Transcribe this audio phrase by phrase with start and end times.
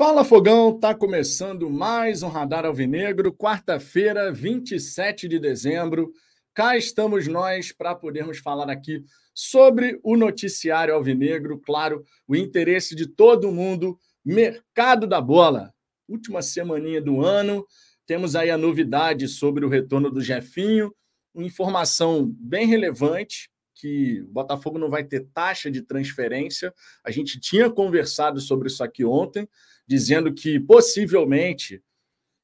[0.00, 6.10] Fala Fogão, tá começando mais um Radar Alvinegro, quarta-feira, 27 de dezembro.
[6.54, 13.06] Cá estamos nós para podermos falar aqui sobre o noticiário alvinegro, claro, o interesse de
[13.06, 15.70] todo mundo, mercado da bola.
[16.08, 17.66] Última semaninha do ano,
[18.06, 20.94] temos aí a novidade sobre o retorno do Jefinho,
[21.34, 26.72] uma informação bem relevante, que o Botafogo não vai ter taxa de transferência.
[27.04, 29.48] A gente tinha conversado sobre isso aqui ontem,
[29.90, 31.82] dizendo que possivelmente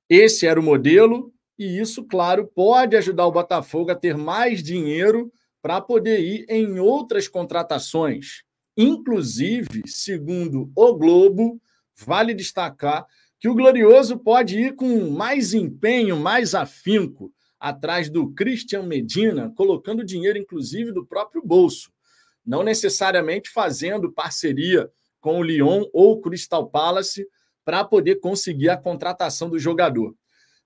[0.08, 5.32] esse era o modelo, e isso, claro, pode ajudar o Botafogo a ter mais dinheiro
[5.62, 8.42] para poder ir em outras contratações.
[8.76, 11.62] Inclusive, segundo o Globo,
[11.96, 13.06] vale destacar
[13.38, 20.04] que o Glorioso pode ir com mais empenho, mais afinco atrás do Christian Medina, colocando
[20.04, 21.92] dinheiro, inclusive, do próprio bolso.
[22.44, 27.26] Não necessariamente fazendo parceria com o Lyon ou Crystal Palace,
[27.66, 30.14] para poder conseguir a contratação do jogador.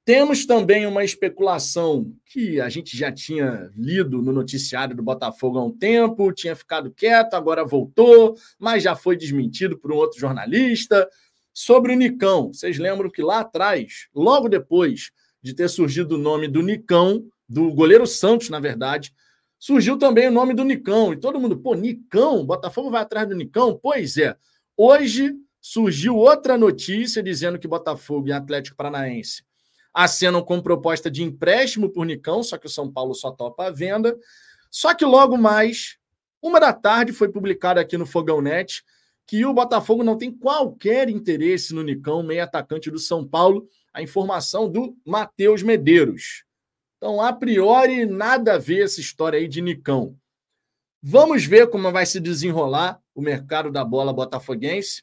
[0.05, 5.65] Temos também uma especulação que a gente já tinha lido no noticiário do Botafogo há
[5.65, 11.09] um tempo, tinha ficado quieto, agora voltou, mas já foi desmentido por um outro jornalista.
[11.55, 15.11] Sobre o Nicão, vocês lembram que lá atrás, logo depois
[15.43, 19.11] de ter surgido o nome do Nicão, do goleiro Santos, na verdade,
[19.59, 21.15] surgiu também o nome do Nicão.
[21.15, 22.45] E todo mundo, pô, Nicão?
[22.45, 23.79] Botafogo vai atrás do Nicão?
[23.83, 24.37] Pois é.
[24.77, 29.45] Hoje surgiu outra notícia dizendo que Botafogo e Atlético Paranaense
[29.93, 33.71] acenam com proposta de empréstimo por Nicão, só que o São Paulo só topa a
[33.71, 34.17] venda.
[34.71, 35.99] Só que logo mais,
[36.41, 38.83] uma da tarde, foi publicado aqui no Fogão Net
[39.27, 43.69] que o Botafogo não tem qualquer interesse no Nicão, meio atacante do São Paulo.
[43.93, 46.45] A informação do Matheus Medeiros.
[46.97, 50.17] Então, a priori, nada a ver essa história aí de Nicão.
[51.03, 55.03] Vamos ver como vai se desenrolar o mercado da bola botafoguense.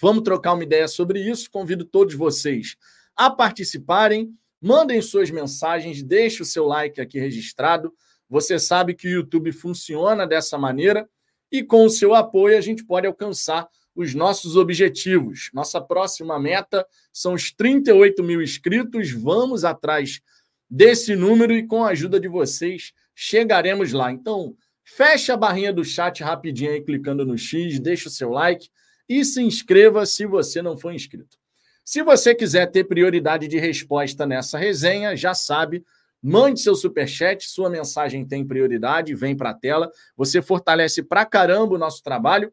[0.00, 1.50] Vamos trocar uma ideia sobre isso.
[1.50, 2.76] Convido todos vocês
[3.16, 4.32] a participarem.
[4.60, 7.92] Mandem suas mensagens, deixe o seu like aqui registrado.
[8.28, 11.08] Você sabe que o YouTube funciona dessa maneira
[11.52, 15.50] e com o seu apoio a gente pode alcançar os nossos objetivos.
[15.52, 19.12] Nossa próxima meta são os 38 mil inscritos.
[19.12, 20.20] Vamos atrás
[20.68, 24.10] desse número e com a ajuda de vocês chegaremos lá.
[24.10, 28.68] Então, fecha a barrinha do chat rapidinho aí, clicando no X, deixa o seu like
[29.08, 31.36] e se inscreva se você não for inscrito.
[31.84, 35.84] Se você quiser ter prioridade de resposta nessa resenha, já sabe,
[36.22, 39.90] mande seu superchat, sua mensagem tem prioridade, vem para a tela.
[40.16, 42.50] Você fortalece pra caramba o nosso trabalho.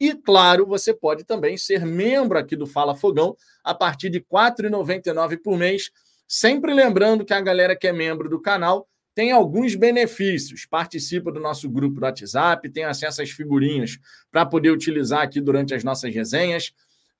[0.00, 4.26] E, claro, você pode também ser membro aqui do Fala Fogão a partir de R$
[4.32, 5.90] 4,99 por mês.
[6.28, 8.88] Sempre lembrando que a galera que é membro do canal
[9.18, 10.64] tem alguns benefícios.
[10.64, 13.98] Participa do nosso grupo do WhatsApp, tem acesso às figurinhas
[14.30, 16.72] para poder utilizar aqui durante as nossas resenhas.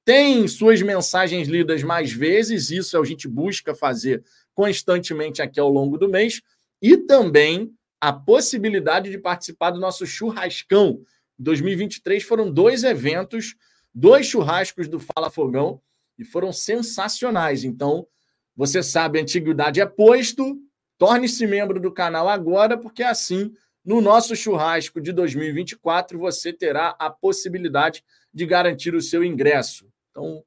[0.05, 4.23] Tem suas mensagens lidas mais vezes, isso a gente busca fazer
[4.55, 6.41] constantemente aqui ao longo do mês.
[6.81, 11.01] E também a possibilidade de participar do nosso churrascão.
[11.37, 13.57] Em 2023 foram dois eventos,
[13.93, 15.83] dois churrascos do Fala Fogão,
[16.17, 17.65] e foram sensacionais.
[17.65, 18.07] Então,
[18.55, 20.63] você sabe, a antiguidade é posto,
[20.99, 23.55] Torne-se membro do canal agora, porque assim,
[23.85, 28.05] no nosso churrasco de 2024, você terá a possibilidade
[28.35, 29.89] de garantir o seu ingresso.
[30.11, 30.45] Então,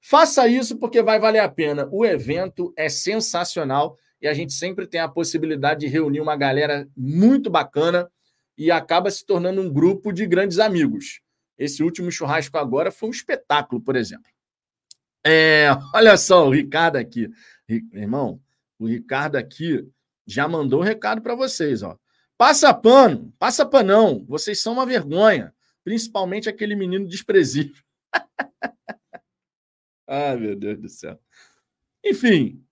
[0.00, 1.88] faça isso porque vai valer a pena.
[1.90, 6.88] O evento é sensacional e a gente sempre tem a possibilidade de reunir uma galera
[6.96, 8.10] muito bacana
[8.58, 11.20] e acaba se tornando um grupo de grandes amigos.
[11.58, 14.30] Esse último churrasco agora foi um espetáculo, por exemplo.
[15.24, 17.30] É, olha só o Ricardo aqui.
[17.68, 18.40] Irmão,
[18.78, 19.88] o Ricardo aqui
[20.26, 21.98] já mandou um recado para vocês, ó.
[22.36, 24.24] Passa pano, passa panão.
[24.28, 27.82] Vocês são uma vergonha, principalmente aquele menino desprezível.
[30.06, 31.18] Ai, meu Deus do céu.
[32.04, 32.62] Enfim,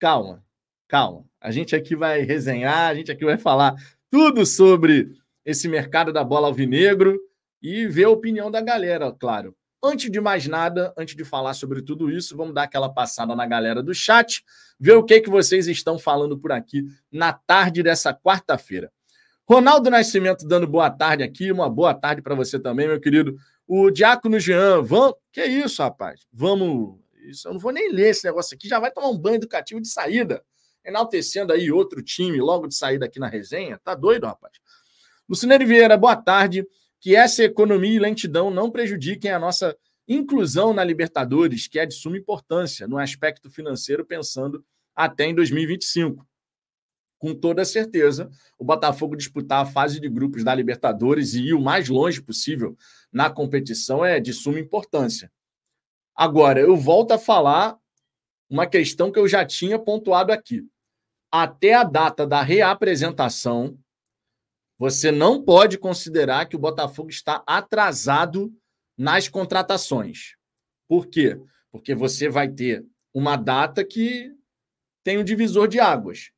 [0.00, 0.44] calma,
[0.88, 1.24] calma.
[1.40, 3.74] A gente aqui vai resenhar, a gente aqui vai falar
[4.10, 5.12] tudo sobre
[5.44, 7.18] esse mercado da bola alvinegro
[7.62, 9.56] e ver a opinião da galera, claro.
[9.84, 13.44] Antes de mais nada, antes de falar sobre tudo isso, vamos dar aquela passada na
[13.44, 14.44] galera do chat,
[14.78, 18.92] ver o que, que vocês estão falando por aqui na tarde dessa quarta-feira.
[19.44, 23.36] Ronaldo Nascimento dando boa tarde aqui, uma boa tarde para você também, meu querido.
[23.66, 25.16] O Diácono Jean, vamos.
[25.32, 26.20] Que isso, rapaz?
[26.32, 27.00] Vamos.
[27.28, 29.80] Isso, eu não vou nem ler esse negócio aqui, já vai tomar um banho educativo
[29.80, 30.44] de saída,
[30.84, 33.80] enaltecendo aí outro time logo de saída aqui na resenha.
[33.82, 34.52] Tá doido, rapaz?
[35.28, 36.64] Lucineiro Vieira, boa tarde
[37.02, 39.76] que essa economia e lentidão não prejudiquem a nossa
[40.06, 44.64] inclusão na Libertadores, que é de suma importância no aspecto financeiro, pensando
[44.94, 46.24] até em 2025.
[47.18, 51.60] Com toda certeza, o Botafogo disputar a fase de grupos da Libertadores e ir o
[51.60, 52.76] mais longe possível
[53.12, 55.30] na competição é de suma importância.
[56.14, 57.76] Agora, eu volto a falar
[58.48, 60.64] uma questão que eu já tinha pontuado aqui.
[61.32, 63.76] Até a data da reapresentação,
[64.82, 68.52] você não pode considerar que o Botafogo está atrasado
[68.98, 70.34] nas contratações.
[70.88, 71.40] Por quê?
[71.70, 72.84] Porque você vai ter
[73.14, 74.32] uma data que
[75.04, 76.32] tem um divisor de águas.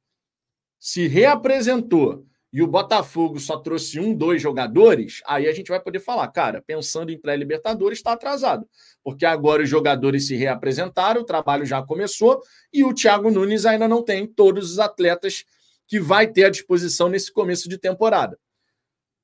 [0.79, 6.01] Se reapresentou e o Botafogo só trouxe um, dois jogadores, aí a gente vai poder
[6.01, 8.69] falar, cara, pensando em pré-Libertadores, está atrasado.
[9.03, 13.89] Porque agora os jogadores se reapresentaram, o trabalho já começou e o Thiago Nunes ainda
[13.89, 15.47] não tem todos os atletas
[15.87, 18.39] que vai ter à disposição nesse começo de temporada.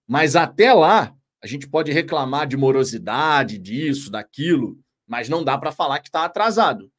[0.07, 5.73] Mas até lá, a gente pode reclamar de morosidade, disso, daquilo, mas não dá para
[5.73, 6.91] falar que está atrasado,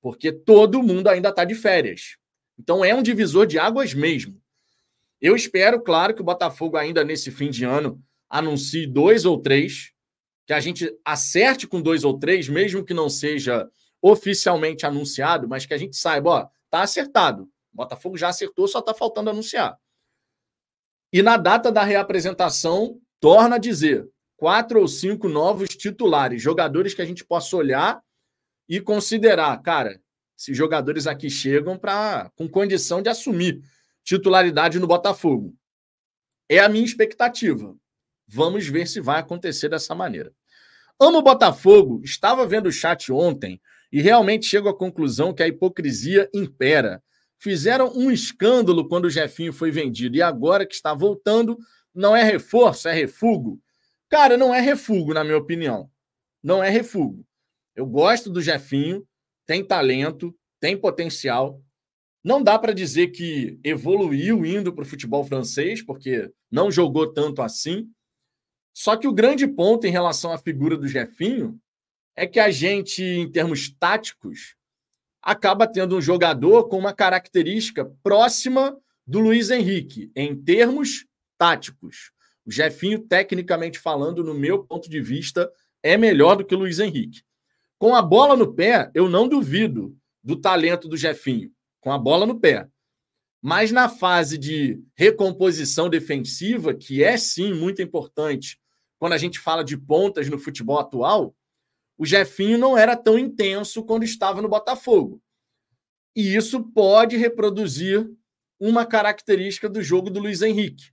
[0.00, 2.16] porque todo mundo ainda está de férias.
[2.58, 4.40] Então é um divisor de águas mesmo.
[5.20, 9.92] Eu espero, claro, que o Botafogo ainda nesse fim de ano anuncie dois ou três,
[10.46, 13.68] que a gente acerte com dois ou três, mesmo que não seja
[14.00, 17.48] oficialmente anunciado, mas que a gente saiba, ó, tá acertado.
[17.72, 19.78] O Botafogo já acertou, só tá faltando anunciar.
[21.12, 27.02] E na data da reapresentação, torna a dizer, quatro ou cinco novos titulares, jogadores que
[27.02, 28.02] a gente possa olhar
[28.68, 30.00] e considerar, cara,
[30.38, 33.60] esses jogadores aqui chegam para com condição de assumir
[34.04, 35.54] titularidade no Botafogo.
[36.48, 37.76] É a minha expectativa.
[38.26, 40.32] Vamos ver se vai acontecer dessa maneira.
[41.00, 43.60] Amo Botafogo, estava vendo o chat ontem
[43.90, 47.02] e realmente chego à conclusão que a hipocrisia impera.
[47.38, 51.56] Fizeram um escândalo quando o Jefinho foi vendido e agora que está voltando,
[51.94, 53.60] não é reforço, é refugo.
[54.08, 55.90] Cara, não é refugo, na minha opinião.
[56.42, 57.24] Não é refugo.
[57.76, 59.06] Eu gosto do Jefinho,
[59.46, 61.62] tem talento, tem potencial,
[62.24, 67.40] não dá para dizer que evoluiu indo para o futebol francês, porque não jogou tanto
[67.40, 67.88] assim.
[68.74, 71.58] Só que o grande ponto em relação à figura do Jefinho
[72.16, 74.56] é que a gente, em termos táticos,
[75.28, 78.74] acaba tendo um jogador com uma característica próxima
[79.06, 81.04] do Luiz Henrique, em termos
[81.36, 82.12] táticos.
[82.46, 85.52] O Jefinho, tecnicamente falando, no meu ponto de vista,
[85.82, 87.20] é melhor do que o Luiz Henrique.
[87.78, 89.94] Com a bola no pé, eu não duvido
[90.24, 92.66] do talento do Jefinho com a bola no pé.
[93.42, 98.58] Mas na fase de recomposição defensiva, que é sim muito importante
[98.98, 101.36] quando a gente fala de pontas no futebol atual,
[101.98, 105.20] o Jefinho não era tão intenso quando estava no Botafogo.
[106.14, 108.08] E isso pode reproduzir
[108.58, 110.92] uma característica do jogo do Luiz Henrique.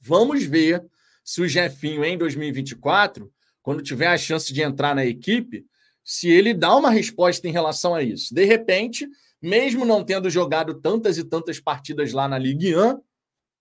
[0.00, 0.84] Vamos ver
[1.24, 5.66] se o Jefinho em 2024, quando tiver a chance de entrar na equipe,
[6.04, 8.32] se ele dá uma resposta em relação a isso.
[8.32, 9.08] De repente,
[9.42, 13.00] mesmo não tendo jogado tantas e tantas partidas lá na Ligue 1,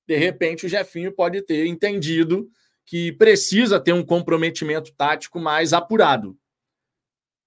[0.08, 2.48] de repente o Jefinho pode ter entendido
[2.86, 6.38] que precisa ter um comprometimento tático mais apurado.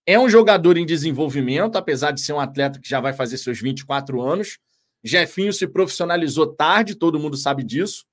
[0.06, 3.60] É um jogador em desenvolvimento, apesar de ser um atleta que já vai fazer seus
[3.60, 4.58] 24 anos.
[5.04, 8.04] Jefinho se profissionalizou tarde, todo mundo sabe disso.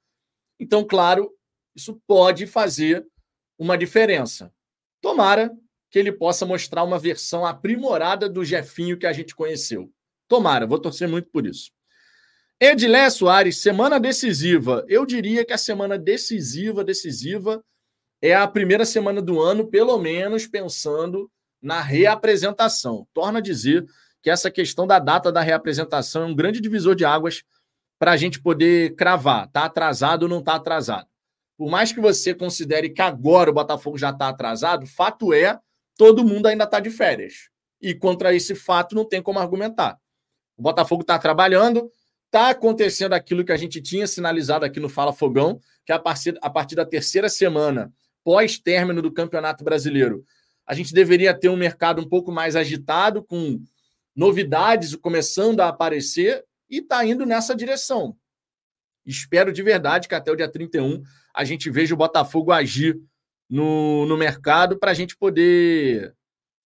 [0.59, 1.31] Então, claro,
[1.75, 3.05] isso pode fazer
[3.57, 4.53] uma diferença.
[5.01, 5.51] Tomara
[5.89, 9.89] que ele possa mostrar uma versão aprimorada do Jefinho que a gente conheceu.
[10.27, 11.71] Tomara, vou torcer muito por isso.
[12.59, 14.85] Edilé Soares, semana decisiva.
[14.87, 17.61] Eu diria que a semana decisiva, decisiva,
[18.21, 21.29] é a primeira semana do ano, pelo menos pensando
[21.61, 23.05] na reapresentação.
[23.13, 23.85] Torna a dizer
[24.21, 27.43] que essa questão da data da reapresentação é um grande divisor de águas
[27.99, 29.47] para a gente poder cravar.
[29.47, 31.07] Está atrasado ou não está atrasado.
[31.57, 35.59] Por mais que você considere que agora o Botafogo já está atrasado, fato é,
[35.97, 37.49] todo mundo ainda está de férias.
[37.81, 39.99] E contra esse fato não tem como argumentar.
[40.57, 41.91] O Botafogo está trabalhando,
[42.25, 46.37] está acontecendo aquilo que a gente tinha sinalizado aqui no Fala Fogão, que a partir,
[46.41, 50.25] a partir da terceira semana, pós-término do Campeonato Brasileiro,
[50.65, 53.61] a gente deveria ter um mercado um pouco mais agitado, com
[54.15, 58.17] novidades começando a aparecer, e está indo nessa direção.
[59.05, 61.03] Espero de verdade que até o dia 31
[61.33, 62.99] a gente veja o Botafogo agir
[63.47, 66.15] no, no mercado para a gente poder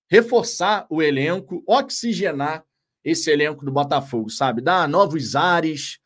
[0.10, 2.64] reforçar o elenco, oxigenar
[3.04, 4.62] esse elenco do Botafogo, sabe?
[4.62, 6.00] Dar novos ares.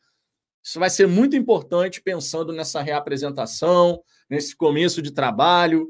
[0.62, 5.88] Isso vai ser muito importante pensando nessa reapresentação, nesse começo de trabalho,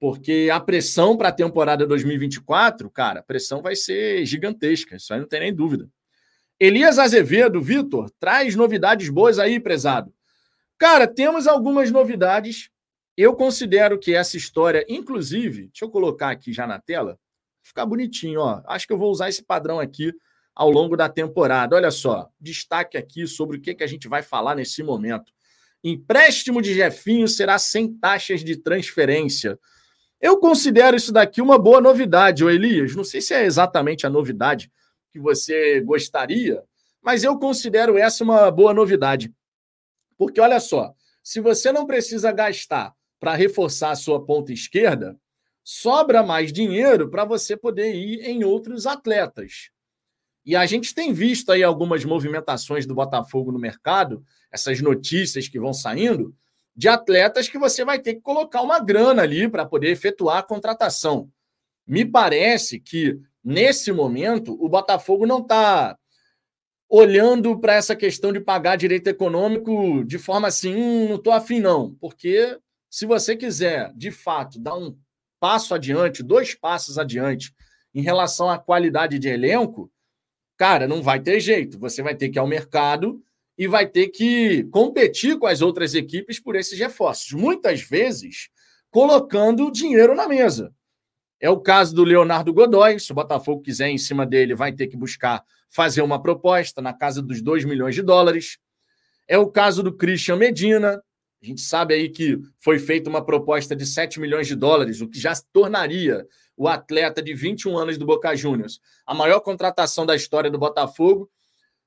[0.00, 5.20] porque a pressão para a temporada 2024, cara, a pressão vai ser gigantesca, isso aí
[5.20, 5.88] não tem nem dúvida.
[6.58, 10.12] Elias Azevedo, Vitor, traz novidades boas aí, prezado.
[10.78, 12.70] Cara, temos algumas novidades.
[13.16, 17.18] Eu considero que essa história, inclusive, deixa eu colocar aqui já na tela,
[17.62, 18.62] ficar bonitinho, ó.
[18.66, 20.12] Acho que eu vou usar esse padrão aqui
[20.54, 21.76] ao longo da temporada.
[21.76, 25.32] Olha só, destaque aqui sobre o que, que a gente vai falar nesse momento.
[25.82, 29.58] Empréstimo de Jefinho será sem taxas de transferência.
[30.20, 32.94] Eu considero isso daqui uma boa novidade, ô Elias.
[32.94, 34.70] Não sei se é exatamente a novidade
[35.10, 36.62] que você gostaria,
[37.02, 39.32] mas eu considero essa uma boa novidade.
[40.18, 45.18] Porque olha só, se você não precisa gastar para reforçar a sua ponta esquerda,
[45.64, 49.70] sobra mais dinheiro para você poder ir em outros atletas.
[50.44, 55.60] E a gente tem visto aí algumas movimentações do Botafogo no mercado, essas notícias que
[55.60, 56.34] vão saindo,
[56.74, 60.42] de atletas que você vai ter que colocar uma grana ali para poder efetuar a
[60.42, 61.30] contratação.
[61.86, 65.96] Me parece que, nesse momento, o Botafogo não está
[66.88, 71.60] olhando para essa questão de pagar direito econômico de forma assim, hum, não estou afim,
[71.60, 71.94] não.
[72.00, 74.96] Porque se você quiser, de fato, dar um
[75.38, 77.54] passo adiante, dois passos adiante
[77.94, 79.90] em relação à qualidade de elenco,
[80.60, 81.78] cara, não vai ter jeito.
[81.78, 83.18] Você vai ter que ir ao mercado
[83.56, 87.32] e vai ter que competir com as outras equipes por esses reforços.
[87.32, 88.50] Muitas vezes
[88.90, 90.70] colocando dinheiro na mesa.
[91.40, 93.00] É o caso do Leonardo Godoy.
[93.00, 96.92] Se o Botafogo quiser em cima dele, vai ter que buscar fazer uma proposta na
[96.92, 98.58] casa dos 2 milhões de dólares.
[99.26, 101.02] É o caso do Christian Medina.
[101.42, 105.08] A gente sabe aí que foi feita uma proposta de 7 milhões de dólares, o
[105.08, 106.26] que já tornaria
[106.60, 111.30] o atleta de 21 anos do Boca Juniors a maior contratação da história do Botafogo.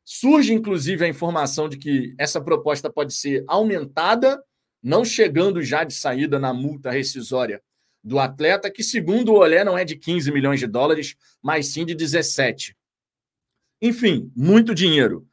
[0.04, 4.44] Surge, inclusive, a informação de que essa proposta pode ser aumentada,
[4.82, 7.62] não chegando já de saída na multa rescisória
[8.04, 11.86] do atleta, que, segundo o Olé, não é de 15 milhões de dólares, mas sim
[11.86, 12.76] de 17.
[13.80, 15.28] Enfim, muito dinheiro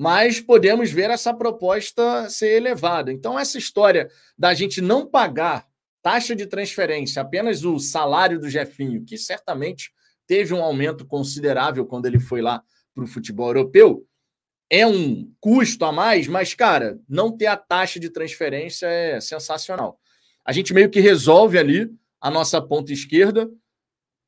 [0.00, 3.12] mas podemos ver essa proposta ser elevada.
[3.12, 4.08] Então, essa história
[4.38, 5.67] da gente não pagar
[6.10, 9.92] taxa de transferência, apenas o salário do Jefinho, que certamente
[10.26, 12.62] teve um aumento considerável quando ele foi lá
[12.94, 14.06] para o futebol europeu,
[14.70, 20.00] é um custo a mais, mas, cara, não ter a taxa de transferência é sensacional.
[20.46, 23.46] A gente meio que resolve ali a nossa ponta esquerda.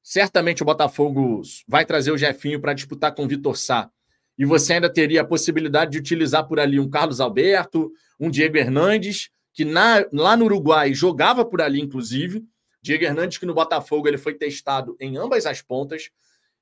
[0.03, 3.91] Certamente o Botafogo vai trazer o Jefinho para disputar com o Vitor Sá
[4.37, 8.59] e você ainda teria a possibilidade de utilizar por ali um Carlos Alberto, um Diego
[8.59, 12.45] Hernandes, que na, lá no Uruguai jogava por ali, inclusive.
[12.83, 16.11] Diego Hernandes, que no Botafogo ele foi testado em ambas as pontas.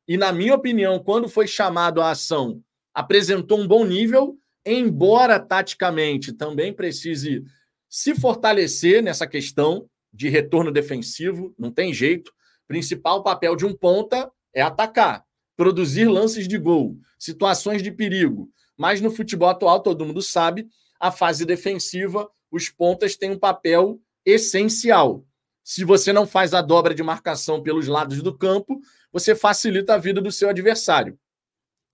[0.07, 6.33] E, na minha opinião, quando foi chamado à ação, apresentou um bom nível, embora taticamente
[6.33, 7.45] também precise
[7.89, 12.33] se fortalecer nessa questão de retorno defensivo, não tem jeito.
[12.67, 15.25] Principal papel de um ponta é atacar
[15.59, 18.49] produzir lances de gol, situações de perigo.
[18.77, 20.69] Mas no futebol atual, todo mundo sabe,
[21.01, 25.25] a fase defensiva, os pontas têm um papel essencial.
[25.63, 28.81] Se você não faz a dobra de marcação pelos lados do campo,
[29.13, 31.19] você facilita a vida do seu adversário.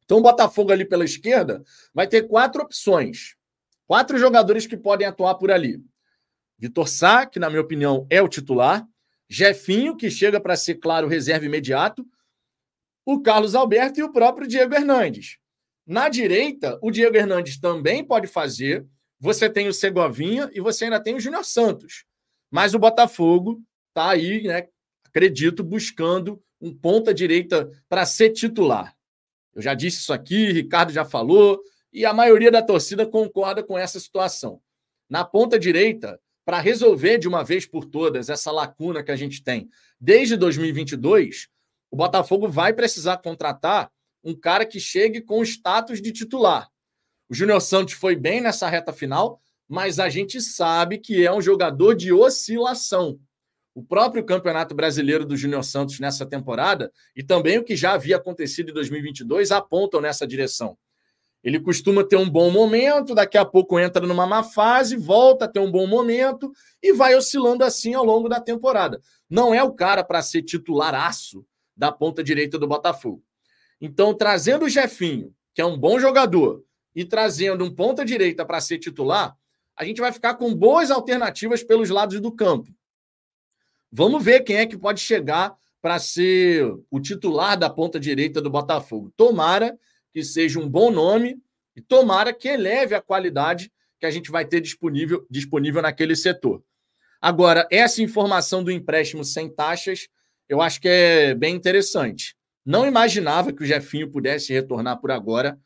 [0.05, 3.37] Então, o Botafogo ali pela esquerda vai ter quatro opções.
[3.87, 5.83] Quatro jogadores que podem atuar por ali.
[6.59, 8.87] Vitor Sá, que na minha opinião é o titular.
[9.29, 12.07] Jefinho, que chega para ser, claro, reserva imediato
[13.05, 15.39] o Carlos Alberto e o próprio Diego Hernandes.
[15.87, 18.87] Na direita, o Diego Hernandes também pode fazer.
[19.21, 22.05] Você tem o Segovinha e você ainda tem o Júnior Santos.
[22.51, 24.69] Mas o Botafogo está aí, né?
[25.07, 28.95] Acredito, buscando um ponta direita para ser titular.
[29.55, 33.79] Eu já disse isso aqui, Ricardo já falou, e a maioria da torcida concorda com
[33.79, 34.61] essa situação.
[35.09, 39.43] Na ponta direita, para resolver de uma vez por todas essa lacuna que a gente
[39.43, 39.69] tem
[40.01, 41.49] desde 2022,
[41.91, 43.91] o Botafogo vai precisar contratar
[44.23, 46.69] um cara que chegue com status de titular.
[47.29, 51.41] O Júnior Santos foi bem nessa reta final, mas a gente sabe que é um
[51.41, 53.19] jogador de oscilação.
[53.75, 58.17] O próprio Campeonato Brasileiro do Júnior Santos nessa temporada e também o que já havia
[58.17, 60.77] acontecido em 2022 apontam nessa direção.
[61.43, 65.49] Ele costuma ter um bom momento, daqui a pouco entra numa má fase, volta a
[65.49, 66.53] ter um bom momento
[66.83, 69.01] e vai oscilando assim ao longo da temporada.
[69.29, 71.45] Não é o cara para ser titularaço
[71.77, 73.23] da ponta direita do Botafogo.
[73.81, 76.65] Então, trazendo o Jefinho, que é um bom jogador,
[76.95, 79.37] e trazendo um ponta direita para ser titular,
[79.77, 82.73] a gente vai ficar com boas alternativas pelos lados do campo.
[83.91, 88.51] Vamos ver quem é que pode chegar para ser o titular da ponta direita do
[88.51, 89.13] Botafogo.
[89.17, 89.79] Tomara
[90.13, 91.39] que seja um bom nome
[91.77, 96.63] e tomara que eleve a qualidade que a gente vai ter disponível, disponível naquele setor.
[97.21, 100.09] Agora, essa informação do empréstimo sem taxas
[100.49, 102.37] eu acho que é bem interessante.
[102.65, 105.59] Não imaginava que o Jefinho pudesse retornar por agora,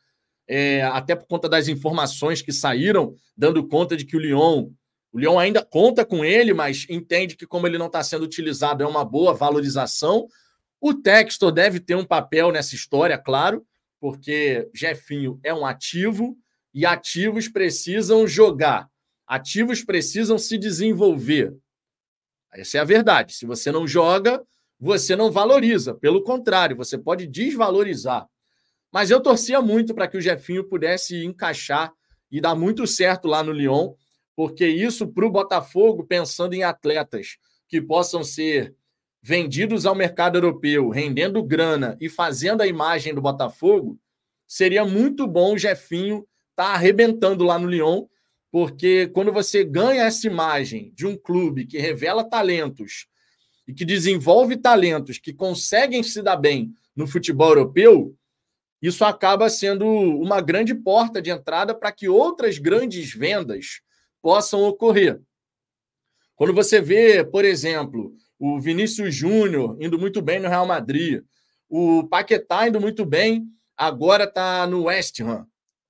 [0.49, 4.71] é, até por conta das informações que saíram, dando conta de que o Lyon,
[5.13, 8.83] o Lyon ainda conta com ele, mas entende que como ele não está sendo utilizado
[8.83, 10.27] é uma boa valorização.
[10.81, 13.63] O Textor deve ter um papel nessa história, claro,
[13.99, 16.35] porque Jefinho é um ativo
[16.73, 18.89] e ativos precisam jogar,
[19.27, 21.55] ativos precisam se desenvolver.
[22.51, 23.35] Essa é a verdade.
[23.35, 24.41] Se você não joga,
[24.79, 25.93] você não valoriza.
[25.93, 28.27] Pelo contrário, você pode desvalorizar.
[28.91, 31.93] Mas eu torcia muito para que o Jefinho pudesse encaixar
[32.31, 33.93] e dar muito certo lá no Lyon,
[34.35, 38.75] porque isso para o Botafogo, pensando em atletas que possam ser
[39.21, 43.99] vendidos ao mercado europeu, rendendo grana e fazendo a imagem do Botafogo,
[44.47, 48.05] seria muito bom o Jefinho estar tá arrebentando lá no Lyon,
[48.51, 53.07] porque quando você ganha essa imagem de um clube que revela talentos
[53.67, 58.15] e que desenvolve talentos que conseguem se dar bem no futebol europeu,
[58.81, 63.81] isso acaba sendo uma grande porta de entrada para que outras grandes vendas
[64.21, 65.21] possam ocorrer.
[66.35, 71.21] Quando você vê, por exemplo, o Vinícius Júnior indo muito bem no Real Madrid,
[71.67, 73.45] o Paquetá indo muito bem,
[73.75, 75.45] agora está no West Ham.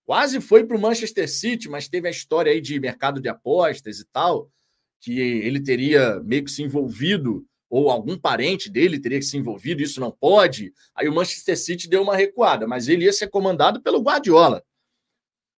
[0.05, 3.99] Quase foi para o Manchester City, mas teve a história aí de mercado de apostas
[3.99, 4.51] e tal,
[4.99, 9.81] que ele teria meio que se envolvido, ou algum parente dele teria que se envolvido,
[9.81, 10.73] isso não pode.
[10.95, 14.63] Aí o Manchester City deu uma recuada, mas ele ia ser comandado pelo Guardiola.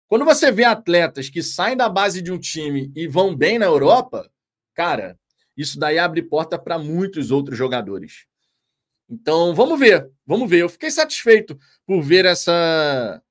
[0.08, 3.68] Quando você vê atletas que saem da base de um time e vão bem na
[3.68, 4.28] Europa,
[4.74, 5.20] cara,
[5.56, 8.26] isso daí abre porta para muitos outros jogadores.
[9.08, 10.62] Então, vamos ver, vamos ver.
[10.62, 13.22] Eu fiquei satisfeito por ver essa,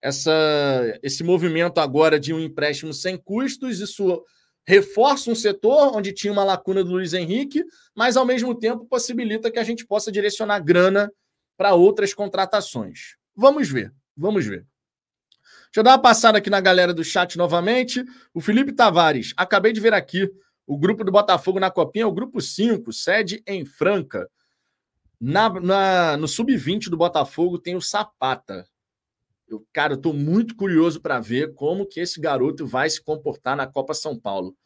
[0.00, 3.80] essa, esse movimento agora de um empréstimo sem custos.
[3.80, 4.24] Isso
[4.66, 9.50] reforça um setor onde tinha uma lacuna do Luiz Henrique, mas ao mesmo tempo possibilita
[9.50, 11.12] que a gente possa direcionar grana
[11.56, 13.16] para outras contratações.
[13.36, 14.66] Vamos ver, vamos ver.
[15.74, 18.04] Deixa eu dar uma passada aqui na galera do chat novamente.
[18.32, 20.30] O Felipe Tavares, acabei de ver aqui.
[20.66, 24.30] O grupo do Botafogo na Copinha é o grupo 5, sede em Franca.
[25.20, 28.66] Na, na no sub-20 do Botafogo tem o Sapata.
[29.54, 33.56] Eu, cara, eu tô muito curioso para ver como que esse garoto vai se comportar
[33.56, 34.56] na Copa São Paulo.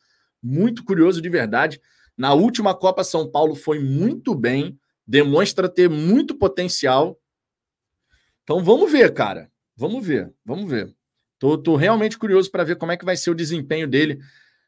[0.43, 1.79] Muito curioso de verdade.
[2.17, 7.21] Na última Copa São Paulo foi muito bem, demonstra ter muito potencial.
[8.43, 9.51] Então vamos ver, cara.
[9.77, 10.95] Vamos ver, vamos ver.
[11.39, 14.19] Tô, tô realmente curioso para ver como é que vai ser o desempenho dele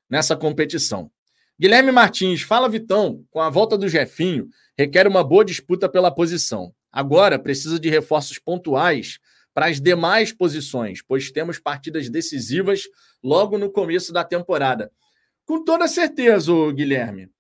[0.09, 1.11] nessa competição.
[1.59, 6.75] Guilherme Martins, fala Vitão, com a volta do Jefinho, requer uma boa disputa pela posição.
[6.93, 9.19] Agora precisa de reforços pontuais
[9.55, 12.85] para as demais posições, pois temos partidas decisivas
[13.23, 14.91] logo no começo da temporada.
[15.45, 17.31] Com toda certeza, Guilherme.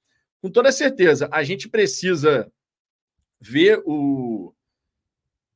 [0.42, 2.50] Com toda certeza, a gente precisa
[3.40, 4.52] ver o,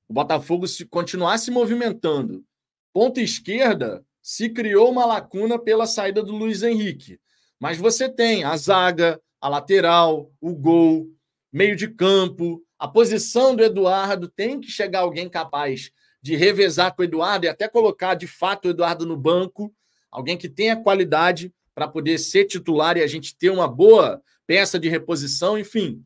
[0.08, 2.44] o Botafogo se continuar se movimentando.
[2.92, 7.18] Ponta esquerda se criou uma lacuna pela saída do Luiz Henrique.
[7.58, 11.08] Mas você tem a zaga, a lateral, o gol,
[11.52, 14.28] meio de campo, a posição do Eduardo.
[14.28, 15.90] Tem que chegar alguém capaz
[16.24, 19.70] de revezar com o Eduardo e até colocar de fato o Eduardo no banco.
[20.10, 24.78] Alguém que tenha qualidade para poder ser titular e a gente ter uma boa peça
[24.78, 25.58] de reposição.
[25.58, 26.02] Enfim,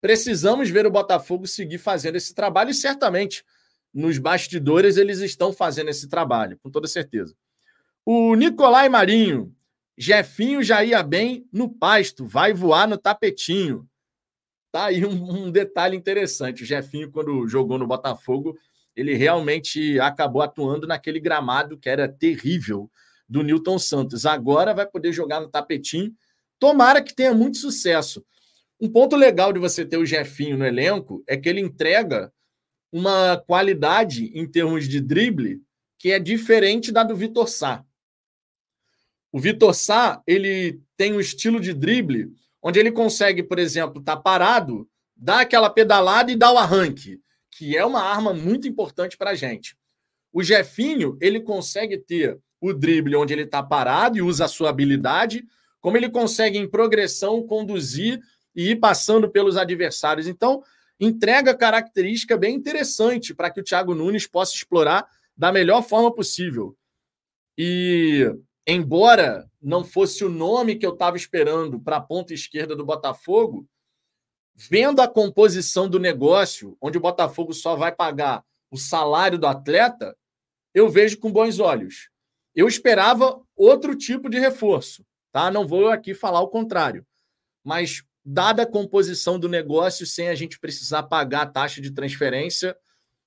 [0.00, 3.44] precisamos ver o Botafogo seguir fazendo esse trabalho e certamente
[3.94, 7.32] nos bastidores eles estão fazendo esse trabalho, com toda certeza.
[8.04, 9.54] O Nicolai Marinho,
[9.96, 13.88] Jefinho já ia bem no pasto, vai voar no tapetinho.
[14.72, 16.64] Tá aí um, um, detalhe interessante.
[16.64, 18.58] O Jefinho, quando jogou no Botafogo,
[18.94, 22.90] ele realmente acabou atuando naquele gramado que era terrível
[23.28, 24.26] do Newton Santos.
[24.26, 26.12] Agora vai poder jogar no tapetinho.
[26.58, 28.24] Tomara que tenha muito sucesso.
[28.80, 32.32] Um ponto legal de você ter o Jefinho no elenco é que ele entrega
[32.92, 35.62] uma qualidade em termos de drible
[35.98, 37.84] que é diferente da do Vitor Sá.
[39.30, 42.30] O Vitor Sá, ele tem um estilo de drible
[42.62, 47.20] onde ele consegue, por exemplo, estar tá parado, dar aquela pedalada e dar o arranque,
[47.52, 49.76] que é uma arma muito importante para a gente.
[50.32, 54.70] O Jefinho, ele consegue ter o drible onde ele está parado e usa a sua
[54.70, 55.44] habilidade,
[55.80, 58.20] como ele consegue, em progressão, conduzir
[58.56, 60.26] e ir passando pelos adversários.
[60.26, 60.62] Então,
[60.98, 66.76] entrega característica bem interessante para que o Thiago Nunes possa explorar da melhor forma possível.
[67.58, 68.32] E
[68.66, 73.66] embora não fosse o nome que eu estava esperando para a ponta esquerda do Botafogo,
[74.68, 80.16] vendo a composição do negócio, onde o Botafogo só vai pagar o salário do atleta,
[80.74, 82.08] eu vejo com bons olhos.
[82.54, 85.50] Eu esperava outro tipo de reforço, tá?
[85.50, 87.06] Não vou aqui falar o contrário.
[87.64, 92.76] Mas dada a composição do negócio, sem a gente precisar pagar a taxa de transferência,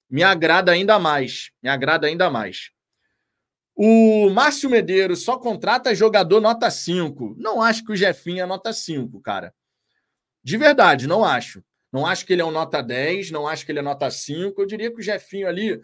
[0.09, 1.51] me agrada ainda mais.
[1.61, 2.71] Me agrada ainda mais.
[3.75, 7.35] O Márcio Medeiros só contrata jogador nota 5.
[7.37, 9.53] Não acho que o Jefinho é nota 5, cara.
[10.45, 11.63] De verdade, não acho.
[11.91, 14.61] Não acho que ele é um nota 10, não acho que ele é nota 5.
[14.61, 15.81] Eu diria que o Jefinho ali,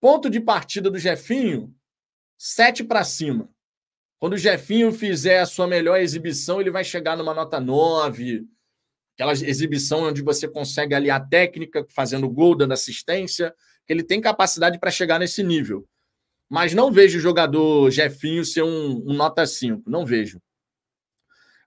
[0.00, 1.72] ponto de partida do Jefinho,
[2.36, 3.48] 7 para cima.
[4.18, 8.44] Quando o Jefinho fizer a sua melhor exibição, ele vai chegar numa nota 9.
[9.14, 13.54] Aquela exibição onde você consegue aliar a técnica, fazendo gol, dando assistência.
[13.88, 15.86] Ele tem capacidade para chegar nesse nível.
[16.48, 19.88] Mas não vejo o jogador Jefinho ser um, um nota 5.
[19.88, 20.42] Não vejo.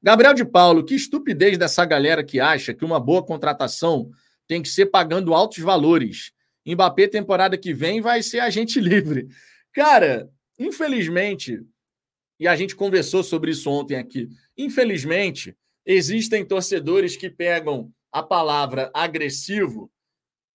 [0.04, 4.12] Gabriel de Paulo, que estupidez dessa galera que acha que uma boa contratação
[4.46, 6.34] tem que ser pagando altos valores.
[6.66, 9.30] Mbappé, temporada que vem, vai ser agente livre.
[9.72, 11.62] Cara, infelizmente,
[12.38, 14.28] e a gente conversou sobre isso ontem aqui.
[14.58, 19.90] Infelizmente, existem torcedores que pegam a palavra agressivo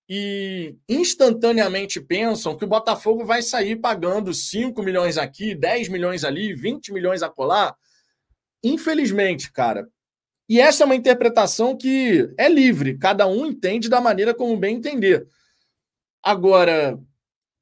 [0.07, 6.55] e instantaneamente pensam que o Botafogo vai sair pagando 5 milhões aqui, 10 milhões ali,
[6.55, 7.75] 20 milhões a colar.
[8.63, 9.89] Infelizmente, cara.
[10.49, 14.77] E essa é uma interpretação que é livre, cada um entende da maneira como bem
[14.77, 15.29] entender.
[16.23, 16.99] Agora,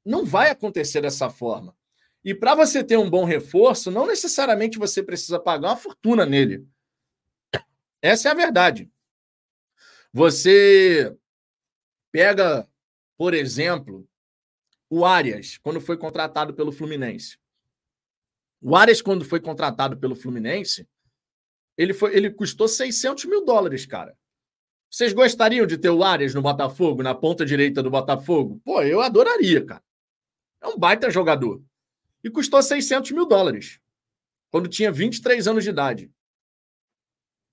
[0.05, 1.75] não vai acontecer dessa forma.
[2.23, 6.65] E para você ter um bom reforço, não necessariamente você precisa pagar uma fortuna nele.
[8.01, 8.89] Essa é a verdade.
[10.13, 11.15] Você
[12.11, 12.67] pega,
[13.17, 14.07] por exemplo,
[14.89, 17.37] o Arias, quando foi contratado pelo Fluminense.
[18.61, 20.87] O Arias, quando foi contratado pelo Fluminense,
[21.77, 24.17] ele, foi, ele custou 600 mil dólares, cara.
[24.89, 28.59] Vocês gostariam de ter o Arias no Botafogo, na ponta direita do Botafogo?
[28.63, 29.83] Pô, eu adoraria, cara.
[30.61, 31.61] É um baita jogador
[32.23, 33.79] e custou 600 mil dólares,
[34.49, 36.11] quando tinha 23 anos de idade.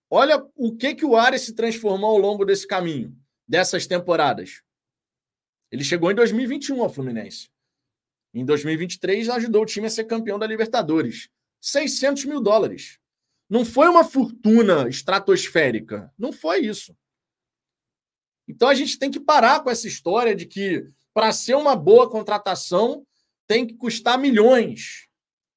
[0.09, 4.63] Olha o que, que o Arias se transformou ao longo desse caminho, dessas temporadas.
[5.71, 7.51] Ele chegou em 2021 ao Fluminense.
[8.35, 11.29] Em 2023, ajudou o time a ser campeão da Libertadores.
[11.61, 12.99] 600 mil dólares.
[13.49, 16.13] Não foi uma fortuna estratosférica.
[16.19, 16.97] Não foi isso.
[18.49, 22.11] Então a gente tem que parar com essa história de que, para ser uma boa
[22.11, 23.07] contratação,
[23.47, 25.09] tem que custar milhões.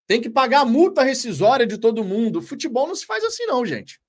[0.05, 2.41] Tem que pagar a multa rescisória de todo mundo.
[2.41, 3.99] Futebol não se faz assim, não, gente.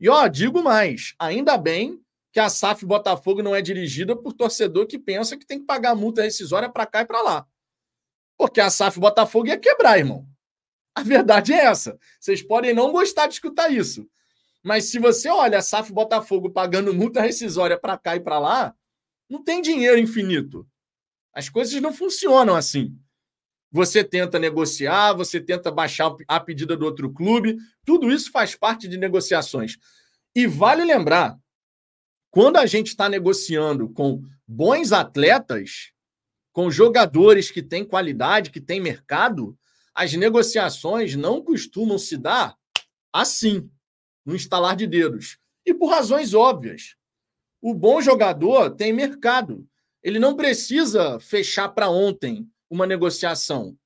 [0.00, 2.00] E ó, digo mais: ainda bem
[2.32, 5.90] que a SAF Botafogo não é dirigida por torcedor que pensa que tem que pagar
[5.90, 7.46] a multa rescisória para cá e para lá.
[8.44, 10.28] Porque a SAF Botafogo ia quebrar, irmão.
[10.94, 11.98] A verdade é essa.
[12.20, 14.06] Vocês podem não gostar de escutar isso.
[14.62, 18.74] Mas se você olha a SAF Botafogo pagando multa rescisória para cá e para lá,
[19.30, 20.68] não tem dinheiro infinito.
[21.32, 22.94] As coisas não funcionam assim.
[23.72, 28.86] Você tenta negociar, você tenta baixar a pedida do outro clube, tudo isso faz parte
[28.86, 29.78] de negociações.
[30.34, 31.34] E vale lembrar,
[32.30, 35.93] quando a gente está negociando com bons atletas,
[36.54, 39.58] com jogadores que têm qualidade, que têm mercado,
[39.92, 42.56] as negociações não costumam se dar
[43.12, 43.68] assim,
[44.24, 45.36] no instalar de dedos.
[45.66, 46.94] E por razões óbvias.
[47.60, 49.66] O bom jogador tem mercado.
[50.00, 53.76] Ele não precisa fechar para ontem uma negociação.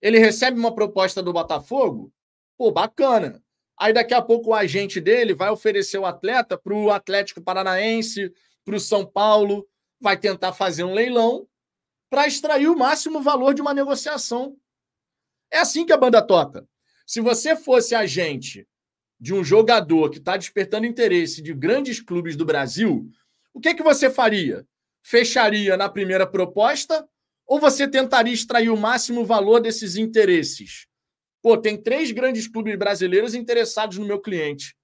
[0.00, 2.12] Ele recebe uma proposta do Botafogo,
[2.58, 3.42] pô, bacana.
[3.78, 8.30] Aí daqui a pouco o agente dele vai oferecer o atleta para o Atlético Paranaense,
[8.66, 9.66] para o São Paulo,
[9.98, 11.48] vai tentar fazer um leilão
[12.12, 14.54] para extrair o máximo valor de uma negociação.
[15.50, 16.68] É assim que a banda toca.
[17.06, 18.68] Se você fosse agente
[19.18, 23.10] de um jogador que está despertando interesse de grandes clubes do Brasil,
[23.54, 24.68] o que, que você faria?
[25.02, 27.08] fecharia na primeira proposta
[27.46, 30.86] ou você tentaria extrair o máximo valor desses interesses?
[31.40, 34.76] Pô, tem três grandes clubes brasileiros interessados no meu cliente.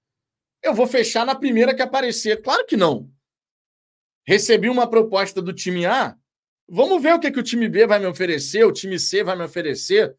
[0.63, 2.41] Eu vou fechar na primeira que aparecer.
[2.41, 3.07] Claro que não.
[4.25, 6.17] Recebi uma proposta do time A.
[6.71, 9.35] Vamos ver o que, que o time B vai me oferecer, o time C vai
[9.35, 10.15] me oferecer.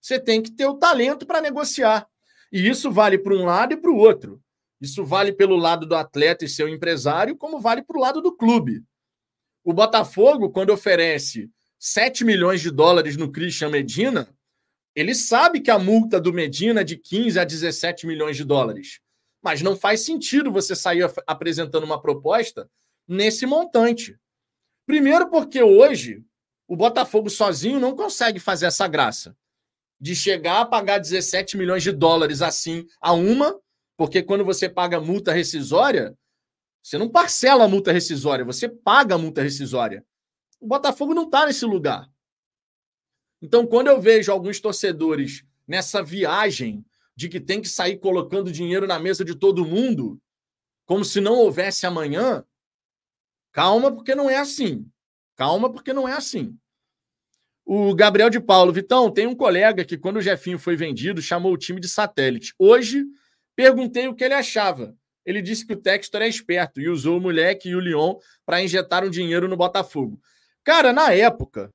[0.00, 2.08] Você tem que ter o talento para negociar.
[2.50, 4.40] E isso vale para um lado e para o outro.
[4.80, 8.34] Isso vale pelo lado do atleta e seu empresário, como vale para o lado do
[8.34, 8.82] clube.
[9.62, 14.28] O Botafogo, quando oferece 7 milhões de dólares no Christian Medina,
[14.94, 19.00] ele sabe que a multa do Medina é de 15 a 17 milhões de dólares.
[19.42, 22.70] Mas não faz sentido você sair apresentando uma proposta
[23.06, 24.18] nesse montante.
[24.86, 26.24] Primeiro, porque hoje
[26.68, 29.36] o Botafogo sozinho não consegue fazer essa graça
[30.00, 33.58] de chegar a pagar 17 milhões de dólares assim a uma,
[33.96, 36.16] porque quando você paga multa rescisória,
[36.82, 40.04] você não parcela a multa rescisória, você paga a multa rescisória.
[40.60, 42.10] O Botafogo não está nesse lugar.
[43.40, 46.84] Então, quando eu vejo alguns torcedores nessa viagem
[47.16, 50.20] de que tem que sair colocando dinheiro na mesa de todo mundo,
[50.84, 52.44] como se não houvesse amanhã,
[53.54, 54.86] calma, porque não é assim.
[55.34, 56.54] Calma, porque não é assim.
[57.64, 61.54] O Gabriel de Paulo, Vitão, tem um colega que, quando o Jefinho foi vendido, chamou
[61.54, 62.52] o time de satélite.
[62.58, 63.02] Hoje,
[63.56, 67.20] perguntei o que ele achava ele disse que o Textor é esperto e usou o
[67.20, 70.20] moleque e o Lyon para injetar um dinheiro no Botafogo.
[70.62, 71.70] Cara, na época,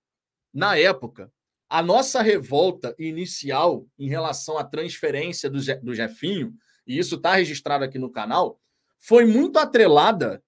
[0.54, 1.32] na época,
[1.68, 6.54] a nossa revolta inicial em relação à transferência do, do Jefinho,
[6.86, 8.60] e isso está registrado aqui no canal,
[9.00, 10.44] foi muito atrelada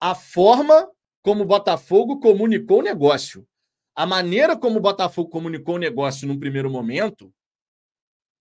[0.00, 0.90] à forma
[1.22, 3.46] como o Botafogo comunicou o negócio.
[3.94, 7.32] A maneira como o Botafogo comunicou o negócio num primeiro momento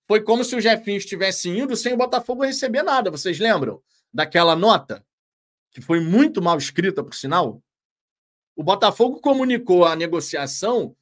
[0.08, 3.12] foi como se o Jefinho estivesse indo sem o Botafogo receber nada.
[3.12, 3.80] Vocês lembram
[4.12, 5.06] daquela nota?
[5.70, 7.62] Que foi muito mal escrita, por sinal.
[8.56, 10.96] O Botafogo comunicou a negociação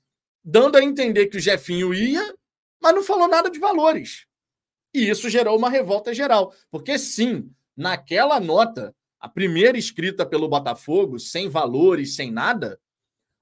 [0.43, 2.36] dando a entender que o Jefinho ia,
[2.82, 4.26] mas não falou nada de valores.
[4.93, 6.54] E isso gerou uma revolta geral.
[6.70, 12.80] Porque, sim, naquela nota, a primeira escrita pelo Botafogo, sem valores, sem nada,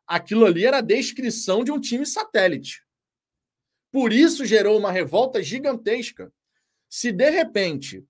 [0.08, 2.84] aquilo ali era a descrição de um time satélite.
[3.92, 6.32] Por isso gerou uma revolta gigantesca.
[6.90, 8.06] Se de repente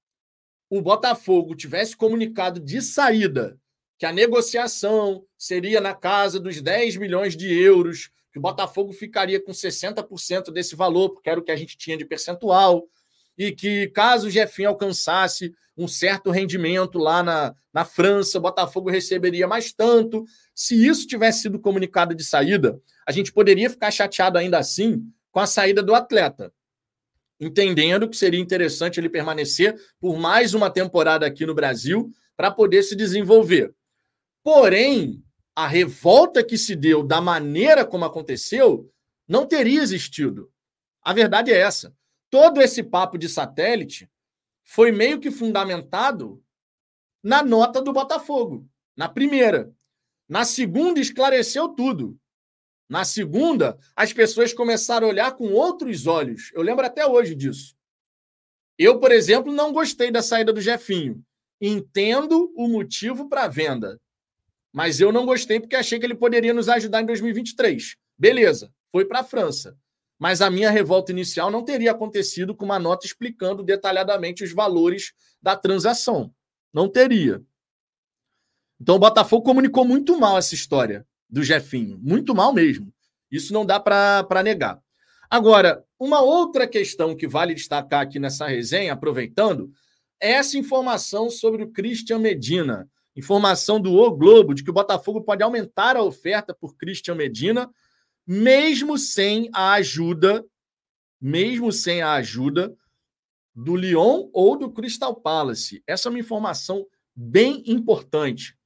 [0.69, 3.60] o Botafogo tivesse comunicado de saída
[3.97, 9.41] que a negociação seria na casa dos 10 milhões de euros, que o Botafogo ficaria
[9.41, 12.89] com 60% desse valor, porque era o que a gente tinha de percentual,
[13.38, 18.89] e que caso o Jefinho alcançasse um certo rendimento lá na, na França, o Botafogo
[18.89, 20.26] receberia mais tanto.
[20.54, 25.39] Se isso tivesse sido comunicado de saída, a gente poderia ficar chateado ainda assim com
[25.39, 26.54] a saída do atleta,
[27.39, 32.84] entendendo que seria interessante ele permanecer por mais uma temporada aqui no Brasil para poder
[32.84, 33.74] se desenvolver.
[34.41, 35.21] Porém,
[35.54, 38.89] a revolta que se deu da maneira como aconteceu
[39.28, 40.50] não teria existido.
[41.02, 41.93] A verdade é essa
[42.36, 44.12] todo esse papo de satélite
[44.62, 46.43] foi meio que fundamentado
[47.24, 49.74] na nota do Botafogo, na primeira.
[50.28, 52.19] Na segunda, esclareceu tudo.
[52.89, 56.52] Na segunda, as pessoas começaram a olhar com outros olhos.
[56.54, 57.74] Eu lembro até hoje disso.
[58.78, 61.24] Eu, por exemplo, não gostei da saída do Jefinho.
[61.62, 63.98] Entendo o motivo para a venda.
[64.74, 67.95] Mas eu não gostei porque achei que ele poderia nos ajudar em 2023.
[68.17, 69.78] Beleza, foi para a França
[70.17, 75.13] mas a minha revolta inicial não teria acontecido com uma nota explicando detalhadamente os valores
[75.41, 76.34] da transação.
[76.73, 77.41] Não teria.
[78.80, 82.93] Então o Botafogo comunicou muito mal essa história do Jefinho, muito mal mesmo.
[83.32, 84.82] Isso não dá para negar.
[85.30, 89.71] Agora, uma outra questão que vale destacar aqui nessa resenha, aproveitando,
[90.19, 92.89] é essa informação sobre o Christian Medina.
[93.15, 97.69] Informação do O Globo de que o Botafogo pode aumentar a oferta por Christian Medina
[98.26, 100.44] mesmo sem a ajuda,
[101.22, 102.76] mesmo sem a ajuda
[103.56, 105.84] do Lyon ou do Crystal Palace.
[105.88, 106.86] Essa é uma informação
[107.16, 108.58] bem importante.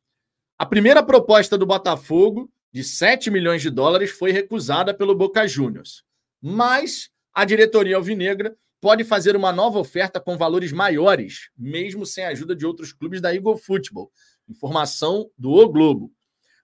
[0.58, 6.04] A primeira proposta do Botafogo, de 7 milhões de dólares, foi recusada pelo Boca Juniors.
[6.42, 12.30] Mas a diretoria alvinegra pode fazer uma nova oferta com valores maiores, mesmo sem a
[12.30, 14.12] ajuda de outros clubes da Eagle Football.
[14.48, 16.12] Informação do O Globo.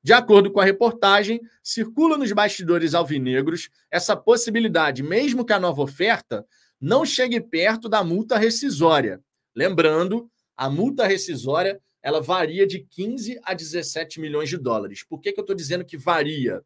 [0.06, 5.82] De acordo com a reportagem, circula nos bastidores alvinegros essa possibilidade, mesmo que a nova
[5.82, 6.46] oferta
[6.80, 9.20] não chegue perto da multa rescisória.
[9.56, 15.04] Lembrando, a multa rescisória ela varia de 15 a 17 milhões de dólares.
[15.04, 16.62] Por que, que eu estou dizendo que varia?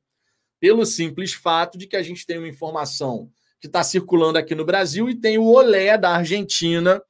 [0.59, 4.65] Pelo simples fato de que a gente tem uma informação que está circulando aqui no
[4.65, 7.01] Brasil e tem o Olé da Argentina,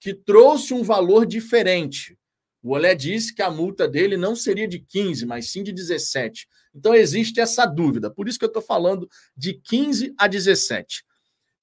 [0.00, 2.16] que trouxe um valor diferente.
[2.64, 6.48] O Olé disse que a multa dele não seria de 15, mas sim de 17.
[6.74, 8.10] Então existe essa dúvida.
[8.10, 11.04] Por isso que eu estou falando de 15 a 17.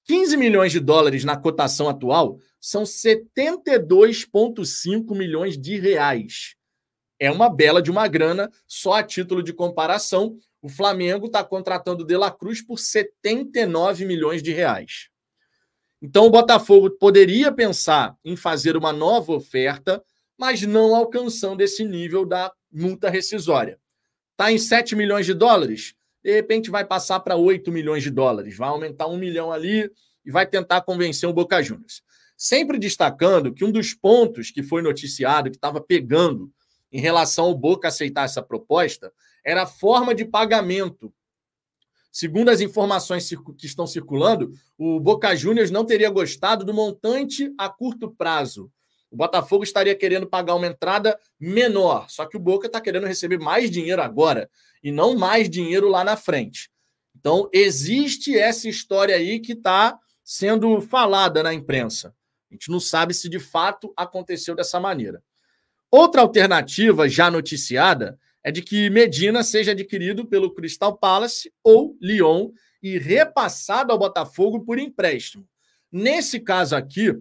[0.04, 6.54] 15 milhões de dólares na cotação atual são 72,5 milhões de reais.
[7.18, 10.38] É uma bela de uma grana, só a título de comparação.
[10.60, 15.08] O Flamengo está contratando De La Cruz por 79 milhões de reais.
[16.00, 20.00] Então o Botafogo poderia pensar em fazer uma nova oferta
[20.42, 23.78] mas não alcançando esse nível da multa rescisória.
[24.32, 25.94] Está em 7 milhões de dólares?
[26.20, 29.88] De repente vai passar para 8 milhões de dólares, vai aumentar um milhão ali
[30.26, 32.02] e vai tentar convencer o Boca Juniors.
[32.36, 36.52] Sempre destacando que um dos pontos que foi noticiado, que estava pegando
[36.90, 39.12] em relação ao Boca aceitar essa proposta,
[39.46, 41.14] era a forma de pagamento.
[42.10, 47.68] Segundo as informações que estão circulando, o Boca Juniors não teria gostado do montante a
[47.68, 48.72] curto prazo
[49.12, 53.38] o Botafogo estaria querendo pagar uma entrada menor, só que o Boca está querendo receber
[53.38, 54.48] mais dinheiro agora
[54.82, 56.70] e não mais dinheiro lá na frente.
[57.14, 62.14] Então, existe essa história aí que está sendo falada na imprensa.
[62.50, 65.22] A gente não sabe se de fato aconteceu dessa maneira.
[65.90, 72.50] Outra alternativa já noticiada é de que Medina seja adquirido pelo Crystal Palace ou Lyon
[72.82, 75.46] e repassado ao Botafogo por empréstimo.
[75.92, 77.14] Nesse caso aqui,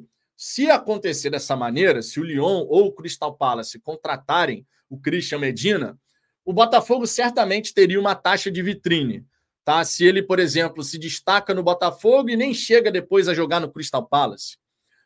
[0.44, 5.96] se acontecer dessa maneira, se o Lyon ou o Crystal Palace contratarem o Christian Medina,
[6.44, 9.24] o Botafogo certamente teria uma taxa de vitrine.
[9.64, 9.86] Tá?
[9.86, 13.72] Se ele, por exemplo, se destaca no Botafogo e nem chega depois a jogar no
[13.72, 14.58] Crystal Palace.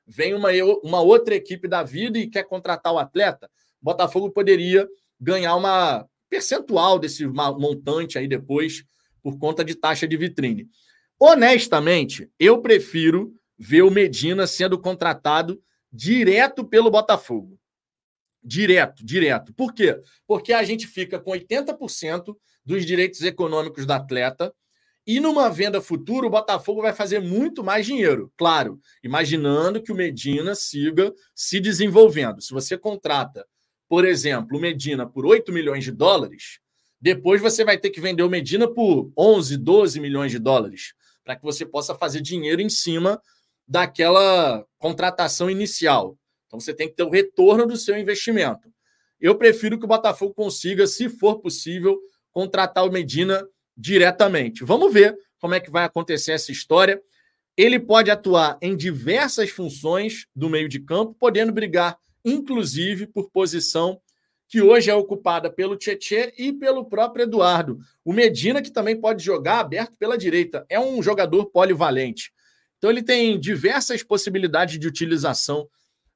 [0.07, 3.47] Vem uma, uma outra equipe da vida e quer contratar o atleta,
[3.81, 4.87] o Botafogo poderia
[5.19, 8.85] ganhar uma percentual desse montante aí depois
[9.21, 10.69] por conta de taxa de vitrine.
[11.19, 17.57] Honestamente, eu prefiro ver o Medina sendo contratado direto pelo Botafogo.
[18.43, 19.53] Direto, direto.
[19.53, 19.99] Por quê?
[20.27, 24.53] Porque a gente fica com 80% dos direitos econômicos do atleta
[25.07, 28.31] e numa venda futura o Botafogo vai fazer muito mais dinheiro.
[28.35, 32.41] Claro, imaginando que o Medina siga se desenvolvendo.
[32.41, 33.45] Se você contrata,
[33.87, 36.59] por exemplo, o Medina por 8 milhões de dólares,
[36.99, 41.35] depois você vai ter que vender o Medina por 11, 12 milhões de dólares para
[41.35, 43.21] que você possa fazer dinheiro em cima
[43.67, 46.17] daquela contratação inicial.
[46.47, 48.69] Então você tem que ter o retorno do seu investimento.
[49.19, 51.99] Eu prefiro que o Botafogo consiga, se for possível,
[52.31, 54.63] contratar o Medina diretamente.
[54.63, 57.01] Vamos ver como é que vai acontecer essa história.
[57.57, 63.99] Ele pode atuar em diversas funções do meio de campo, podendo brigar, inclusive, por posição
[64.47, 67.79] que hoje é ocupada pelo Tietê e pelo próprio Eduardo.
[68.03, 72.31] O Medina, que também pode jogar aberto pela direita, é um jogador polivalente.
[72.85, 75.67] Então ele tem diversas possibilidades de utilização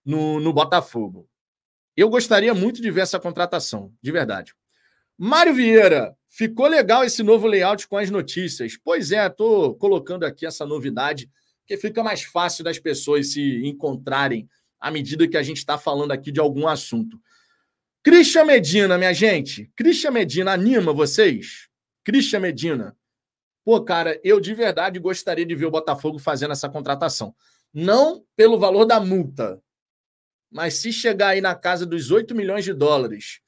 [0.05, 1.27] no, no Botafogo.
[1.97, 4.53] Eu gostaria muito de ver essa contratação, de verdade.
[5.17, 8.77] Mário Vieira, ficou legal esse novo layout com as notícias.
[8.77, 11.27] Pois é, estou colocando aqui essa novidade,
[11.65, 14.47] que fica mais fácil das pessoas se encontrarem
[14.79, 17.19] à medida que a gente está falando aqui de algum assunto.
[18.03, 19.71] Christian Medina, minha gente.
[19.75, 21.67] Christian Medina anima vocês?
[22.03, 22.95] Christian Medina.
[23.63, 27.35] Pô, cara, eu de verdade gostaria de ver o Botafogo fazendo essa contratação.
[27.73, 29.61] Não pelo valor da multa,
[30.51, 33.41] mas se chegar aí na casa dos 8 milhões de dólares,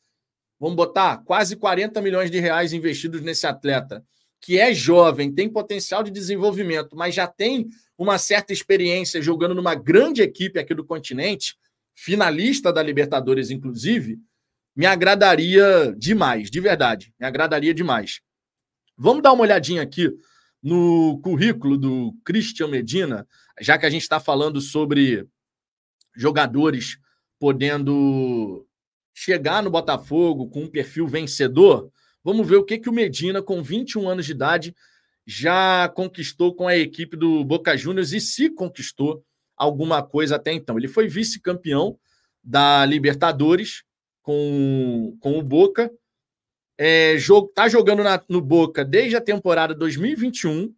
[0.60, 4.06] vamos botar quase 40 milhões de reais investidos nesse atleta,
[4.40, 9.76] que é jovem, tem potencial de desenvolvimento, mas já tem uma certa experiência jogando numa
[9.76, 11.56] grande equipe aqui do continente,
[11.96, 14.20] finalista da Libertadores, inclusive,
[14.76, 18.22] me agradaria demais, de verdade, me agradaria demais.
[19.04, 20.16] Vamos dar uma olhadinha aqui
[20.62, 23.28] no currículo do Christian Medina,
[23.60, 25.28] já que a gente está falando sobre
[26.16, 27.00] jogadores
[27.40, 28.64] podendo
[29.12, 31.92] chegar no Botafogo com um perfil vencedor,
[32.24, 34.76] vamos ver o que, que o Medina, com 21 anos de idade,
[35.26, 39.26] já conquistou com a equipe do Boca Juniors e se conquistou
[39.58, 40.78] alguma coisa até então.
[40.78, 41.98] Ele foi vice-campeão
[42.44, 43.84] da Libertadores
[44.22, 45.92] com, com o Boca.
[46.78, 50.74] É, jogo, tá jogando na, no Boca desde a temporada 2021.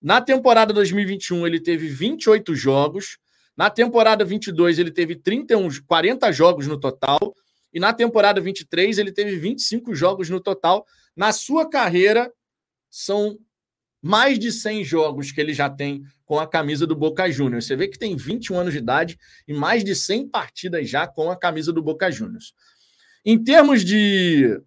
[0.00, 3.18] Na temporada 2021, ele teve 28 jogos.
[3.56, 7.34] Na temporada 22, ele teve 31, 40 jogos no total.
[7.72, 10.86] E na temporada 23, ele teve 25 jogos no total.
[11.16, 12.32] Na sua carreira,
[12.88, 13.38] são
[14.00, 17.66] mais de 100 jogos que ele já tem com a camisa do Boca Juniors.
[17.66, 21.30] Você vê que tem 21 anos de idade e mais de 100 partidas já com
[21.30, 22.54] a camisa do Boca Juniors.
[23.24, 24.60] Em termos de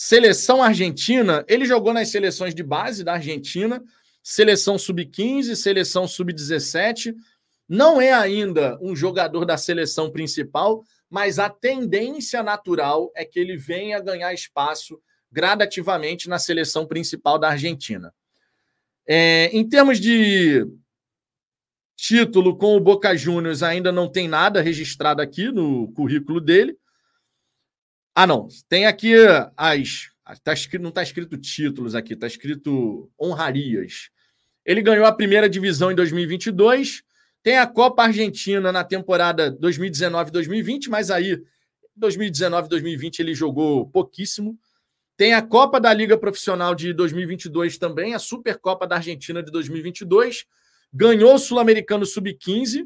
[0.00, 3.82] seleção argentina, ele jogou nas seleções de base da Argentina,
[4.22, 7.16] seleção sub-15, seleção sub-17,
[7.68, 13.56] não é ainda um jogador da seleção principal, mas a tendência natural é que ele
[13.56, 18.14] venha ganhar espaço gradativamente na seleção principal da Argentina.
[19.04, 20.64] É, em termos de
[21.96, 26.78] título com o Boca Juniors, ainda não tem nada registrado aqui no currículo dele.
[28.20, 28.48] Ah, não.
[28.68, 29.14] Tem aqui
[29.56, 30.08] as.
[30.42, 34.10] Tá escrito, não está escrito títulos aqui, está escrito honrarias.
[34.66, 37.04] Ele ganhou a primeira divisão em 2022,
[37.44, 41.40] tem a Copa Argentina na temporada 2019-2020, mas aí
[41.96, 44.58] 2019-2020 ele jogou pouquíssimo.
[45.16, 50.44] Tem a Copa da Liga Profissional de 2022 também, a Supercopa da Argentina de 2022.
[50.92, 52.84] Ganhou o Sul-Americano Sub-15.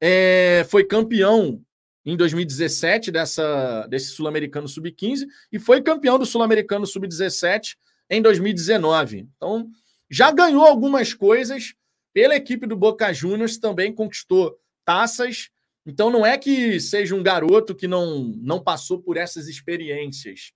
[0.00, 1.64] É, foi campeão
[2.04, 7.76] em 2017 dessa, desse Sul-Americano Sub-15 e foi campeão do Sul-Americano Sub-17
[8.10, 9.28] em 2019.
[9.36, 9.68] Então,
[10.10, 11.74] já ganhou algumas coisas
[12.14, 15.50] pela equipe do Boca Juniors também conquistou taças.
[15.84, 20.52] Então não é que seja um garoto que não, não passou por essas experiências.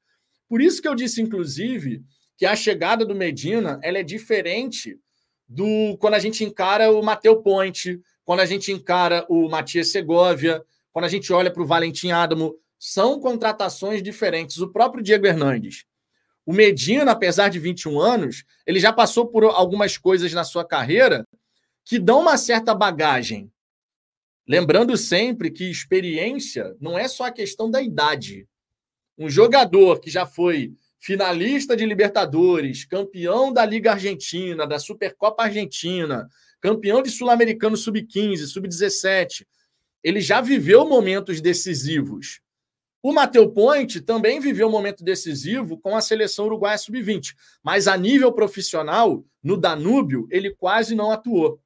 [0.48, 2.02] Por isso que eu disse, inclusive,
[2.36, 4.98] que a chegada do Medina ela é diferente
[5.46, 10.62] do quando a gente encara o Mateu Ponte, quando a gente encara o Matias Segovia,
[10.98, 12.56] quando a gente olha para o Valentim Adamo.
[12.76, 14.58] São contratações diferentes.
[14.58, 15.84] O próprio Diego Hernandes.
[16.44, 21.24] O Medina, apesar de 21 anos, ele já passou por algumas coisas na sua carreira
[21.84, 23.48] que dão uma certa bagagem.
[24.44, 28.48] Lembrando sempre que experiência não é só a questão da idade.
[29.16, 36.28] Um jogador que já foi finalista de Libertadores, campeão da Liga Argentina, da Supercopa Argentina,
[36.60, 39.46] campeão de Sul-Americano Sub-15, Sub-17.
[40.02, 42.40] Ele já viveu momentos decisivos.
[43.02, 47.96] O Mateu Ponte também viveu um momento decisivo com a seleção uruguaia sub-20, mas a
[47.96, 51.60] nível profissional, no Danúbio, ele quase não atuou.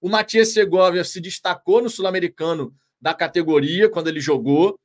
[0.00, 4.76] O Matias Segovia se destacou no sul-americano da categoria quando ele jogou.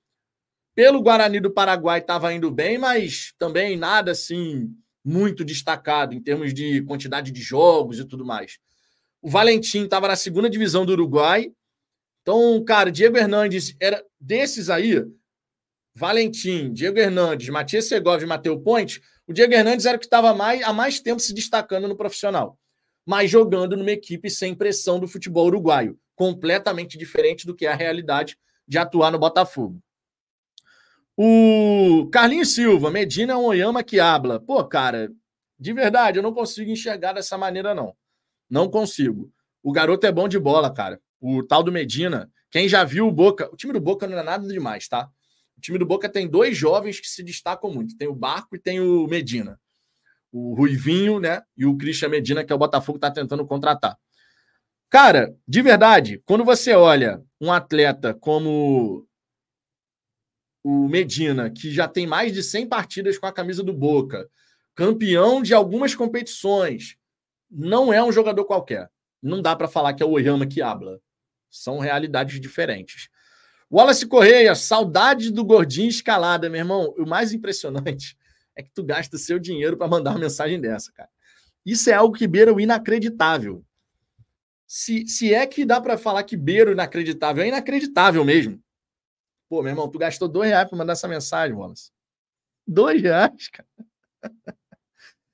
[0.75, 4.71] Pelo Guarani do Paraguai estava indo bem, mas também nada assim
[5.03, 8.59] muito destacado em termos de quantidade de jogos e tudo mais.
[9.21, 11.51] O Valentim estava na segunda divisão do Uruguai.
[12.27, 15.01] Então, cara, Diego Hernandes era desses aí,
[15.95, 20.33] Valentim, Diego Hernandes, Matias Segovia e Matheus Ponte, o Diego Hernandes era o que estava
[20.33, 22.59] mais, há mais tempo se destacando no profissional,
[23.05, 27.75] mas jogando numa equipe sem pressão do futebol uruguaio, completamente diferente do que é a
[27.75, 29.81] realidade de atuar no Botafogo.
[31.15, 34.37] O Carlinhos Silva, Medina é um Oyama que habla.
[34.37, 35.09] Pô, cara,
[35.57, 37.95] de verdade, eu não consigo enxergar dessa maneira, não.
[38.49, 39.31] Não consigo.
[39.63, 40.99] O garoto é bom de bola, cara.
[41.19, 42.31] O tal do Medina.
[42.51, 43.49] Quem já viu o Boca.
[43.51, 45.09] O time do Boca não é nada demais, tá?
[45.57, 47.97] O time do Boca tem dois jovens que se destacam muito.
[47.97, 49.59] Tem o Barco e tem o Medina.
[50.31, 51.41] O Ruivinho, né?
[51.57, 53.97] E o Christian Medina, que é o Botafogo está tentando contratar.
[54.89, 59.05] Cara, de verdade, quando você olha um atleta como
[60.63, 64.29] o Medina, que já tem mais de 100 partidas com a camisa do Boca,
[64.75, 66.97] campeão de algumas competições,
[67.49, 68.89] não é um jogador qualquer.
[69.21, 71.01] Não dá para falar que é o Oyama que habla.
[71.49, 73.09] São realidades diferentes.
[73.71, 76.93] Wallace Correia, saudade do gordinho escalada, meu irmão.
[76.97, 78.17] O mais impressionante
[78.55, 81.09] é que tu gasta seu dinheiro para mandar uma mensagem dessa, cara.
[81.65, 83.63] Isso é algo que beira o inacreditável.
[84.65, 88.61] Se, se é que dá para falar que beira o inacreditável, é inacreditável mesmo.
[89.49, 91.91] Pô, meu irmão, tu gastou dois reais para mandar essa mensagem, Wallace.
[92.65, 93.67] Dois reais, cara.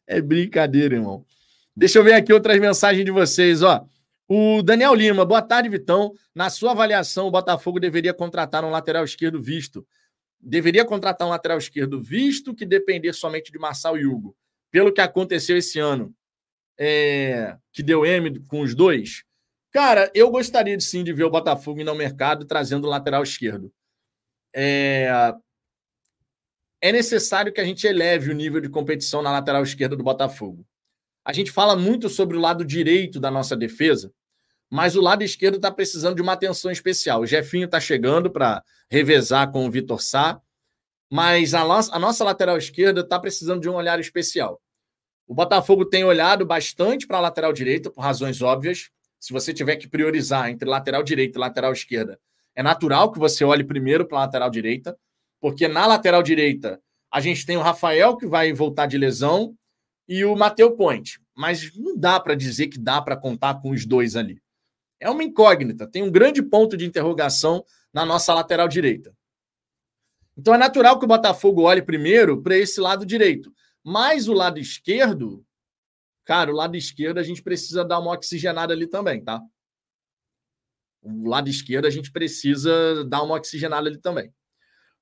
[0.06, 1.26] É brincadeira, irmão.
[1.74, 3.88] Deixa eu ver aqui outras mensagens de vocês, ó.
[4.36, 6.12] O Daniel Lima, boa tarde, Vitão.
[6.34, 9.88] Na sua avaliação, o Botafogo deveria contratar um lateral esquerdo visto.
[10.40, 14.36] Deveria contratar um lateral esquerdo visto que depender somente de Marçal e Hugo.
[14.72, 16.16] Pelo que aconteceu esse ano,
[16.80, 19.24] é, que deu M com os dois.
[19.72, 23.22] Cara, eu gostaria de, sim de ver o Botafogo ir ao mercado trazendo um lateral
[23.22, 23.72] esquerdo.
[24.52, 25.32] É,
[26.82, 30.66] é necessário que a gente eleve o nível de competição na lateral esquerda do Botafogo.
[31.24, 34.12] A gente fala muito sobre o lado direito da nossa defesa,
[34.74, 37.22] mas o lado esquerdo está precisando de uma atenção especial.
[37.22, 40.42] O Jefinho está chegando para revezar com o Vitor Sá,
[41.12, 44.60] mas a nossa, a nossa lateral esquerda está precisando de um olhar especial.
[45.28, 48.90] O Botafogo tem olhado bastante para a lateral direita, por razões óbvias.
[49.20, 52.20] Se você tiver que priorizar entre lateral direita e lateral esquerda,
[52.56, 54.98] é natural que você olhe primeiro para a lateral direita,
[55.40, 59.54] porque na lateral direita a gente tem o Rafael, que vai voltar de lesão,
[60.10, 61.20] e o Mateu Point.
[61.38, 64.42] Mas não dá para dizer que dá para contar com os dois ali
[65.04, 69.14] é uma incógnita, tem um grande ponto de interrogação na nossa lateral direita.
[70.38, 73.54] Então é natural que o Botafogo olhe primeiro para esse lado direito.
[73.84, 75.46] Mas o lado esquerdo,
[76.24, 79.42] cara, o lado esquerdo a gente precisa dar uma oxigenada ali também, tá?
[81.02, 84.34] O lado esquerdo a gente precisa dar uma oxigenada ali também.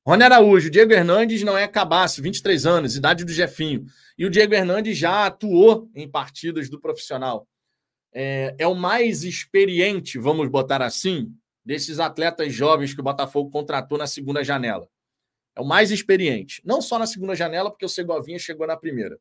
[0.04, 3.86] Rony Araújo, Diego Hernandes não é cabaço, 23 anos, idade do Jefinho.
[4.18, 7.48] E o Diego Hernandes já atuou em partidas do profissional
[8.14, 11.34] é, é o mais experiente, vamos botar assim,
[11.64, 14.88] desses atletas jovens que o Botafogo contratou na segunda janela.
[15.56, 16.62] É o mais experiente.
[16.66, 19.20] Não só na segunda janela, porque o Segovinha chegou na primeira,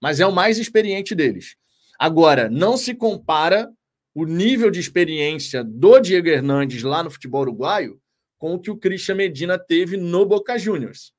[0.00, 1.56] mas é o mais experiente deles.
[1.98, 3.70] Agora, não se compara
[4.14, 8.00] o nível de experiência do Diego Hernandes lá no futebol uruguaio
[8.38, 11.12] com o que o Christian Medina teve no Boca Juniors.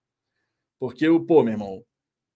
[0.80, 1.86] Porque pô, meu irmão,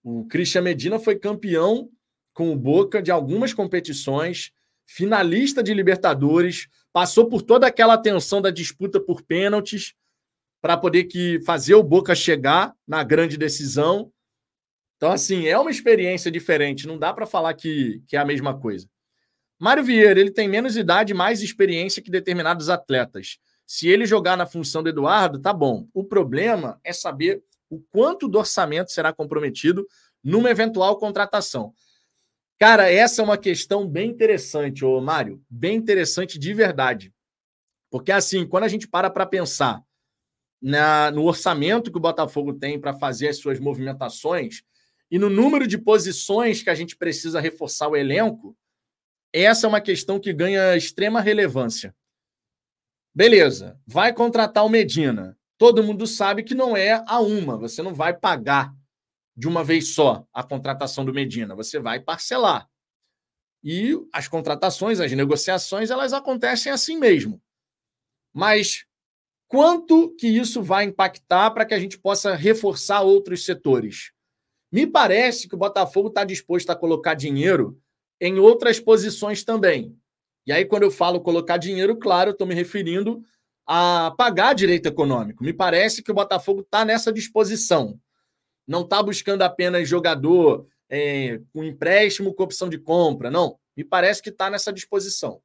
[0.04, 1.90] o Christian Medina foi campeão
[2.32, 4.52] com o Boca de algumas competições,
[4.86, 9.94] finalista de Libertadores, passou por toda aquela tensão da disputa por pênaltis
[10.62, 14.10] para poder que fazer o Boca chegar na grande decisão.
[14.96, 18.58] Então, assim, é uma experiência diferente, não dá para falar que, que é a mesma
[18.58, 18.88] coisa.
[19.58, 23.38] Mário Vieira, ele tem menos idade e mais experiência que determinados atletas.
[23.66, 25.88] Se ele jogar na função do Eduardo, tá bom.
[25.92, 29.86] O problema é saber o quanto do orçamento será comprometido
[30.22, 31.72] numa eventual contratação.
[32.58, 37.12] Cara, essa é uma questão bem interessante, ô Mário, bem interessante de verdade.
[37.90, 39.82] Porque assim, quando a gente para para pensar
[40.60, 44.62] na, no orçamento que o Botafogo tem para fazer as suas movimentações
[45.10, 48.56] e no número de posições que a gente precisa reforçar o elenco,
[49.32, 51.94] essa é uma questão que ganha extrema relevância.
[53.14, 55.38] Beleza, vai contratar o Medina.
[55.58, 58.74] Todo mundo sabe que não é a uma, você não vai pagar
[59.36, 62.68] de uma vez só a contratação do Medina, você vai parcelar.
[63.62, 67.42] E as contratações, as negociações, elas acontecem assim mesmo.
[68.32, 68.86] Mas
[69.48, 74.12] quanto que isso vai impactar para que a gente possa reforçar outros setores?
[74.70, 77.80] Me parece que o Botafogo está disposto a colocar dinheiro
[78.20, 79.96] em outras posições também.
[80.46, 83.22] E aí, quando eu falo colocar dinheiro, claro, eu estou me referindo
[83.66, 85.42] a pagar direito econômico.
[85.42, 88.00] Me parece que o Botafogo está nessa disposição.
[88.66, 93.30] Não está buscando apenas jogador é, com empréstimo com opção de compra.
[93.30, 93.58] Não.
[93.76, 95.40] Me parece que está nessa disposição.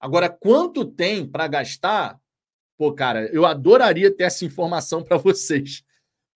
[0.00, 2.18] Agora, quanto tem para gastar?
[2.78, 5.84] Pô, cara, eu adoraria ter essa informação para vocês.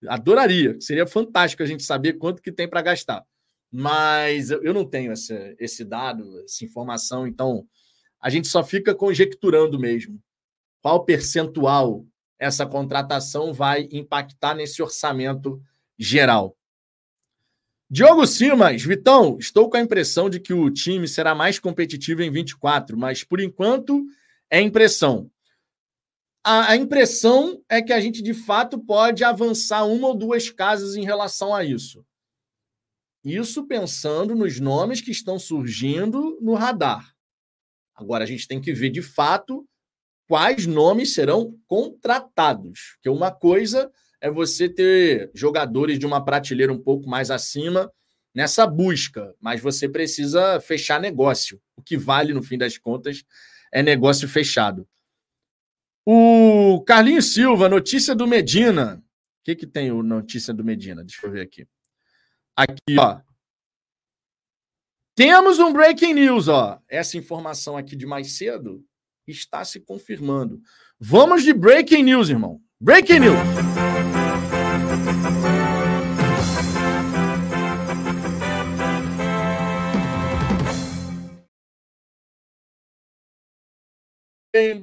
[0.07, 0.79] Adoraria.
[0.79, 3.25] Seria fantástico a gente saber quanto que tem para gastar.
[3.71, 7.67] Mas eu não tenho esse, esse dado, essa informação, então
[8.21, 10.21] a gente só fica conjecturando mesmo
[10.81, 12.05] qual percentual
[12.39, 15.61] essa contratação vai impactar nesse orçamento
[15.97, 16.57] geral.
[17.89, 22.31] Diogo Simas, Vitão, estou com a impressão de que o time será mais competitivo em
[22.31, 24.05] 24, mas por enquanto
[24.49, 25.29] é impressão.
[26.43, 30.95] A, a, impressão é que a gente de fato pode avançar uma ou duas casas
[30.95, 32.05] em relação a isso.
[33.23, 37.15] Isso pensando nos nomes que estão surgindo no radar.
[37.95, 39.67] Agora a gente tem que ver de fato
[40.27, 42.93] quais nomes serão contratados.
[42.95, 43.91] Porque uma coisa
[44.25, 47.93] é você ter jogadores de uma prateleira um pouco mais acima
[48.33, 51.61] nessa busca, mas você precisa fechar negócio.
[51.75, 53.23] O que vale, no fim das contas,
[53.71, 54.87] é negócio fechado.
[56.03, 58.95] O Carlinhos Silva, notícia do Medina.
[58.95, 61.03] O que, que tem o notícia do Medina?
[61.03, 61.67] Deixa eu ver aqui.
[62.55, 63.21] Aqui, ó.
[65.13, 66.81] Temos um breaking news, ó.
[66.89, 68.83] Essa informação aqui de mais cedo
[69.27, 70.59] está se confirmando.
[70.99, 72.59] Vamos de breaking news, irmão.
[72.81, 74.04] Breaking news.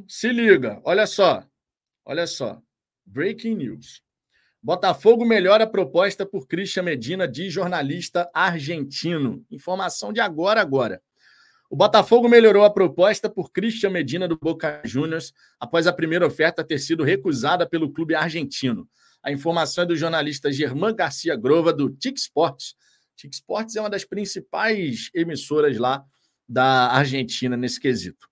[0.07, 1.43] Se liga, olha só.
[2.05, 2.61] Olha só.
[3.07, 4.03] Breaking news.
[4.63, 9.45] Botafogo melhora a proposta por Christian Medina, de jornalista argentino.
[9.51, 11.03] Informação de agora, agora.
[11.71, 16.63] O Botafogo melhorou a proposta por Christian Medina do Boca Juniors após a primeira oferta
[16.63, 18.87] ter sido recusada pelo clube argentino.
[19.23, 22.75] A informação é do jornalista Germán Garcia Grova, do TIC Sports.
[23.17, 26.05] TIC Sports é uma das principais emissoras lá
[26.47, 28.32] da Argentina nesse quesito.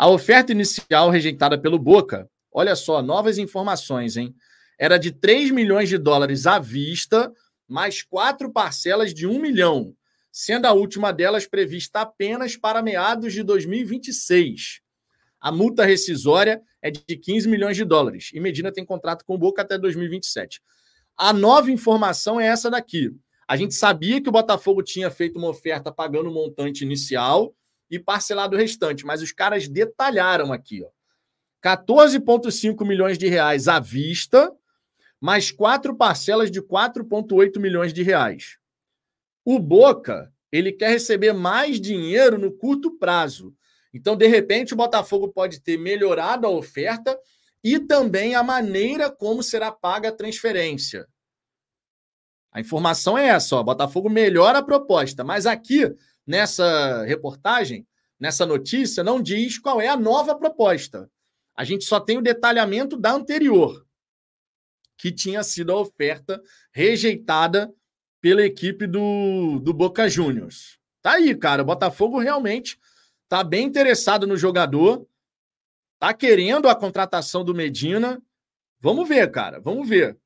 [0.00, 4.34] A oferta inicial rejeitada pelo Boca, olha só, novas informações, hein?
[4.78, 7.30] era de 3 milhões de dólares à vista,
[7.68, 9.94] mais quatro parcelas de 1 milhão,
[10.32, 14.80] sendo a última delas prevista apenas para meados de 2026.
[15.38, 19.38] A multa rescisória é de 15 milhões de dólares e Medina tem contrato com o
[19.38, 20.62] Boca até 2027.
[21.14, 23.14] A nova informação é essa daqui.
[23.46, 27.54] A gente sabia que o Botafogo tinha feito uma oferta pagando o montante inicial
[27.90, 30.88] e parcelado o restante, mas os caras detalharam aqui, ó.
[31.62, 34.50] 14,5 milhões de reais à vista
[35.20, 38.56] mais quatro parcelas de 4,8 milhões de reais.
[39.44, 43.54] O Boca, ele quer receber mais dinheiro no curto prazo.
[43.92, 47.18] Então, de repente, o Botafogo pode ter melhorado a oferta
[47.62, 51.06] e também a maneira como será paga a transferência.
[52.52, 55.94] A informação é essa, ó, Botafogo melhora a proposta, mas aqui
[56.30, 57.84] nessa reportagem,
[58.18, 61.10] nessa notícia, não diz qual é a nova proposta.
[61.56, 63.84] A gente só tem o detalhamento da anterior
[64.96, 66.40] que tinha sido a oferta
[66.72, 67.72] rejeitada
[68.20, 70.78] pela equipe do, do Boca Juniors.
[71.02, 71.62] Tá aí, cara.
[71.62, 72.78] O Botafogo realmente
[73.28, 75.04] tá bem interessado no jogador,
[75.98, 78.22] tá querendo a contratação do Medina.
[78.78, 79.58] Vamos ver, cara.
[79.58, 80.16] Vamos ver.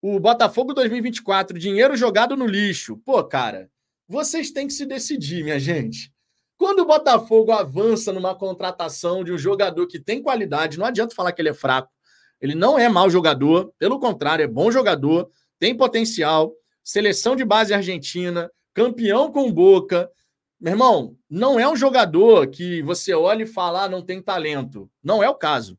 [0.00, 2.96] O Botafogo 2024, dinheiro jogado no lixo.
[2.98, 3.68] Pô, cara,
[4.08, 6.10] vocês têm que se decidir, minha gente.
[6.56, 11.32] Quando o Botafogo avança numa contratação de um jogador que tem qualidade, não adianta falar
[11.32, 11.92] que ele é fraco.
[12.40, 17.74] Ele não é mau jogador, pelo contrário, é bom jogador, tem potencial, seleção de base
[17.74, 20.10] argentina, campeão com Boca.
[20.58, 24.90] Meu irmão, não é um jogador que você olha e fala, ah, não tem talento.
[25.02, 25.78] Não é o caso.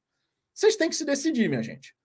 [0.54, 1.96] Vocês têm que se decidir, minha gente.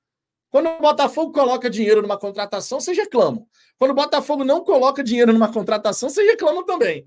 [0.50, 3.46] Quando o Botafogo coloca dinheiro numa contratação, vocês reclamam.
[3.78, 7.06] Quando o Botafogo não coloca dinheiro numa contratação, vocês reclamam também.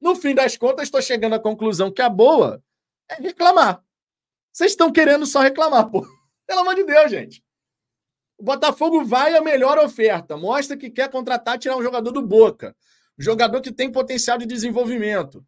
[0.00, 2.62] No fim das contas, estou chegando à conclusão que a boa
[3.08, 3.82] é reclamar.
[4.52, 6.06] Vocês estão querendo só reclamar, pô.
[6.46, 7.42] Pelo amor de Deus, gente.
[8.36, 10.36] O Botafogo vai a melhor oferta.
[10.36, 12.76] Mostra que quer contratar, tirar um jogador do Boca.
[13.18, 15.44] Um jogador que tem potencial de desenvolvimento.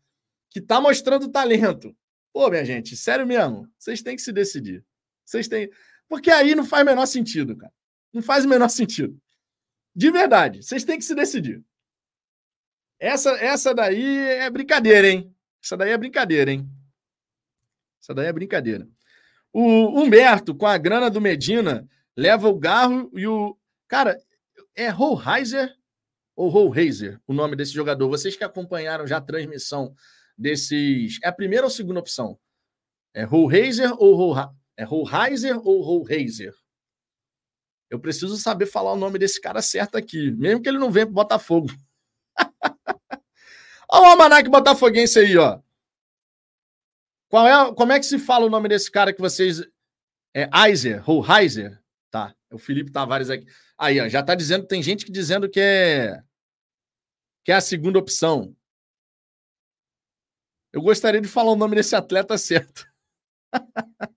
[0.51, 1.95] Que está mostrando talento.
[2.33, 3.69] Pô, minha gente, sério mesmo.
[3.79, 4.85] Vocês têm que se decidir.
[5.25, 5.71] Vocês têm.
[6.09, 7.73] Porque aí não faz o menor sentido, cara.
[8.13, 9.21] Não faz o menor sentido.
[9.97, 11.65] De verdade, vocês têm que se decidir.
[13.01, 15.35] Essa, essa daí é brincadeira, hein?
[15.63, 16.69] Essa daí é brincadeira, hein?
[18.03, 18.87] Essa daí é brincadeira.
[19.51, 23.57] O Humberto, com a grana do Medina, leva o garro e o.
[23.89, 24.21] Cara,
[24.75, 25.75] é Rollheiser
[26.35, 28.11] ou Rollheiser o nome desse jogador?
[28.11, 29.95] Vocês que acompanharam já a transmissão
[30.37, 31.19] desses.
[31.25, 32.39] É a primeira ou segunda opção?
[33.15, 34.37] É Rollheiser ou Roll...
[34.77, 36.55] É Rollheiser ou Rollheiser?
[37.89, 41.07] Eu preciso saber falar o nome desse cara certo aqui, mesmo que ele não venha
[41.07, 41.69] para Botafogo.
[43.89, 45.61] Olha o Almanac Botafoguense aí, ó.
[47.29, 49.63] Qual é, como é que se fala o nome desse cara que vocês.
[50.35, 51.81] É Eiser, Heiser?
[52.11, 53.47] Tá, é o Felipe Tavares aqui.
[53.79, 56.23] Aí, ó, já tá dizendo, tem gente que dizendo que é.
[57.45, 58.55] que é a segunda opção.
[60.73, 62.87] Eu gostaria de falar o nome desse atleta certo.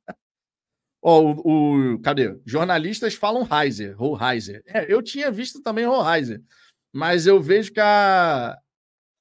[1.02, 2.38] Ó, o, o, cadê?
[2.46, 4.62] Jornalistas falam Heiser, Heiser.
[4.66, 6.42] É, eu tinha visto também Heiser,
[6.94, 8.58] mas eu vejo que a.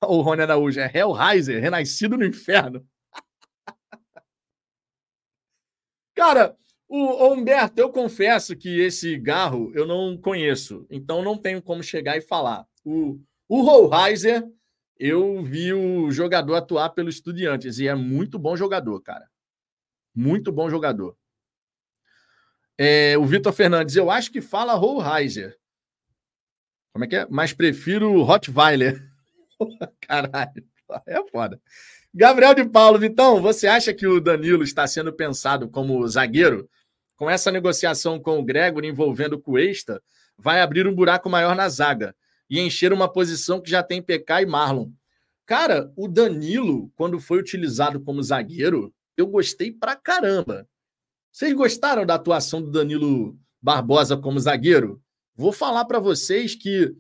[0.01, 2.87] O Rony Araújo é Hellraiser, renascido no inferno.
[6.15, 6.57] Cara,
[6.89, 12.17] o Humberto, eu confesso que esse garro eu não conheço, então não tenho como chegar
[12.17, 12.65] e falar.
[12.85, 14.49] O, o Rollheiser,
[14.99, 19.29] eu vi o jogador atuar pelo Estudiantes e é muito bom jogador, cara.
[20.15, 21.17] Muito bom jogador.
[22.79, 25.59] É, o Vitor Fernandes, eu acho que fala Rollheiser.
[26.93, 27.27] Como é que é?
[27.29, 29.05] Mas prefiro Rottweiler.
[30.01, 30.65] Caralho,
[31.07, 31.61] é foda.
[32.15, 36.71] Gabriel de Paulo, Vitão, você acha que o Danilo está sendo pensado como zagueiro?
[37.17, 40.01] Com essa negociação com o Gregor envolvendo o Cuesta,
[40.37, 42.15] vai abrir um buraco maior na zaga
[42.49, 44.91] e encher uma posição que já tem PK e Marlon.
[45.45, 50.67] Cara, o Danilo, quando foi utilizado como zagueiro, eu gostei pra caramba.
[51.31, 55.03] Vocês gostaram da atuação do Danilo Barbosa como zagueiro?
[55.37, 56.95] Vou falar para vocês que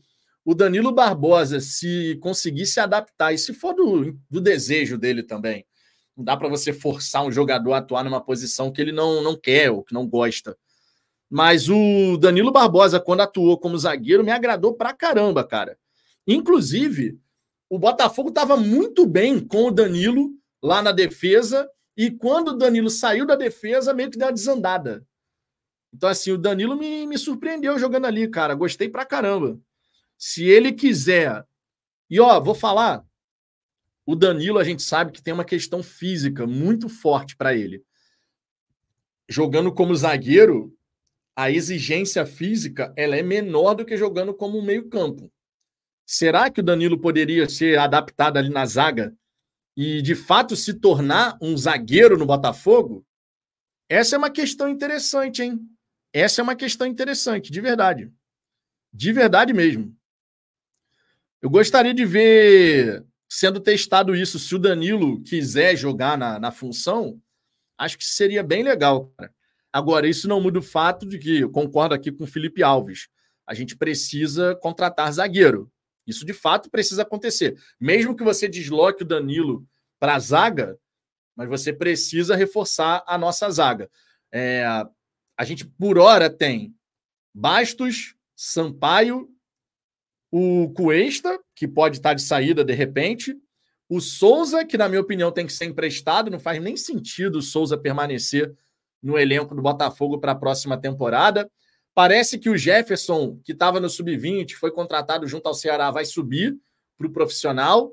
[0.44, 5.66] o Danilo Barbosa, se conseguir se adaptar, e se for do, do desejo dele também,
[6.16, 9.36] não dá para você forçar um jogador a atuar numa posição que ele não, não
[9.36, 10.56] quer ou que não gosta.
[11.28, 15.78] Mas o Danilo Barbosa, quando atuou como zagueiro, me agradou pra caramba, cara.
[16.26, 17.18] Inclusive,
[17.68, 20.30] o Botafogo estava muito bem com o Danilo
[20.62, 21.68] lá na defesa,
[21.98, 25.04] e quando o Danilo saiu da defesa, meio que deu uma desandada.
[25.92, 28.54] Então, assim, o Danilo me, me surpreendeu jogando ali, cara.
[28.54, 29.60] Gostei pra caramba.
[30.16, 31.44] Se ele quiser.
[32.08, 33.04] E ó, vou falar.
[34.06, 37.82] O Danilo, a gente sabe que tem uma questão física muito forte para ele.
[39.28, 40.72] Jogando como zagueiro,
[41.34, 45.32] a exigência física ela é menor do que jogando como meio-campo.
[46.06, 49.17] Será que o Danilo poderia ser adaptado ali na zaga
[49.80, 53.06] e de fato se tornar um zagueiro no Botafogo?
[53.88, 55.60] Essa é uma questão interessante, hein?
[56.12, 58.12] Essa é uma questão interessante, de verdade.
[58.92, 59.96] De verdade mesmo.
[61.40, 64.36] Eu gostaria de ver sendo testado isso.
[64.36, 67.22] Se o Danilo quiser jogar na, na função,
[67.78, 69.32] acho que seria bem legal, cara.
[69.72, 73.06] Agora, isso não muda o fato de que, eu concordo aqui com o Felipe Alves,
[73.46, 75.70] a gente precisa contratar zagueiro.
[76.08, 77.56] Isso de fato precisa acontecer.
[77.78, 79.66] Mesmo que você desloque o Danilo
[80.00, 80.78] para a zaga,
[81.36, 83.90] mas você precisa reforçar a nossa zaga.
[84.32, 84.64] É,
[85.36, 86.74] a gente, por hora, tem
[87.34, 89.28] Bastos, Sampaio
[90.30, 93.36] o Cuesta, que pode estar de saída de repente,
[93.88, 97.42] o Souza, que na minha opinião tem que ser emprestado, não faz nem sentido o
[97.42, 98.54] Souza permanecer
[99.02, 101.50] no elenco do Botafogo para a próxima temporada.
[101.98, 106.56] Parece que o Jefferson, que estava no sub-20, foi contratado junto ao Ceará, vai subir
[106.96, 107.92] para o profissional.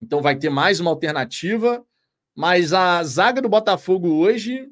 [0.00, 1.84] Então vai ter mais uma alternativa.
[2.36, 4.70] Mas a zaga do Botafogo hoje.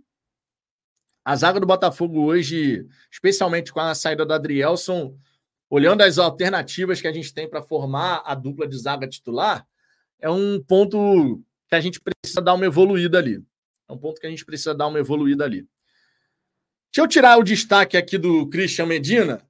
[1.24, 5.18] A zaga do Botafogo hoje, especialmente com a saída do Adrielson,
[5.68, 9.66] olhando as alternativas que a gente tem para formar a dupla de zaga titular,
[10.20, 13.44] é um ponto que a gente precisa dar uma evoluída ali.
[13.88, 15.66] É um ponto que a gente precisa dar uma evoluída ali.
[16.92, 19.40] Deixa eu tirar o destaque aqui do Christian Medina.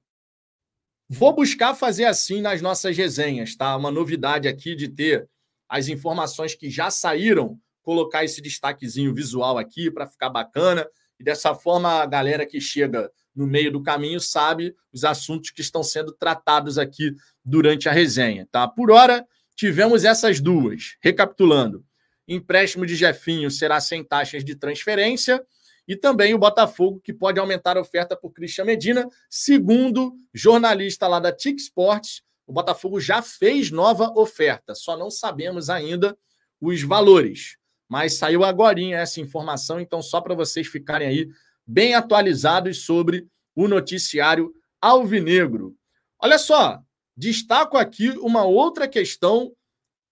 [1.09, 3.75] Vou buscar fazer assim nas nossas resenhas, tá?
[3.75, 5.27] Uma novidade aqui de ter
[5.67, 10.87] as informações que já saíram, colocar esse destaquezinho visual aqui para ficar bacana.
[11.19, 15.61] E dessa forma a galera que chega no meio do caminho sabe os assuntos que
[15.61, 18.67] estão sendo tratados aqui durante a resenha, tá?
[18.67, 19.25] Por hora,
[19.55, 20.95] tivemos essas duas.
[21.01, 21.83] Recapitulando,
[22.27, 25.43] empréstimo de Jefinho será sem taxas de transferência
[25.91, 29.09] e também o Botafogo, que pode aumentar a oferta por Cristian Medina.
[29.29, 35.69] Segundo jornalista lá da TIC Sports, o Botafogo já fez nova oferta, só não sabemos
[35.69, 36.17] ainda
[36.61, 37.57] os valores.
[37.89, 41.29] Mas saiu agora essa informação, então só para vocês ficarem aí
[41.67, 45.75] bem atualizados sobre o noticiário alvinegro.
[46.17, 46.79] Olha só,
[47.17, 49.51] destaco aqui uma outra questão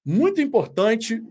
[0.04, 1.24] muito importante.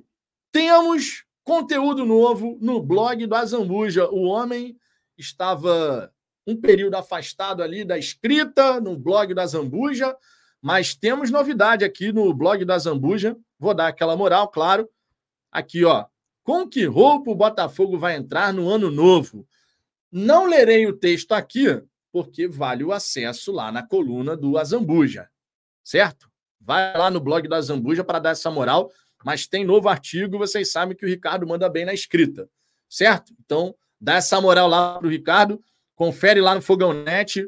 [0.50, 4.06] Temos conteúdo novo no blog do Azambuja.
[4.10, 4.76] O homem
[5.16, 6.12] estava
[6.46, 10.14] um período afastado ali da escrita no blog da Zambuja,
[10.60, 13.34] mas temos novidade aqui no blog da Zambuja.
[13.58, 14.90] Vou dar aquela moral, claro.
[15.50, 16.04] Aqui, ó.
[16.44, 19.48] Com que roupa o Botafogo vai entrar no ano novo?
[20.12, 21.82] Não lerei o texto aqui,
[22.12, 25.30] porque vale o acesso lá na coluna do Azambuja,
[25.82, 26.30] certo?
[26.60, 28.90] Vai lá no blog do Azambuja para dar essa moral,
[29.24, 32.48] mas tem novo artigo, vocês sabem que o Ricardo manda bem na escrita,
[32.88, 33.34] certo?
[33.44, 35.62] Então, dá essa moral lá para o Ricardo,
[35.94, 37.44] confere lá no Fogão Net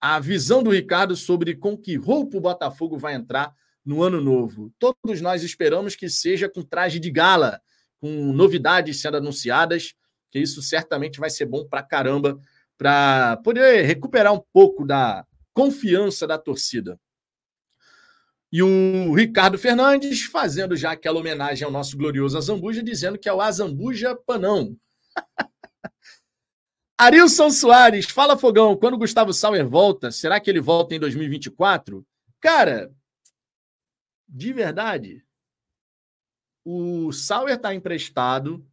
[0.00, 4.72] a visão do Ricardo sobre com que roupa o Botafogo vai entrar no ano novo.
[4.78, 7.60] Todos nós esperamos que seja com traje de gala,
[7.98, 9.94] com novidades sendo anunciadas,
[10.30, 12.38] que isso certamente vai ser bom para caramba,
[12.76, 16.98] para poder recuperar um pouco da confiança da torcida.
[18.54, 23.32] E o Ricardo Fernandes fazendo já aquela homenagem ao nosso glorioso Azambuja, dizendo que é
[23.32, 24.78] o Azambuja Panão.
[26.96, 32.06] Arilson Soares, fala Fogão, quando Gustavo Sauer volta, será que ele volta em 2024?
[32.40, 32.94] Cara,
[34.28, 35.26] de verdade,
[36.64, 38.64] o Sauer está emprestado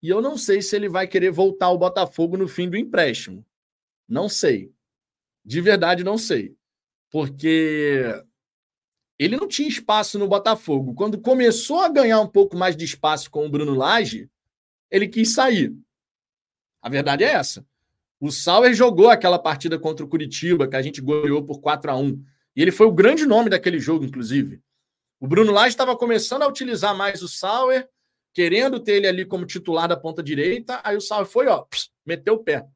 [0.00, 3.44] e eu não sei se ele vai querer voltar ao Botafogo no fim do empréstimo.
[4.08, 4.72] Não sei.
[5.44, 6.56] De verdade, não sei.
[7.10, 8.24] Porque
[9.18, 10.94] ele não tinha espaço no Botafogo.
[10.94, 14.30] Quando começou a ganhar um pouco mais de espaço com o Bruno Lage,
[14.90, 15.74] ele quis sair.
[16.80, 17.66] A verdade é essa.
[18.20, 21.96] O Sauer jogou aquela partida contra o Curitiba, que a gente goleou por 4 a
[21.96, 22.24] 1
[22.56, 24.60] e ele foi o grande nome daquele jogo, inclusive.
[25.20, 27.88] O Bruno Lage estava começando a utilizar mais o Sauer,
[28.32, 30.80] querendo ter ele ali como titular da ponta direita.
[30.82, 31.66] Aí o Sauer foi, ó,
[32.04, 32.66] meteu o pé.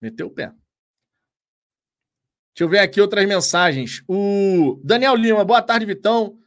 [0.00, 0.52] Meteu o pé.
[2.56, 4.02] Deixa eu ver aqui outras mensagens.
[4.08, 6.38] O Daniel Lima, boa tarde, Vitão.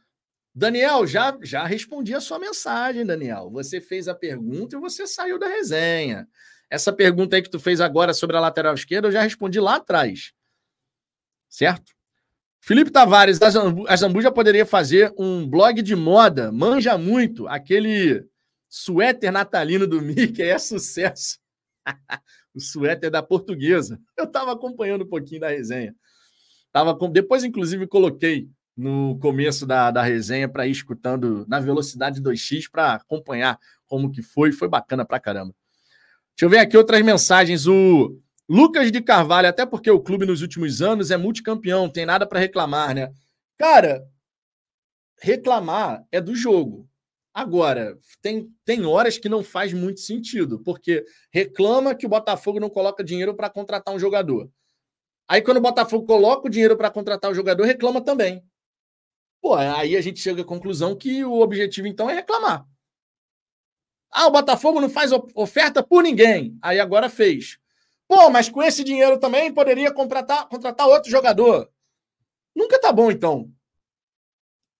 [0.52, 3.48] Daniel, já, já respondi a sua mensagem, Daniel.
[3.52, 6.26] Você fez a pergunta e você saiu da resenha.
[6.68, 9.76] Essa pergunta aí que tu fez agora sobre a lateral esquerda, eu já respondi lá
[9.76, 10.32] atrás
[11.50, 11.92] certo?
[12.60, 18.24] Felipe Tavares, a Zambu já poderia fazer um blog de moda, manja muito, aquele
[18.68, 21.38] suéter natalino do Mickey é sucesso.
[22.54, 24.00] o suéter da portuguesa.
[24.16, 25.94] Eu estava acompanhando um pouquinho da resenha.
[26.72, 27.10] Tava com...
[27.10, 32.94] Depois, inclusive, coloquei no começo da, da resenha para ir escutando na velocidade 2x para
[32.94, 34.52] acompanhar como que foi.
[34.52, 35.54] Foi bacana pra caramba.
[36.36, 37.66] Deixa eu ver aqui outras mensagens.
[37.66, 42.26] O Lucas de Carvalho, até porque o clube nos últimos anos é multicampeão, tem nada
[42.26, 43.12] para reclamar, né?
[43.56, 44.02] Cara,
[45.22, 46.89] reclamar é do jogo.
[47.32, 52.68] Agora, tem, tem horas que não faz muito sentido, porque reclama que o Botafogo não
[52.68, 54.50] coloca dinheiro para contratar um jogador.
[55.28, 58.42] Aí, quando o Botafogo coloca o dinheiro para contratar o jogador, reclama também.
[59.40, 62.66] Pô, aí a gente chega à conclusão que o objetivo, então, é reclamar.
[64.10, 66.58] Ah, o Botafogo não faz oferta por ninguém.
[66.60, 67.58] Aí agora fez.
[68.08, 71.70] Pô, mas com esse dinheiro também poderia contratar, contratar outro jogador.
[72.54, 73.48] Nunca tá bom, então.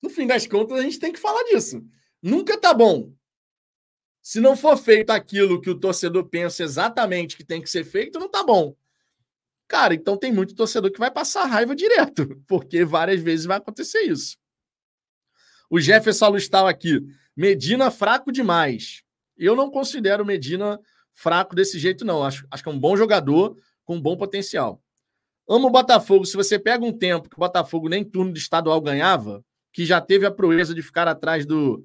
[0.02, 1.80] No fim das contas, a gente tem que falar disso.
[2.22, 3.12] Nunca tá bom.
[4.22, 8.18] Se não for feito aquilo que o torcedor pensa exatamente que tem que ser feito,
[8.18, 8.76] não tá bom.
[9.66, 14.00] Cara, então tem muito torcedor que vai passar raiva direto, porque várias vezes vai acontecer
[14.00, 14.36] isso.
[15.70, 17.00] O Jefferson Alustal aqui.
[17.36, 19.02] Medina fraco demais.
[19.36, 20.78] Eu não considero Medina
[21.14, 22.22] fraco desse jeito, não.
[22.22, 24.82] Acho, acho que é um bom jogador com bom potencial.
[25.48, 26.26] Amo o Botafogo.
[26.26, 30.00] Se você pega um tempo que o Botafogo nem turno de estadual ganhava, que já
[30.00, 31.84] teve a proeza de ficar atrás do,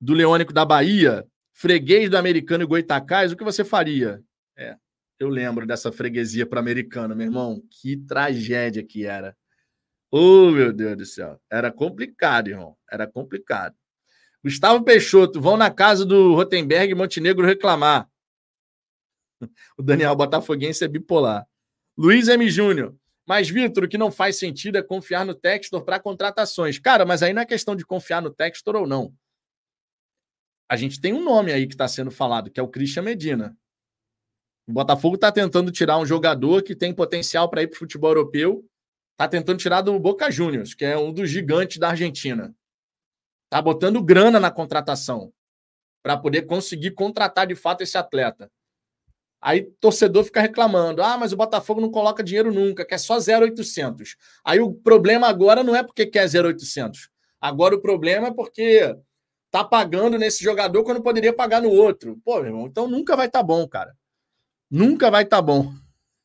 [0.00, 4.22] do Leônico da Bahia, freguês do americano e Goitacás, o que você faria?
[4.56, 4.76] É,
[5.18, 7.62] eu lembro dessa freguesia para americano, meu irmão.
[7.70, 9.36] Que tragédia que era.
[10.10, 11.40] Oh, meu Deus do céu.
[11.50, 12.76] Era complicado, irmão.
[12.90, 13.74] Era complicado.
[14.44, 18.08] Gustavo Peixoto, vão na casa do Rotenberg e Montenegro reclamar.
[19.76, 21.46] O Daniel Botafoguense é bipolar.
[21.96, 22.48] Luiz M.
[22.48, 22.94] Júnior.
[23.26, 26.78] Mas, Vitor, o que não faz sentido é confiar no Textor para contratações.
[26.78, 29.12] Cara, mas aí não é questão de confiar no Textor ou não.
[30.68, 33.56] A gente tem um nome aí que está sendo falado, que é o Christian Medina.
[34.68, 38.10] O Botafogo está tentando tirar um jogador que tem potencial para ir para o futebol
[38.10, 38.68] europeu.
[39.12, 42.54] Está tentando tirar do Boca Juniors, que é um dos gigantes da Argentina.
[43.48, 45.32] Tá botando grana na contratação
[46.02, 48.50] para poder conseguir contratar de fato esse atleta.
[49.40, 54.16] Aí torcedor fica reclamando: "Ah, mas o Botafogo não coloca dinheiro nunca, quer só 0,800".
[54.44, 57.08] Aí o problema agora não é porque quer 0,800.
[57.40, 58.96] Agora o problema é porque
[59.50, 62.20] tá pagando nesse jogador quando poderia pagar no outro.
[62.24, 63.96] Pô, meu irmão, então nunca vai estar tá bom, cara.
[64.70, 65.72] Nunca vai estar tá bom.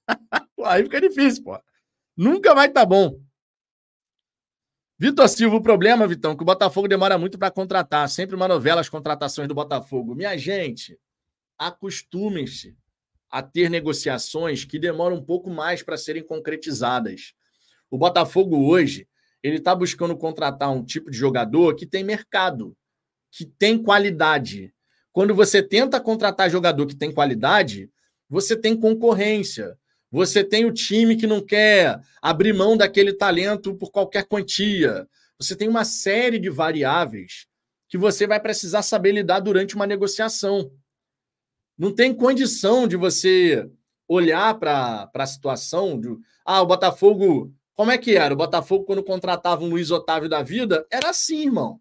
[0.65, 1.59] Aí fica difícil, pô.
[2.15, 3.19] Nunca vai estar tá bom.
[5.01, 8.07] Vitor Silva, o problema, Vitão, é que o Botafogo demora muito para contratar.
[8.07, 10.13] Sempre uma novela as contratações do Botafogo.
[10.13, 10.95] Minha gente,
[11.57, 12.77] acostumem-se
[13.27, 17.33] a ter negociações que demoram um pouco mais para serem concretizadas.
[17.89, 19.07] O Botafogo hoje,
[19.41, 22.77] ele está buscando contratar um tipo de jogador que tem mercado,
[23.31, 24.73] que tem qualidade.
[25.11, 27.89] Quando você tenta contratar jogador que tem qualidade,
[28.29, 29.77] você tem concorrência.
[30.11, 35.07] Você tem o time que não quer abrir mão daquele talento por qualquer quantia.
[35.39, 37.47] Você tem uma série de variáveis
[37.87, 40.71] que você vai precisar saber lidar durante uma negociação.
[41.77, 43.69] Não tem condição de você
[44.07, 46.09] olhar para a situação de.
[46.45, 47.53] Ah, o Botafogo.
[47.73, 48.33] Como é que era?
[48.33, 51.79] O Botafogo, quando contratava um Luiz Otávio da vida, era assim, irmão.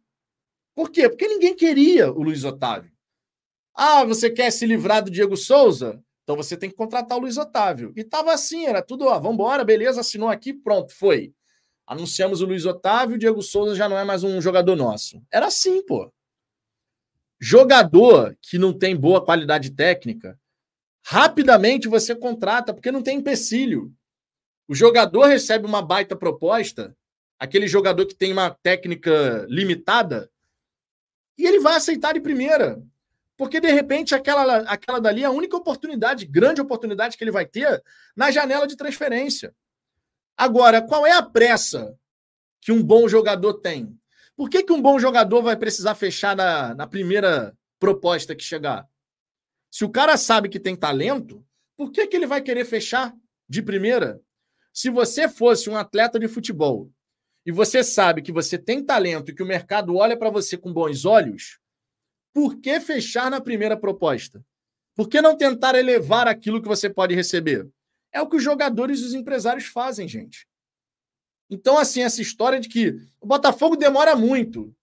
[0.74, 1.08] Por quê?
[1.08, 2.92] Porque ninguém queria o Luiz Otávio.
[3.74, 6.02] Ah, você quer se livrar do Diego Souza?
[6.22, 7.92] Então você tem que contratar o Luiz Otávio.
[7.96, 11.34] E tava assim, era tudo, ó, vamos embora, beleza, assinou aqui, pronto, foi.
[11.86, 15.20] Anunciamos o Luiz Otávio, o Diego Souza já não é mais um jogador nosso.
[15.30, 16.12] Era assim, pô.
[17.40, 20.38] Jogador que não tem boa qualidade técnica,
[21.04, 23.92] rapidamente você contrata, porque não tem empecilho.
[24.68, 26.96] O jogador recebe uma baita proposta,
[27.38, 30.30] aquele jogador que tem uma técnica limitada,
[31.40, 32.82] e ele vai aceitar de primeira.
[33.34, 37.46] Porque, de repente, aquela, aquela dali é a única oportunidade, grande oportunidade que ele vai
[37.46, 37.82] ter
[38.14, 39.54] na janela de transferência.
[40.36, 41.96] Agora, qual é a pressa
[42.60, 43.98] que um bom jogador tem?
[44.36, 48.86] Por que, que um bom jogador vai precisar fechar na, na primeira proposta que chegar?
[49.70, 51.42] Se o cara sabe que tem talento,
[51.74, 53.14] por que, que ele vai querer fechar
[53.48, 54.20] de primeira?
[54.74, 56.90] Se você fosse um atleta de futebol
[57.44, 60.72] e você sabe que você tem talento e que o mercado olha para você com
[60.72, 61.58] bons olhos,
[62.32, 64.44] por que fechar na primeira proposta?
[64.94, 67.68] Por que não tentar elevar aquilo que você pode receber?
[68.12, 70.46] É o que os jogadores e os empresários fazem, gente.
[71.48, 74.74] Então, assim, essa história de que o Botafogo demora muito.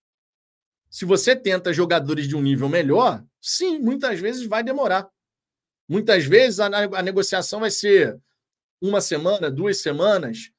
[0.89, 5.09] Se você tenta jogadores de um nível melhor, sim, muitas vezes vai demorar.
[5.87, 8.19] Muitas vezes a, a negociação vai ser
[8.81, 10.51] uma semana, duas semanas.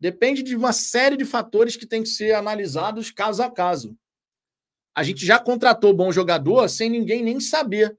[0.00, 3.96] Depende de uma série de fatores que tem que ser analisados caso a caso
[4.94, 7.96] a gente já contratou bom jogador sem ninguém nem saber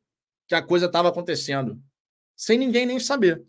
[0.47, 1.81] que a coisa estava acontecendo.
[2.35, 3.43] Sem ninguém nem saber.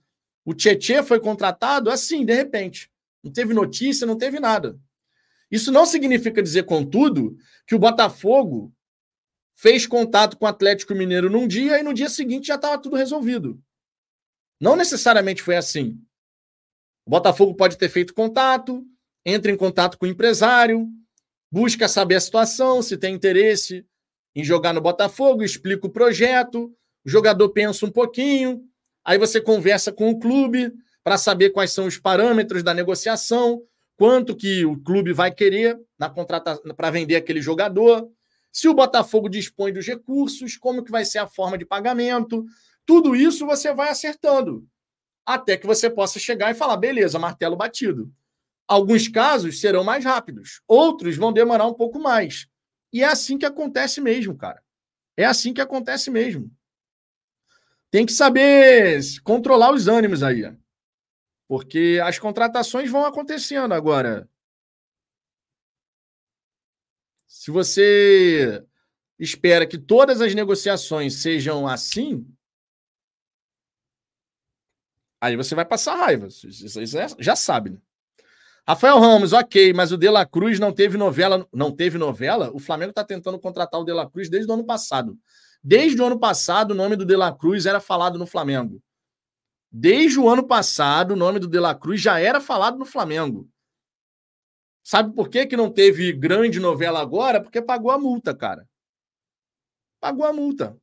[0.44, 2.90] O Tietê foi contratado assim, de repente.
[3.22, 4.78] Não teve notícia, não teve nada.
[5.50, 7.36] Isso não significa dizer, contudo,
[7.66, 8.72] que o Botafogo
[9.54, 12.96] fez contato com o Atlético Mineiro num dia e no dia seguinte já estava tudo
[12.96, 13.60] resolvido.
[14.60, 16.00] Não necessariamente foi assim.
[17.04, 18.84] O Botafogo pode ter feito contato,
[19.24, 20.88] entra em contato com o empresário,
[21.50, 23.84] busca saber a situação, se tem interesse
[24.34, 26.72] em jogar no Botafogo, explica o projeto,
[27.04, 28.62] o jogador pensa um pouquinho,
[29.04, 30.72] aí você conversa com o clube
[31.04, 33.62] para saber quais são os parâmetros da negociação,
[33.96, 36.08] quanto que o clube vai querer na
[36.74, 38.08] para vender aquele jogador,
[38.52, 42.44] se o Botafogo dispõe dos recursos, como que vai ser a forma de pagamento,
[42.84, 44.66] tudo isso você vai acertando,
[45.24, 48.12] até que você possa chegar e falar, beleza, martelo batido.
[48.66, 52.46] Alguns casos serão mais rápidos, outros vão demorar um pouco mais.
[52.92, 54.62] E é assim que acontece mesmo, cara.
[55.16, 56.50] É assim que acontece mesmo.
[57.90, 60.42] Tem que saber controlar os ânimos aí.
[61.46, 64.28] Porque as contratações vão acontecendo agora.
[67.26, 68.64] Se você
[69.18, 72.26] espera que todas as negociações sejam assim,
[75.22, 76.26] aí você vai passar raiva.
[76.26, 76.80] Isso
[77.18, 77.78] já sabe, né?
[78.66, 81.46] Rafael Ramos, ok, mas o De La Cruz não teve novela.
[81.52, 82.50] Não teve novela?
[82.52, 85.16] O Flamengo está tentando contratar o De La Cruz desde o ano passado.
[85.62, 88.82] Desde o ano passado, o nome do De La Cruz era falado no Flamengo.
[89.70, 93.48] Desde o ano passado, o nome do De La Cruz já era falado no Flamengo.
[94.82, 97.40] Sabe por que, que não teve grande novela agora?
[97.40, 98.68] Porque pagou a multa, cara.
[100.00, 100.76] Pagou a multa.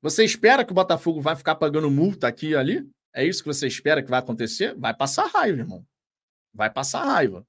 [0.00, 2.88] Você espera que o Botafogo vai ficar pagando multa aqui e ali?
[3.14, 4.74] É isso que você espera que vai acontecer?
[4.76, 5.86] Vai passar raiva, irmão.
[6.54, 7.46] Vai passar raiva.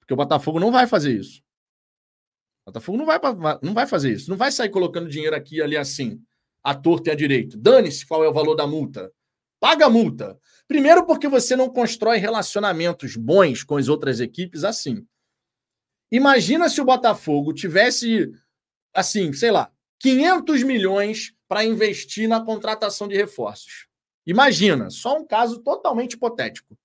[0.00, 1.40] Porque o Botafogo não vai fazer isso.
[2.64, 3.20] O Botafogo não vai,
[3.62, 4.28] não vai fazer isso.
[4.30, 6.20] Não vai sair colocando dinheiro aqui e ali assim,
[6.62, 7.56] a torta e a direito.
[7.56, 9.12] Dane-se qual é o valor da multa.
[9.60, 10.38] Paga a multa.
[10.66, 15.06] Primeiro, porque você não constrói relacionamentos bons com as outras equipes assim.
[16.10, 18.32] Imagina se o Botafogo tivesse,
[18.92, 23.86] assim, sei lá, 500 milhões para investir na contratação de reforços.
[24.26, 26.78] Imagina, só um caso totalmente hipotético.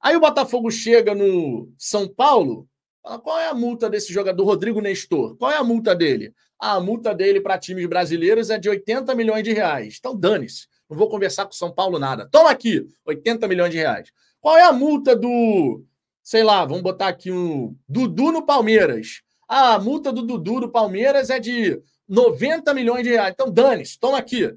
[0.00, 2.68] Aí o Botafogo chega no São Paulo,
[3.00, 5.36] fala, qual é a multa desse jogador, Rodrigo Nestor?
[5.36, 6.34] Qual é a multa dele?
[6.60, 9.94] Ah, a multa dele para times brasileiros é de 80 milhões de reais.
[10.00, 10.66] Então dane-se.
[10.90, 12.28] não vou conversar com o São Paulo nada.
[12.32, 14.10] Toma aqui, 80 milhões de reais.
[14.40, 15.84] Qual é a multa do,
[16.20, 19.22] sei lá, vamos botar aqui um Dudu no Palmeiras.
[19.48, 23.32] Ah, a multa do Dudu no Palmeiras é de 90 milhões de reais.
[23.32, 24.56] Então, dane-se, toma aqui.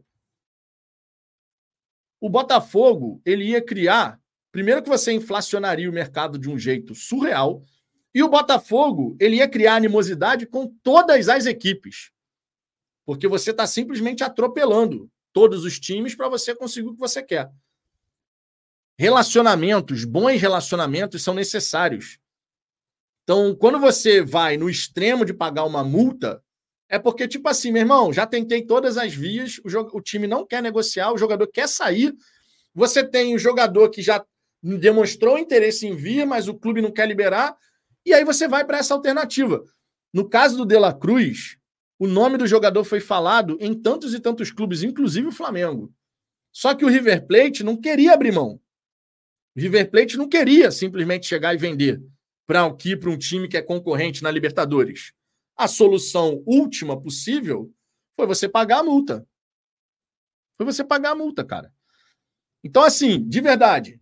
[2.20, 4.20] O Botafogo, ele ia criar.
[4.52, 7.64] Primeiro que você inflacionaria o mercado de um jeito surreal.
[8.14, 12.12] E o Botafogo, ele ia criar animosidade com todas as equipes.
[13.06, 17.52] Porque você está simplesmente atropelando todos os times para você conseguir o que você quer.
[18.98, 22.18] Relacionamentos, bons relacionamentos são necessários.
[23.24, 26.44] Então, quando você vai no extremo de pagar uma multa,
[26.90, 30.46] é porque, tipo assim, meu irmão, já tentei todas as vias, o, o time não
[30.46, 32.16] quer negociar, o jogador quer sair.
[32.74, 34.24] Você tem o jogador que já
[34.62, 37.56] demonstrou interesse em vir, mas o clube não quer liberar,
[38.06, 39.64] e aí você vai para essa alternativa.
[40.14, 41.58] No caso do De La Cruz,
[42.00, 45.92] o nome do jogador foi falado em tantos e tantos clubes, inclusive o Flamengo.
[46.52, 48.60] Só que o River Plate não queria abrir mão.
[49.56, 52.02] O River Plate não queria simplesmente chegar e vender
[52.48, 55.12] para aqui para um time que é concorrente na Libertadores.
[55.58, 57.74] A solução última possível
[58.16, 59.28] foi você pagar a multa.
[60.56, 61.74] Foi você pagar a multa, cara.
[62.64, 64.02] Então, assim, de verdade,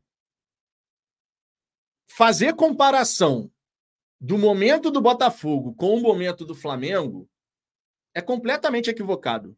[2.07, 3.51] fazer comparação
[4.19, 7.29] do momento do Botafogo com o momento do Flamengo
[8.13, 9.57] é completamente equivocado.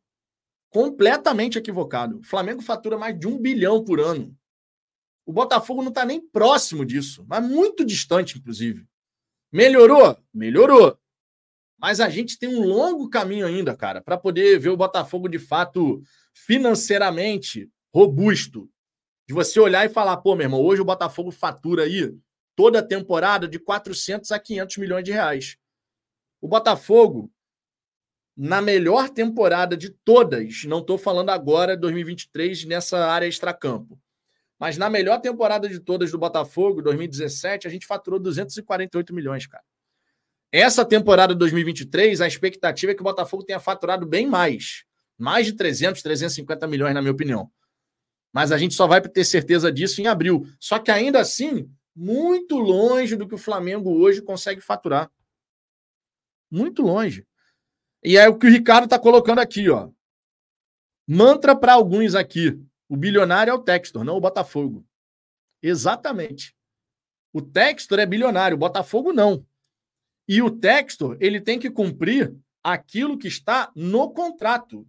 [0.69, 2.19] Completamente equivocado.
[2.19, 4.35] O Flamengo fatura mais de um bilhão por ano.
[5.25, 8.85] O Botafogo não está nem próximo disso, mas muito distante, inclusive.
[9.51, 10.17] Melhorou?
[10.33, 10.97] Melhorou.
[11.77, 15.37] Mas a gente tem um longo caminho ainda, cara, para poder ver o Botafogo de
[15.37, 16.01] fato
[16.33, 18.69] financeiramente robusto.
[19.27, 22.15] De você olhar e falar, pô, meu irmão, hoje o Botafogo fatura aí
[22.55, 25.57] toda a temporada de 400 a 500 milhões de reais.
[26.41, 27.31] O Botafogo,
[28.35, 33.99] na melhor temporada de todas, não estou falando agora 2023 nessa área extracampo,
[34.57, 39.63] mas na melhor temporada de todas do Botafogo, 2017, a gente faturou 248 milhões, cara.
[40.51, 44.85] Essa temporada 2023, a expectativa é que o Botafogo tenha faturado bem mais.
[45.17, 47.51] Mais de 300, 350 milhões, na minha opinião.
[48.31, 50.47] Mas a gente só vai ter certeza disso em abril.
[50.59, 55.11] Só que ainda assim, muito longe do que o Flamengo hoje consegue faturar.
[56.49, 57.25] Muito longe.
[58.03, 59.89] E é o que o Ricardo está colocando aqui, ó.
[61.07, 62.57] Mantra para alguns aqui.
[62.87, 64.85] O bilionário é o Textor, não o Botafogo.
[65.61, 66.55] Exatamente.
[67.33, 69.45] O Textor é bilionário, o Botafogo não.
[70.27, 74.85] E o Textor, ele tem que cumprir aquilo que está no contrato.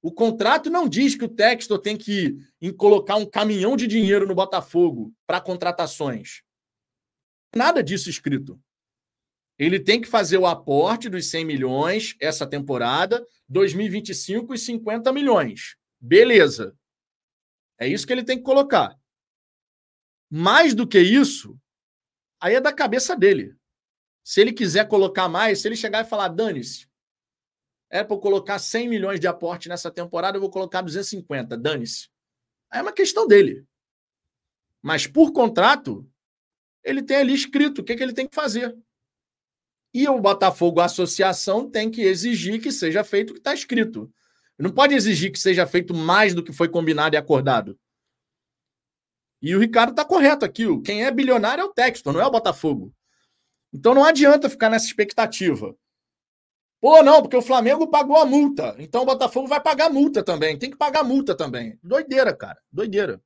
[0.00, 2.36] O contrato não diz que o Textor tem que
[2.76, 6.42] colocar um caminhão de dinheiro no Botafogo para contratações.
[7.54, 8.60] Nada disso escrito.
[9.58, 15.76] Ele tem que fazer o aporte dos 100 milhões essa temporada, 2025 e 50 milhões.
[16.00, 16.76] Beleza.
[17.78, 18.96] É isso que ele tem que colocar.
[20.30, 21.56] Mais do que isso,
[22.40, 23.54] aí é da cabeça dele.
[24.24, 26.86] Se ele quiser colocar mais, se ele chegar e falar, dane-se,
[27.90, 32.08] é para eu colocar 100 milhões de aporte nessa temporada, eu vou colocar 250, dane-se.
[32.72, 33.66] É uma questão dele.
[34.80, 36.08] Mas por contrato,
[36.82, 38.76] ele tem ali escrito o que, que ele tem que fazer.
[39.94, 44.12] E o Botafogo Associação tem que exigir que seja feito o que está escrito.
[44.58, 47.78] Não pode exigir que seja feito mais do que foi combinado e acordado.
[49.40, 50.64] E o Ricardo está correto aqui.
[50.82, 52.94] Quem é bilionário é o Textor, não é o Botafogo.
[53.72, 55.74] Então não adianta ficar nessa expectativa.
[56.80, 58.74] Pô, não, porque o Flamengo pagou a multa.
[58.78, 60.58] Então o Botafogo vai pagar a multa também.
[60.58, 61.78] Tem que pagar a multa também.
[61.82, 62.58] Doideira, cara.
[62.72, 63.22] Doideira.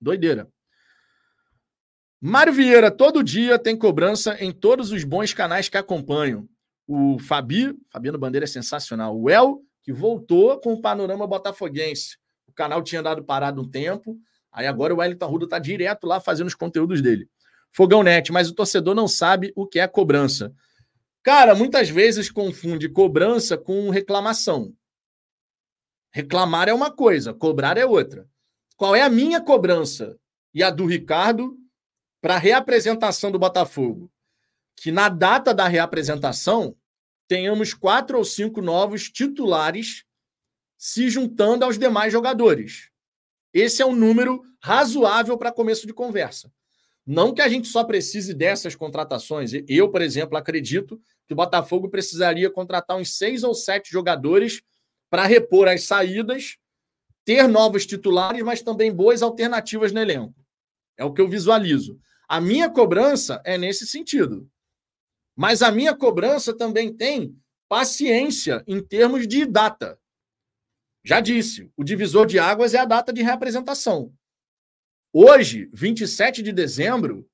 [0.00, 0.50] Doideira.
[2.20, 6.46] Mário Vieira, todo dia tem cobrança em todos os bons canais que acompanham.
[6.86, 9.18] O Fabi, Fabiano Bandeira é sensacional.
[9.18, 12.18] O El que voltou com o panorama botafoguense.
[12.46, 14.18] O canal tinha dado parado um tempo,
[14.52, 17.28] aí agora o Wellington Arruda está direto lá fazendo os conteúdos dele.
[17.72, 20.52] Fogão Net, mas o torcedor não sabe o que é cobrança.
[21.22, 24.74] Cara, muitas vezes confunde cobrança com reclamação.
[26.10, 28.28] Reclamar é uma coisa, cobrar é outra.
[28.76, 30.18] Qual é a minha cobrança
[30.52, 31.56] e a do Ricardo
[32.20, 34.10] para a reapresentação do Botafogo?
[34.74, 36.74] Que na data da reapresentação
[37.28, 40.04] tenhamos quatro ou cinco novos titulares
[40.76, 42.90] se juntando aos demais jogadores.
[43.52, 46.50] Esse é um número razoável para começo de conversa.
[47.06, 49.52] Não que a gente só precise dessas contratações.
[49.68, 54.62] Eu, por exemplo, acredito que o Botafogo precisaria contratar uns seis ou sete jogadores
[55.08, 56.56] para repor as saídas,
[57.24, 60.34] ter novos titulares, mas também boas alternativas no elenco.
[60.96, 61.98] É o que eu visualizo.
[62.28, 64.48] A minha cobrança é nesse sentido.
[65.34, 67.36] Mas a minha cobrança também tem
[67.68, 69.98] paciência em termos de data.
[71.04, 74.12] Já disse, o divisor de águas é a data de reapresentação.
[75.12, 77.28] Hoje, 27 de dezembro,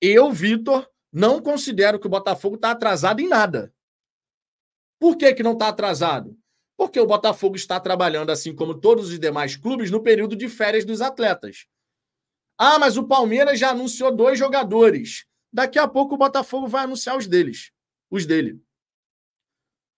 [0.00, 3.72] eu, Vitor, não considero que o Botafogo está atrasado em nada.
[4.98, 6.38] Por que, que não está atrasado?
[6.76, 10.84] Porque o Botafogo está trabalhando, assim como todos os demais clubes, no período de férias
[10.84, 11.66] dos atletas.
[12.56, 15.26] Ah, mas o Palmeiras já anunciou dois jogadores.
[15.52, 17.72] Daqui a pouco o Botafogo vai anunciar os deles,
[18.10, 18.60] os dele.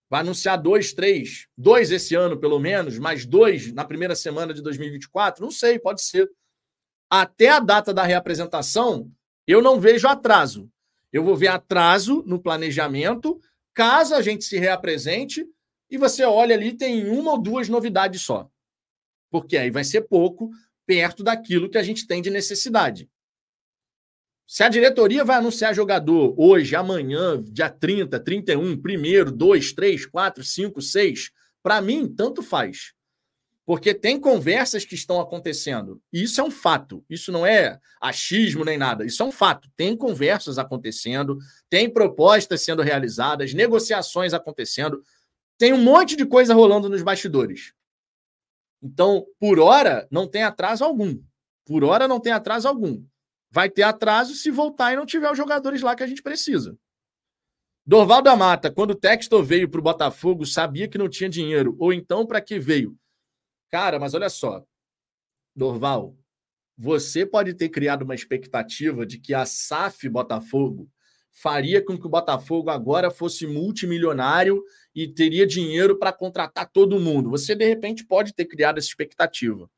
[0.09, 4.61] Vai anunciar dois, três, dois esse ano pelo menos, mais dois na primeira semana de
[4.61, 5.43] 2024.
[5.43, 6.29] Não sei, pode ser.
[7.11, 9.11] Até a data da reapresentação,
[9.45, 10.71] eu não vejo atraso.
[11.13, 13.41] Eu vou ver atraso no planejamento,
[13.75, 15.45] caso a gente se reapresente
[15.91, 18.49] e você olha ali, tem uma ou duas novidades só.
[19.29, 20.51] Porque aí vai ser pouco
[20.87, 23.11] perto daquilo que a gente tem de necessidade.
[24.47, 30.45] Se a diretoria vai anunciar jogador hoje, amanhã, dia 30, 31, primeiro, 2, 3, 4,
[30.45, 31.31] 5, 6,
[31.63, 32.93] para mim, tanto faz.
[33.71, 36.03] Porque tem conversas que estão acontecendo.
[36.13, 37.05] E isso é um fato.
[37.09, 39.07] Isso não é achismo nem nada.
[39.07, 39.71] Isso é um fato.
[39.77, 45.05] Tem conversas acontecendo, tem propostas sendo realizadas, negociações acontecendo.
[45.57, 47.73] Tem um monte de coisa rolando nos bastidores.
[48.83, 51.23] Então, por hora, não tem atraso algum.
[51.65, 53.05] Por hora, não tem atraso algum
[53.53, 56.77] vai ter atraso se voltar e não tiver os jogadores lá que a gente precisa.
[57.85, 61.75] Dorval da Mata, quando o Textor veio para o Botafogo, sabia que não tinha dinheiro.
[61.79, 62.97] Ou então, para que veio?
[63.71, 64.65] Cara, mas olha só.
[65.55, 66.17] Dorval,
[66.77, 70.89] você pode ter criado uma expectativa de que a SAF Botafogo
[71.31, 74.63] faria com que o Botafogo agora fosse multimilionário
[74.95, 77.31] e teria dinheiro para contratar todo mundo.
[77.31, 79.71] Você, de repente, pode ter criado essa expectativa.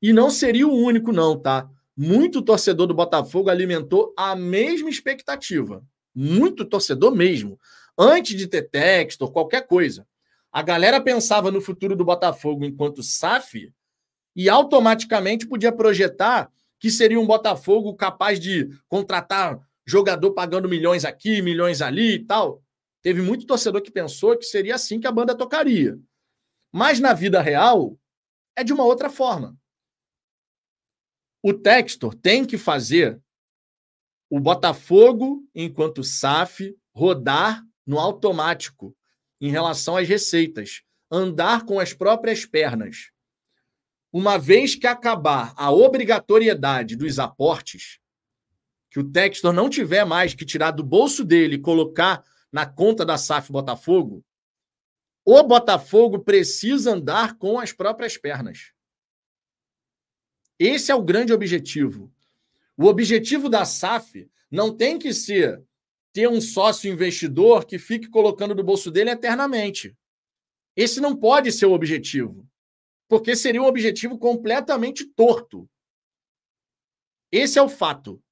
[0.00, 1.68] E não seria o único, não, tá?
[1.98, 5.84] muito torcedor do Botafogo alimentou a mesma expectativa.
[6.14, 7.58] Muito torcedor mesmo.
[7.98, 10.06] Antes de ter texto ou qualquer coisa.
[10.52, 13.72] A galera pensava no futuro do Botafogo enquanto SAF
[14.34, 21.42] e automaticamente podia projetar que seria um Botafogo capaz de contratar jogador pagando milhões aqui,
[21.42, 22.62] milhões ali e tal.
[23.02, 25.98] Teve muito torcedor que pensou que seria assim que a banda tocaria.
[26.72, 27.98] Mas na vida real,
[28.54, 29.56] é de uma outra forma.
[31.42, 33.20] O Textor tem que fazer
[34.28, 38.94] o Botafogo, enquanto SAF, rodar no automático
[39.40, 43.10] em relação às receitas, andar com as próprias pernas.
[44.12, 47.98] Uma vez que acabar a obrigatoriedade dos aportes,
[48.90, 53.04] que o Textor não tiver mais que tirar do bolso dele e colocar na conta
[53.04, 54.24] da SAF Botafogo,
[55.24, 58.72] o Botafogo precisa andar com as próprias pernas.
[60.58, 62.10] Esse é o grande objetivo.
[62.76, 65.62] O objetivo da SAF não tem que ser
[66.12, 69.96] ter um sócio investidor que fique colocando do bolso dele eternamente.
[70.76, 72.48] Esse não pode ser o objetivo,
[73.08, 75.68] porque seria um objetivo completamente torto.
[77.30, 78.22] Esse é o fato.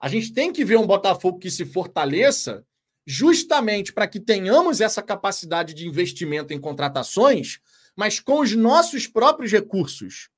[0.00, 2.66] A gente tem que ver um Botafogo que se fortaleça
[3.06, 7.60] justamente para que tenhamos essa capacidade de investimento em contratações,
[7.96, 10.28] mas com os nossos próprios recursos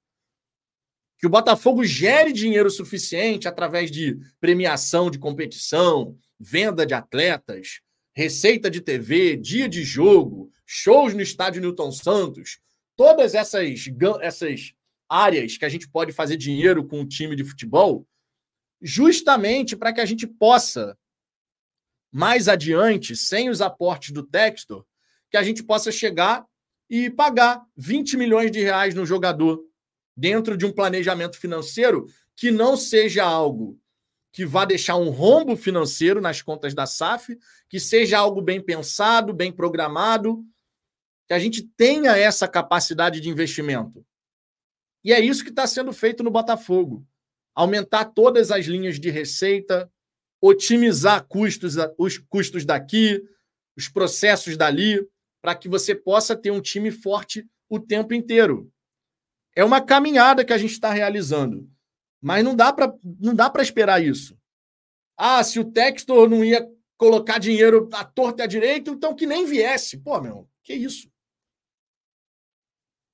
[1.25, 7.81] que o Botafogo gere dinheiro suficiente através de premiação de competição, venda de atletas,
[8.14, 12.59] receita de TV, dia de jogo, shows no estádio Newton Santos,
[12.95, 13.87] todas essas,
[14.20, 14.75] essas
[15.09, 18.07] áreas que a gente pode fazer dinheiro com o time de futebol,
[18.83, 20.94] justamente para que a gente possa,
[22.12, 24.85] mais adiante, sem os aportes do Textor,
[25.31, 26.44] que a gente possa chegar
[26.90, 29.65] e pagar 20 milhões de reais no jogador
[30.16, 33.78] dentro de um planejamento financeiro que não seja algo
[34.35, 37.39] que vá deixar um rombo financeiro nas contas da SAF,
[37.69, 40.45] que seja algo bem pensado, bem programado,
[41.28, 44.05] que a gente tenha essa capacidade de investimento.
[45.05, 47.07] E é isso que está sendo feito no Botafogo.
[47.55, 49.89] Aumentar todas as linhas de receita,
[50.41, 53.23] otimizar custos, os custos daqui,
[53.77, 55.01] os processos dali,
[55.41, 58.69] para que você possa ter um time forte o tempo inteiro.
[59.55, 61.70] É uma caminhada que a gente está realizando.
[62.20, 64.36] Mas não dá para esperar isso.
[65.16, 66.66] Ah, se o Textor não ia
[66.97, 69.98] colocar dinheiro à torta e à direita, então que nem viesse.
[69.98, 71.09] Pô, meu, que isso?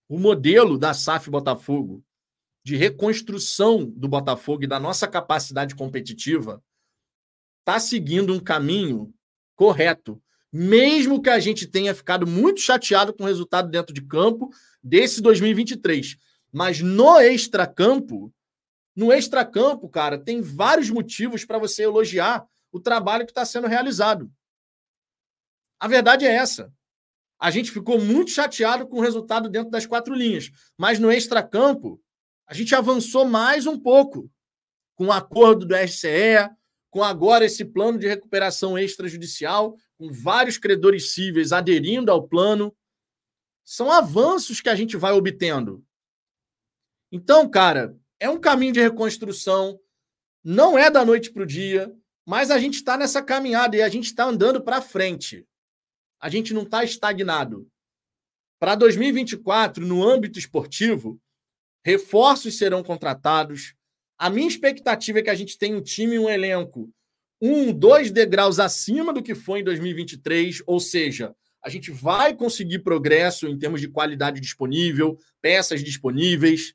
[0.09, 2.03] O modelo da SAF Botafogo
[2.65, 6.63] de reconstrução do Botafogo e da nossa capacidade competitiva
[7.61, 9.13] está seguindo um caminho
[9.57, 10.23] correto.
[10.53, 14.51] Mesmo que a gente tenha ficado muito chateado com o resultado dentro de campo
[14.83, 16.17] desse 2023.
[16.53, 18.33] Mas no extracampo,
[18.95, 24.31] no extracampo, cara, tem vários motivos para você elogiar o trabalho que está sendo realizado.
[25.79, 26.73] A verdade é essa.
[27.43, 30.51] a gente ficou muito chateado com o resultado dentro das quatro linhas.
[30.77, 31.99] Mas no extracampo,
[32.47, 34.31] a gente avançou mais um pouco
[34.95, 36.51] com o acordo do SCE,
[36.91, 42.77] com agora esse plano de recuperação extrajudicial, com vários credores cíveis aderindo ao plano.
[43.65, 45.83] São avanços que a gente vai obtendo.
[47.11, 49.79] Então, cara, é um caminho de reconstrução,
[50.45, 51.93] não é da noite para o dia,
[52.27, 55.47] mas a gente está nessa caminhada e a gente está andando para frente.
[56.21, 57.69] A gente não está estagnado.
[58.59, 61.21] Para 2024, no âmbito esportivo,
[61.85, 63.75] reforços serão contratados.
[64.19, 66.93] A minha expectativa é que a gente tenha um time e um elenco
[67.41, 71.35] um, dois degraus acima do que foi em 2023, ou seja,
[71.65, 76.75] a gente vai conseguir progresso em termos de qualidade disponível, peças disponíveis.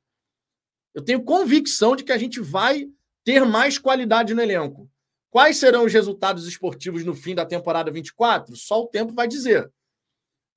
[0.96, 2.88] Eu tenho convicção de que a gente vai
[3.26, 4.90] ter mais qualidade no elenco.
[5.30, 8.56] Quais serão os resultados esportivos no fim da temporada 24?
[8.56, 9.70] Só o tempo vai dizer.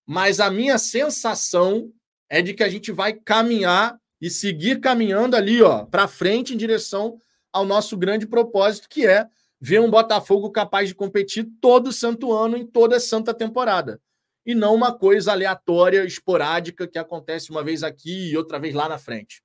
[0.06, 1.92] Mas a minha sensação
[2.30, 6.56] é de que a gente vai caminhar e seguir caminhando ali, ó, para frente em
[6.56, 7.18] direção
[7.52, 9.26] ao nosso grande propósito, que é
[9.60, 14.00] ver um Botafogo capaz de competir todo santo ano em toda santa temporada.
[14.46, 18.88] E não uma coisa aleatória, esporádica, que acontece uma vez aqui e outra vez lá
[18.88, 19.42] na frente.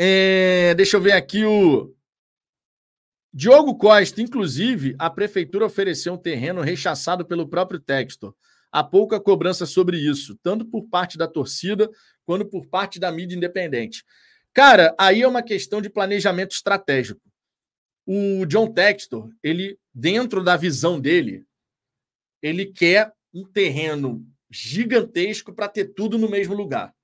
[0.00, 1.92] É, deixa eu ver aqui o
[3.34, 8.32] Diogo Costa, inclusive, a prefeitura ofereceu um terreno rechaçado pelo próprio Textor.
[8.70, 11.90] Há pouca cobrança sobre isso, tanto por parte da torcida
[12.24, 14.04] quanto por parte da mídia independente.
[14.54, 17.20] Cara, aí é uma questão de planejamento estratégico.
[18.06, 21.44] O John Textor, ele, dentro da visão dele,
[22.40, 26.94] ele quer um terreno gigantesco para ter tudo no mesmo lugar.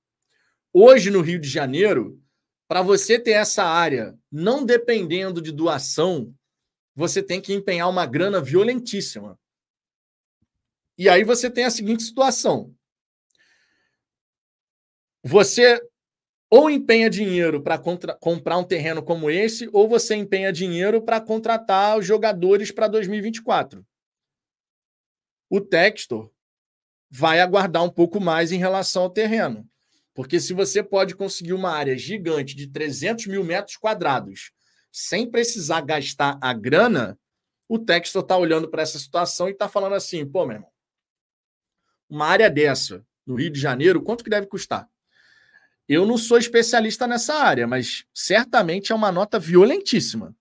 [0.73, 2.21] Hoje, no Rio de Janeiro,
[2.67, 6.33] para você ter essa área não dependendo de doação,
[6.95, 9.39] você tem que empenhar uma grana violentíssima.
[10.97, 12.73] E aí você tem a seguinte situação:
[15.23, 15.81] você
[16.49, 21.97] ou empenha dinheiro para comprar um terreno como esse, ou você empenha dinheiro para contratar
[21.97, 23.85] os jogadores para 2024.
[25.49, 26.31] O Textor
[27.09, 29.67] vai aguardar um pouco mais em relação ao terreno.
[30.15, 34.51] Porque se você pode conseguir uma área gigante de 300 mil metros quadrados
[34.89, 37.19] sem precisar gastar a grana,
[37.67, 40.71] o Textor está olhando para essa situação e está falando assim: pô, meu irmão,
[42.09, 44.89] uma área dessa no Rio de Janeiro, quanto que deve custar?
[45.87, 50.33] Eu não sou especialista nessa área, mas certamente é uma nota violentíssima.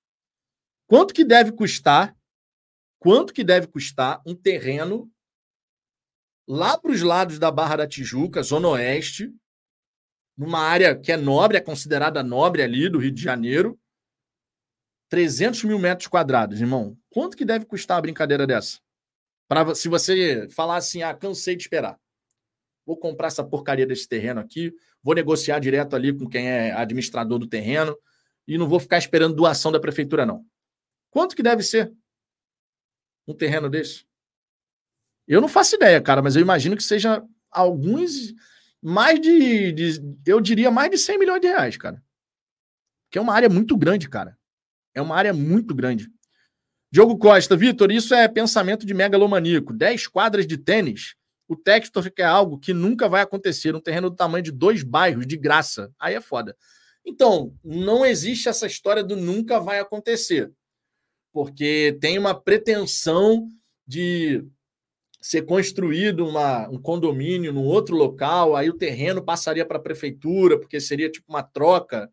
[0.86, 2.16] Quanto que deve custar?
[3.00, 5.10] Quanto que deve custar um terreno
[6.46, 9.34] lá para os lados da Barra da Tijuca, Zona Oeste,
[10.36, 13.78] numa área que é nobre, é considerada nobre ali do Rio de Janeiro.
[15.08, 16.96] 300 mil metros quadrados, irmão.
[17.10, 18.80] Quanto que deve custar a brincadeira dessa?
[19.46, 21.98] Para se você falar assim, ah, cansei de esperar.
[22.84, 27.38] Vou comprar essa porcaria desse terreno aqui, vou negociar direto ali com quem é administrador
[27.38, 27.96] do terreno
[28.46, 30.44] e não vou ficar esperando doação da prefeitura, não.
[31.10, 31.92] Quanto que deve ser
[33.26, 34.04] um terreno desse?
[35.26, 38.34] Eu não faço ideia, cara, mas eu imagino que seja alguns
[38.86, 42.04] mais de, de, eu diria, mais de 100 milhões de reais, cara.
[43.10, 44.36] Que é uma área muito grande, cara.
[44.94, 46.06] É uma área muito grande.
[46.92, 49.72] Diogo Costa, Vitor, isso é pensamento de megalomaníaco.
[49.72, 51.14] 10 quadras de tênis.
[51.48, 53.74] O Textor quer algo que nunca vai acontecer.
[53.74, 55.90] Um terreno do tamanho de dois bairros, de graça.
[55.98, 56.54] Aí é foda.
[57.06, 60.52] Então, não existe essa história do nunca vai acontecer.
[61.32, 63.48] Porque tem uma pretensão
[63.86, 64.44] de
[65.24, 70.60] ser construído uma, um condomínio num outro local, aí o terreno passaria para a prefeitura,
[70.60, 72.10] porque seria tipo uma troca.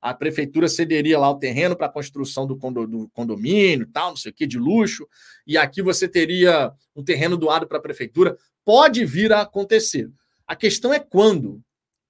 [0.00, 4.16] A prefeitura cederia lá o terreno para a construção do, condo, do condomínio, tal, não
[4.16, 5.06] sei o que, de luxo,
[5.46, 8.34] e aqui você teria um terreno doado para a prefeitura.
[8.64, 10.10] Pode vir a acontecer.
[10.46, 11.60] A questão é quando.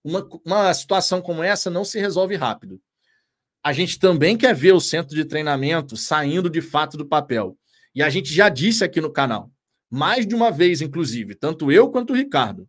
[0.05, 2.81] Uma, uma situação como essa não se resolve rápido.
[3.61, 7.59] A gente também quer ver o centro de treinamento saindo de fato do papel.
[7.93, 9.51] E a gente já disse aqui no canal
[9.95, 12.69] mais de uma vez, inclusive, tanto eu quanto o Ricardo.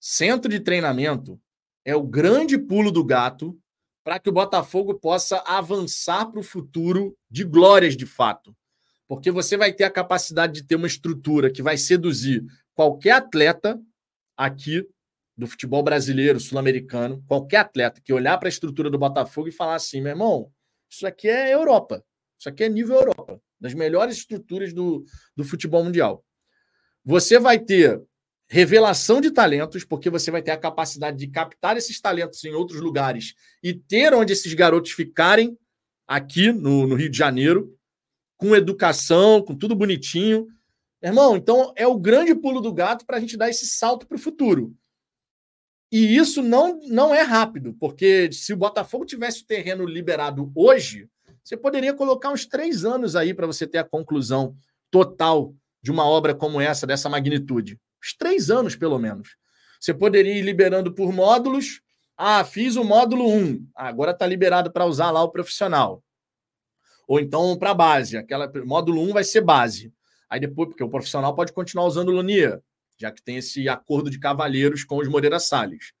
[0.00, 1.38] Centro de treinamento
[1.84, 3.60] é o grande pulo do gato
[4.02, 8.56] para que o Botafogo possa avançar para o futuro de glórias de fato.
[9.06, 12.42] Porque você vai ter a capacidade de ter uma estrutura que vai seduzir
[12.74, 13.78] qualquer atleta
[14.34, 14.88] aqui
[15.36, 19.74] do futebol brasileiro, sul-americano, qualquer atleta que olhar para a estrutura do Botafogo e falar
[19.74, 20.50] assim: meu irmão,
[20.90, 22.02] isso aqui é Europa,
[22.38, 25.04] isso aqui é nível Europa, das melhores estruturas do,
[25.36, 26.24] do futebol mundial.
[27.08, 28.02] Você vai ter
[28.46, 32.82] revelação de talentos, porque você vai ter a capacidade de captar esses talentos em outros
[32.82, 33.32] lugares
[33.62, 35.56] e ter onde esses garotos ficarem
[36.06, 37.74] aqui no, no Rio de Janeiro,
[38.36, 40.48] com educação, com tudo bonitinho.
[41.02, 44.16] Irmão, então é o grande pulo do gato para a gente dar esse salto para
[44.16, 44.76] o futuro.
[45.90, 51.08] E isso não, não é rápido, porque se o Botafogo tivesse o terreno liberado hoje,
[51.42, 54.54] você poderia colocar uns três anos aí para você ter a conclusão
[54.90, 57.78] total de uma obra como essa, dessa magnitude.
[58.02, 59.36] Uns três anos, pelo menos.
[59.80, 61.80] Você poderia ir liberando por módulos.
[62.16, 66.02] Ah, fiz o módulo 1, agora está liberado para usar lá o profissional.
[67.06, 69.92] Ou então para base, aquela módulo 1 vai ser base.
[70.28, 72.62] Aí depois, porque o profissional pode continuar usando o Lunia,
[72.98, 75.92] já que tem esse acordo de cavalheiros com os Moreira Salles.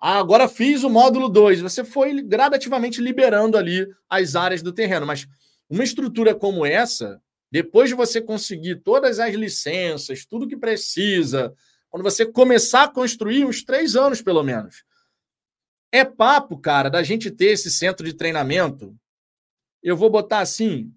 [0.00, 1.60] Ah, agora fiz o módulo 2.
[1.60, 5.04] Você foi gradativamente liberando ali as áreas do terreno.
[5.04, 5.26] Mas
[5.68, 7.20] uma estrutura como essa,
[7.50, 11.54] depois de você conseguir todas as licenças, tudo que precisa,
[11.88, 14.84] quando você começar a construir, uns três anos pelo menos.
[15.90, 18.94] É papo, cara, da gente ter esse centro de treinamento.
[19.82, 20.92] Eu vou botar assim,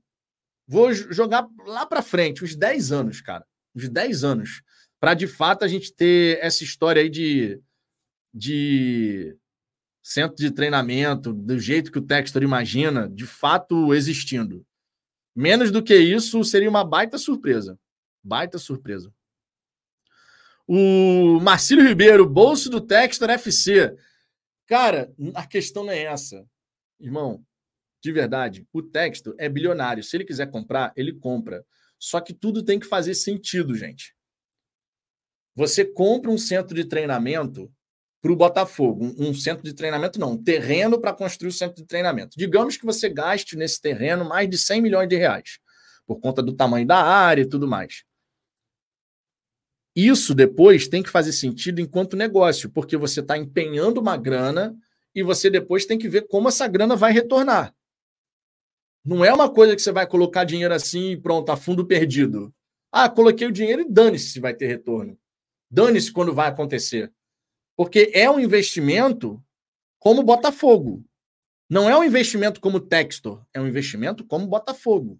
[0.67, 3.45] vou jogar lá para frente, uns 10 anos, cara.
[3.73, 4.61] Uns 10 anos
[5.01, 7.59] para de fato a gente ter essa história aí de,
[8.31, 9.35] de
[10.03, 14.63] centro de treinamento, do jeito que o Textor imagina, de fato existindo.
[15.35, 17.79] Menos do que isso seria uma baita surpresa.
[18.23, 19.13] Baita surpresa.
[20.67, 23.95] O Marcílio Ribeiro, bolso do Textor FC.
[24.67, 26.45] Cara, a questão não é essa.
[26.99, 27.45] Irmão,
[28.01, 30.03] de verdade, o Textor é bilionário.
[30.03, 31.65] Se ele quiser comprar, ele compra.
[31.99, 34.15] Só que tudo tem que fazer sentido, gente.
[35.55, 37.71] Você compra um centro de treinamento
[38.21, 39.13] para o Botafogo.
[39.17, 42.37] Um, centro de treinamento, não, um terreno para construir o centro de treinamento.
[42.37, 45.59] Digamos que você gaste nesse terreno mais de 100 milhões de reais,
[46.05, 48.03] por conta do tamanho da área e tudo mais.
[49.95, 54.75] Isso depois tem que fazer sentido enquanto negócio, porque você está empenhando uma grana
[55.13, 57.75] e você depois tem que ver como essa grana vai retornar.
[59.03, 62.53] Não é uma coisa que você vai colocar dinheiro assim e pronto, a fundo perdido.
[62.91, 65.17] Ah, coloquei o dinheiro e dane-se se vai ter retorno.
[65.69, 67.11] Dane-se quando vai acontecer.
[67.81, 69.43] Porque é um investimento
[69.97, 71.03] como Botafogo.
[71.67, 75.19] Não é um investimento como Textor, é um investimento como Botafogo.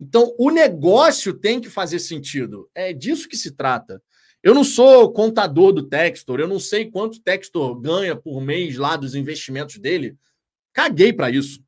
[0.00, 2.70] Então, o negócio tem que fazer sentido.
[2.72, 4.00] É disso que se trata.
[4.44, 8.96] Eu não sou contador do Textor, eu não sei quanto Textor ganha por mês lá
[8.96, 10.16] dos investimentos dele.
[10.72, 11.64] Caguei para isso.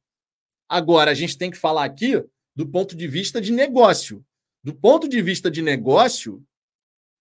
[0.69, 4.25] Agora, a gente tem que falar aqui do ponto de vista de negócio.
[4.63, 6.41] Do ponto de vista de negócio,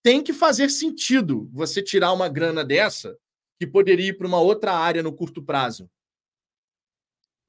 [0.03, 3.17] tem que fazer sentido você tirar uma grana dessa
[3.59, 5.89] que poderia ir para uma outra área no curto prazo.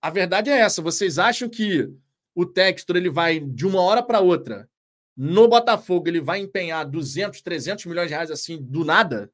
[0.01, 0.83] A verdade é essa.
[0.83, 1.89] Vocês acham que
[2.35, 4.69] o Textor ele vai de uma hora para outra
[5.17, 9.31] no Botafogo ele vai empenhar 200, 300 milhões de reais assim do nada?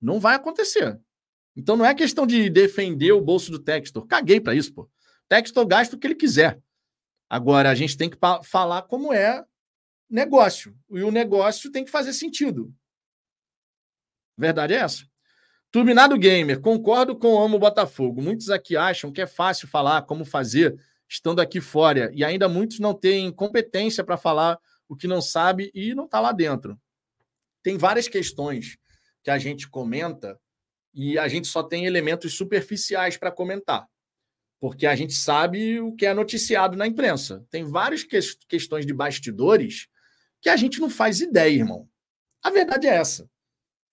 [0.00, 0.98] Não vai acontecer.
[1.56, 4.06] Então não é questão de defender o bolso do Textor.
[4.06, 4.88] Caguei para isso, pô.
[5.28, 6.60] Textor gasta o que ele quiser.
[7.28, 9.44] Agora a gente tem que falar como é
[10.10, 10.76] negócio.
[10.90, 12.74] E o negócio tem que fazer sentido.
[14.36, 15.08] Verdade é essa.
[15.70, 18.20] Turbinado Gamer, concordo com o Amo Botafogo.
[18.20, 20.76] Muitos aqui acham que é fácil falar como fazer
[21.08, 22.10] estando aqui fora.
[22.12, 24.58] E ainda muitos não têm competência para falar
[24.88, 26.76] o que não sabe e não está lá dentro.
[27.62, 28.78] Tem várias questões
[29.22, 30.40] que a gente comenta
[30.92, 33.86] e a gente só tem elementos superficiais para comentar.
[34.58, 37.46] Porque a gente sabe o que é noticiado na imprensa.
[37.50, 38.18] Tem várias que
[38.48, 39.88] questões de bastidores
[40.40, 41.88] que a gente não faz ideia, irmão.
[42.42, 43.28] A verdade é essa.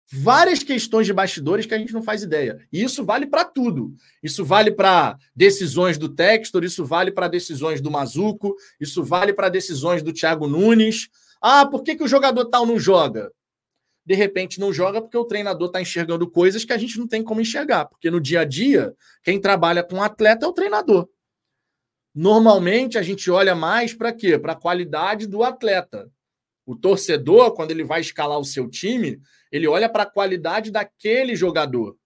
[0.09, 2.65] Várias questões de bastidores que a gente não faz ideia.
[2.71, 3.93] E isso vale para tudo.
[4.23, 9.49] Isso vale para decisões do Textor, isso vale para decisões do Mazuco, isso vale para
[9.49, 11.09] decisões do Thiago Nunes.
[11.41, 13.31] Ah, por que, que o jogador tal não joga?
[14.05, 17.21] De repente não joga porque o treinador está enxergando coisas que a gente não tem
[17.21, 17.85] como enxergar.
[17.87, 21.09] Porque no dia a dia, quem trabalha com atleta é o treinador.
[22.15, 24.39] Normalmente a gente olha mais para quê?
[24.39, 26.09] Para a qualidade do atleta.
[26.67, 31.33] O torcedor, quando ele vai escalar o seu time, ele olha para a qualidade daquele
[31.33, 31.97] jogador.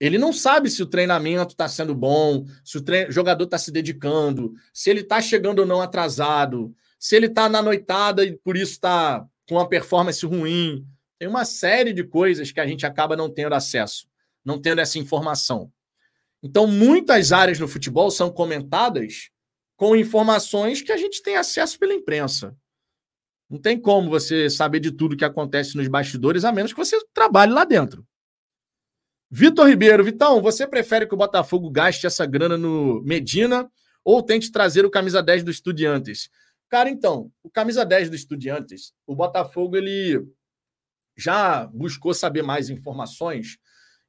[0.00, 3.08] Ele não sabe se o treinamento está sendo bom, se o tre...
[3.08, 7.62] jogador está se dedicando, se ele está chegando ou não atrasado, se ele está na
[7.62, 10.84] noitada e por isso está com uma performance ruim.
[11.16, 14.08] Tem uma série de coisas que a gente acaba não tendo acesso,
[14.44, 15.72] não tendo essa informação.
[16.42, 19.30] Então, muitas áreas no futebol são comentadas
[19.76, 22.56] com informações que a gente tem acesso pela imprensa.
[23.48, 26.98] Não tem como você saber de tudo que acontece nos bastidores, a menos que você
[27.14, 28.06] trabalhe lá dentro.
[29.30, 33.70] Vitor Ribeiro, Vitão, você prefere que o Botafogo gaste essa grana no Medina
[34.04, 36.28] ou tente trazer o camisa 10 do Estudiantes?
[36.68, 40.24] Cara, então, o camisa 10 do Estudiantes, o Botafogo ele
[41.16, 43.58] já buscou saber mais informações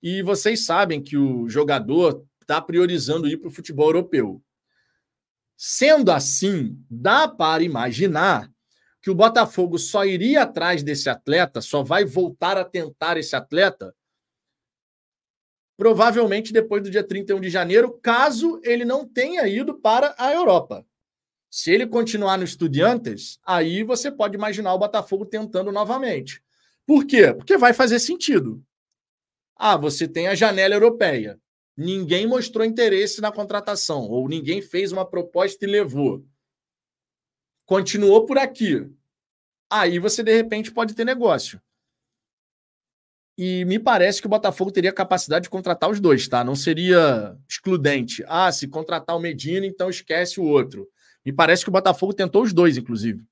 [0.01, 4.41] e vocês sabem que o jogador está priorizando ir para o futebol europeu.
[5.55, 8.51] Sendo assim, dá para imaginar
[9.07, 13.95] que o Botafogo só iria atrás desse atleta, só vai voltar a tentar esse atleta,
[15.77, 20.85] provavelmente depois do dia 31 de janeiro, caso ele não tenha ido para a Europa.
[21.49, 26.43] Se ele continuar no Estudiantes, aí você pode imaginar o Botafogo tentando novamente.
[26.85, 27.33] Por quê?
[27.33, 28.61] Porque vai fazer sentido.
[29.55, 31.39] Ah, você tem a janela europeia.
[31.77, 36.25] Ninguém mostrou interesse na contratação, ou ninguém fez uma proposta e levou.
[37.65, 38.96] Continuou por aqui.
[39.69, 41.61] Aí você, de repente, pode ter negócio.
[43.37, 46.43] E me parece que o Botafogo teria capacidade de contratar os dois, tá?
[46.43, 48.23] Não seria excludente.
[48.27, 50.87] Ah, se contratar o Medina, então esquece o outro.
[51.23, 53.23] Me parece que o Botafogo tentou os dois, inclusive.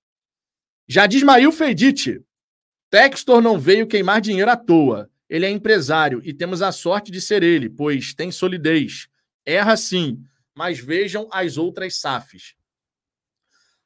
[0.87, 2.21] Já diz Mail Feidite.
[2.91, 5.09] Textor não veio queimar dinheiro à toa.
[5.27, 9.07] Ele é empresário e temos a sorte de ser ele, pois tem solidez.
[9.43, 12.53] Erra sim, mas vejam as outras SAFs.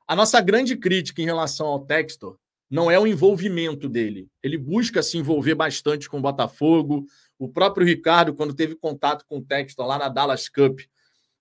[0.10, 2.36] A nossa grande crítica em relação ao Textor
[2.68, 4.28] não é o envolvimento dele.
[4.42, 7.06] Ele busca se envolver bastante com o Botafogo.
[7.38, 10.80] O próprio Ricardo, quando teve contato com o Textor lá na Dallas Cup,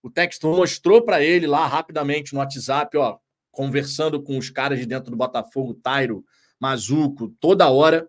[0.02, 3.16] o Textor mostrou para ele lá rapidamente no WhatsApp, ó,
[3.50, 6.22] conversando com os caras de dentro do Botafogo, Tairo,
[6.60, 8.06] Mazuco, toda hora.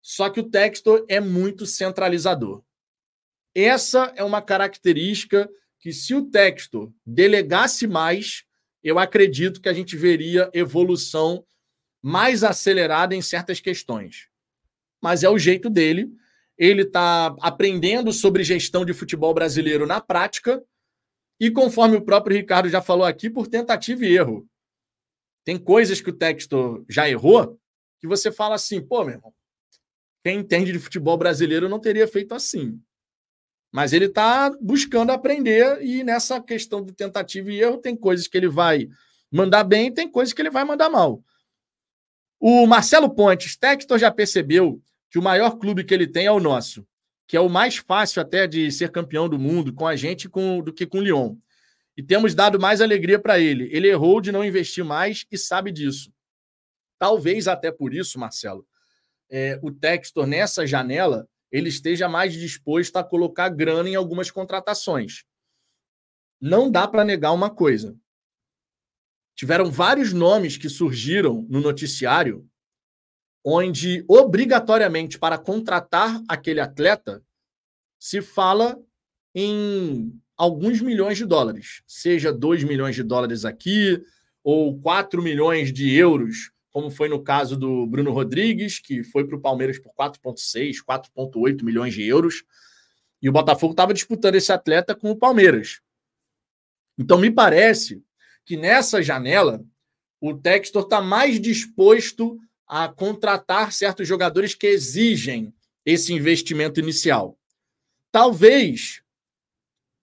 [0.00, 2.62] Só que o Textor é muito centralizador.
[3.54, 5.46] Essa é uma característica
[5.78, 8.46] que, se o Textor delegasse mais,
[8.82, 11.44] eu acredito que a gente veria evolução
[12.02, 14.28] mais acelerada em certas questões.
[15.00, 16.10] Mas é o jeito dele.
[16.58, 20.62] Ele está aprendendo sobre gestão de futebol brasileiro na prática.
[21.38, 24.48] E conforme o próprio Ricardo já falou aqui, por tentativa e erro.
[25.44, 27.58] Tem coisas que o Textor já errou
[28.00, 29.32] que você fala assim, pô, meu irmão,
[30.24, 32.80] quem entende de futebol brasileiro não teria feito assim.
[33.72, 38.36] Mas ele está buscando aprender e nessa questão de tentativa e erro tem coisas que
[38.36, 38.86] ele vai
[39.30, 41.24] mandar bem e tem coisas que ele vai mandar mal.
[42.38, 46.40] O Marcelo Pontes, Textor já percebeu que o maior clube que ele tem é o
[46.40, 46.86] nosso,
[47.26, 50.60] que é o mais fácil até de ser campeão do mundo com a gente com,
[50.60, 51.36] do que com o Lyon.
[51.96, 53.68] E temos dado mais alegria para ele.
[53.72, 56.12] Ele errou de não investir mais e sabe disso.
[56.98, 58.66] Talvez até por isso, Marcelo,
[59.30, 65.24] é, o Textor nessa janela ele esteja mais disposto a colocar grana em algumas contratações.
[66.40, 67.94] Não dá para negar uma coisa.
[69.36, 72.48] Tiveram vários nomes que surgiram no noticiário
[73.44, 77.22] onde obrigatoriamente para contratar aquele atleta
[77.98, 78.80] se fala
[79.34, 84.02] em alguns milhões de dólares, seja 2 milhões de dólares aqui
[84.44, 89.36] ou 4 milhões de euros como foi no caso do Bruno Rodrigues, que foi para
[89.36, 92.44] o Palmeiras por 4,6, 4,8 milhões de euros.
[93.20, 95.80] E o Botafogo estava disputando esse atleta com o Palmeiras.
[96.98, 98.02] Então, me parece
[98.44, 99.62] que nessa janela,
[100.20, 105.54] o Textor está mais disposto a contratar certos jogadores que exigem
[105.84, 107.38] esse investimento inicial.
[108.10, 109.02] Talvez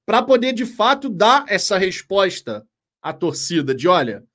[0.05, 2.67] para poder de fato dar essa resposta
[3.01, 4.25] à torcida de olha,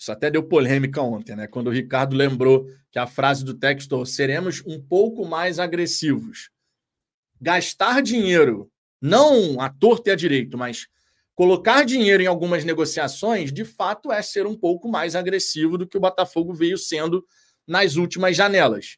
[0.00, 1.46] isso até deu polêmica ontem, né?
[1.46, 6.48] Quando o Ricardo lembrou que a frase do texto seremos um pouco mais agressivos.
[7.38, 10.88] Gastar dinheiro, não a torta e a direito, mas
[11.34, 15.98] colocar dinheiro em algumas negociações, de fato, é ser um pouco mais agressivo do que
[15.98, 17.22] o Botafogo veio sendo
[17.66, 18.96] nas últimas janelas.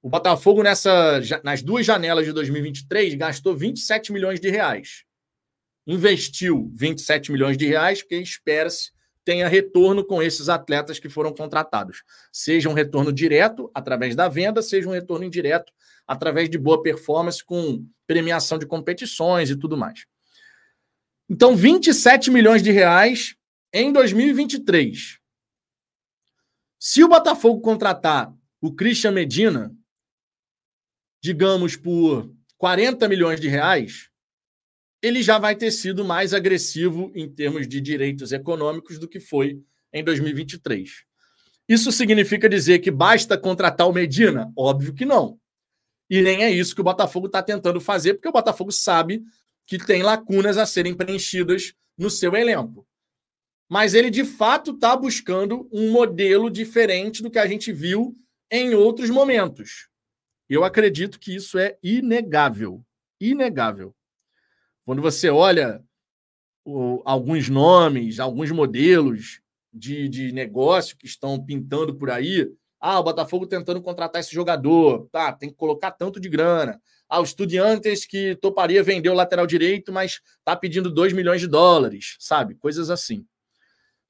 [0.00, 5.02] O Botafogo, nessa, nas duas janelas de 2023, gastou 27 milhões de reais.
[5.84, 8.92] Investiu 27 milhões de reais, porque espera-se
[9.30, 12.02] tenha retorno com esses atletas que foram contratados.
[12.32, 15.72] Seja um retorno direto através da venda, seja um retorno indireto
[16.04, 20.04] através de boa performance com premiação de competições e tudo mais.
[21.28, 23.36] Então, 27 milhões de reais
[23.72, 25.20] em 2023.
[26.76, 29.72] Se o Botafogo contratar o Christian Medina,
[31.22, 34.09] digamos por 40 milhões de reais,
[35.02, 39.62] ele já vai ter sido mais agressivo em termos de direitos econômicos do que foi
[39.92, 41.04] em 2023.
[41.68, 44.52] Isso significa dizer que basta contratar o Medina?
[44.56, 45.38] Óbvio que não.
[46.08, 49.22] E nem é isso que o Botafogo está tentando fazer, porque o Botafogo sabe
[49.66, 52.86] que tem lacunas a serem preenchidas no seu elenco.
[53.68, 58.16] Mas ele, de fato, está buscando um modelo diferente do que a gente viu
[58.50, 59.88] em outros momentos.
[60.48, 62.84] Eu acredito que isso é inegável.
[63.20, 63.94] Inegável.
[64.90, 65.80] Quando você olha
[66.64, 69.40] o, alguns nomes, alguns modelos
[69.72, 72.50] de, de negócio que estão pintando por aí,
[72.80, 76.82] ah, o Botafogo tentando contratar esse jogador, tá, tem que colocar tanto de grana.
[77.08, 81.46] Ah, o Estudiantes que toparia vender o lateral direito, mas tá pedindo 2 milhões de
[81.46, 82.56] dólares, sabe?
[82.56, 83.24] Coisas assim.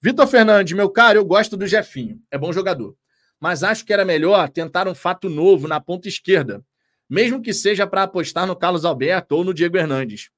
[0.00, 2.22] Vitor Fernandes, meu cara, eu gosto do Jefinho.
[2.30, 2.96] É bom jogador.
[3.38, 6.64] Mas acho que era melhor tentar um fato novo na ponta esquerda.
[7.06, 10.30] Mesmo que seja para apostar no Carlos Alberto ou no Diego Hernandes.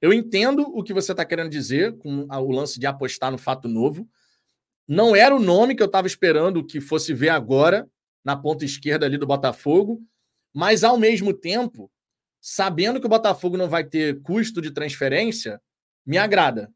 [0.00, 3.68] Eu entendo o que você está querendo dizer com o lance de apostar no fato
[3.68, 4.08] novo.
[4.88, 7.88] Não era o nome que eu estava esperando que fosse ver agora
[8.24, 10.02] na ponta esquerda ali do Botafogo,
[10.54, 11.90] mas ao mesmo tempo,
[12.40, 15.60] sabendo que o Botafogo não vai ter custo de transferência,
[16.04, 16.72] me agrada.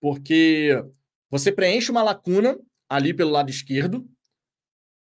[0.00, 0.84] Porque
[1.30, 2.58] você preenche uma lacuna
[2.88, 4.08] ali pelo lado esquerdo.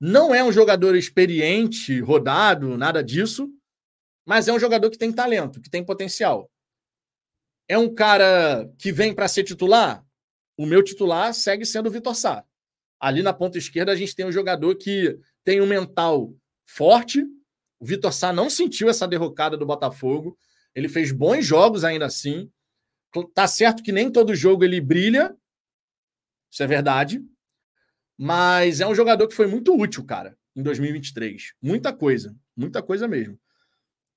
[0.01, 3.49] Não é um jogador experiente, rodado, nada disso,
[4.27, 6.51] mas é um jogador que tem talento, que tem potencial.
[7.69, 10.05] É um cara que vem para ser titular?
[10.57, 12.45] O meu titular segue sendo o Vitor Sá.
[13.01, 16.35] Ali na ponta esquerda a gente tem um jogador que tem um mental
[16.67, 17.23] forte.
[17.81, 20.39] O Vitor Sá não sentiu essa derrocada do Botafogo.
[20.75, 22.51] Ele fez bons jogos ainda assim.
[23.35, 25.35] Tá certo que nem todo jogo ele brilha.
[26.51, 27.23] Isso é verdade.
[28.17, 31.55] Mas é um jogador que foi muito útil, cara, em 2023.
[31.61, 32.35] Muita coisa.
[32.57, 33.39] Muita coisa mesmo.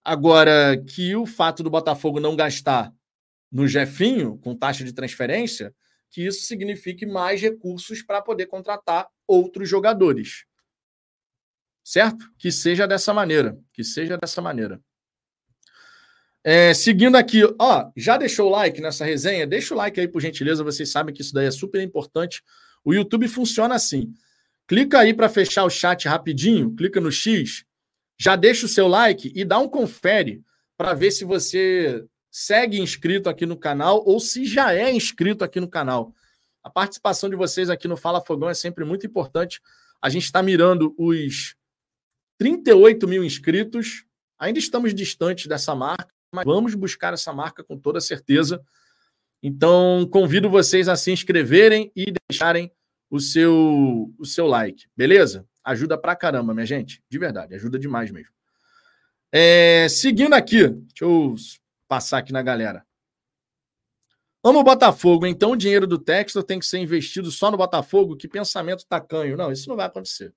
[0.04, 2.94] Agora, que o fato do Botafogo não gastar
[3.52, 5.74] no Jefinho, com taxa de transferência,
[6.10, 10.46] que isso signifique mais recursos para poder contratar outros jogadores.
[11.84, 12.30] Certo?
[12.38, 13.58] Que seja dessa maneira.
[13.74, 14.82] Que seja dessa maneira.
[16.44, 19.46] É, seguindo aqui, ó, já deixou o like nessa resenha?
[19.46, 20.64] Deixa o like aí, por gentileza.
[20.64, 22.42] Vocês sabem que isso daí é super importante.
[22.84, 24.14] O YouTube funciona assim.
[24.68, 27.64] Clica aí para fechar o chat rapidinho, clica no X,
[28.20, 30.44] já deixa o seu like e dá um confere
[30.76, 32.04] para ver se você
[32.38, 36.14] segue inscrito aqui no canal ou se já é inscrito aqui no canal.
[36.64, 39.60] A participação de vocês aqui no Fala Fogão é sempre muito importante.
[40.00, 41.56] A gente está mirando os
[42.38, 44.06] 38 mil inscritos.
[44.38, 48.62] Ainda estamos distantes dessa marca, mas vamos buscar essa marca com toda certeza.
[49.42, 52.72] Então, convido vocês a se inscreverem e deixarem
[53.10, 55.44] o seu, o seu like, beleza?
[55.64, 57.02] Ajuda pra caramba, minha gente.
[57.10, 58.32] De verdade, ajuda demais mesmo.
[59.32, 61.36] É, seguindo aqui, deixa eu
[61.88, 62.86] passar aqui na galera.
[64.44, 68.16] Amo o Botafogo, então o dinheiro do Textor tem que ser investido só no Botafogo?
[68.16, 69.36] Que pensamento tacanho.
[69.36, 70.34] Não, isso não vai acontecer.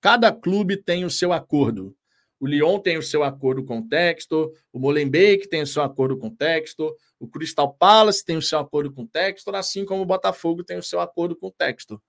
[0.00, 1.96] Cada clube tem o seu acordo.
[2.40, 6.16] O Lyon tem o seu acordo com o Textor, o Molenbeek tem o seu acordo
[6.16, 10.02] com o Textor, o Crystal Palace tem o seu acordo com o Textor, assim como
[10.02, 12.00] o Botafogo tem o seu acordo com o Textor.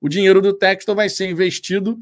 [0.00, 1.98] O dinheiro do Textor vai ser investido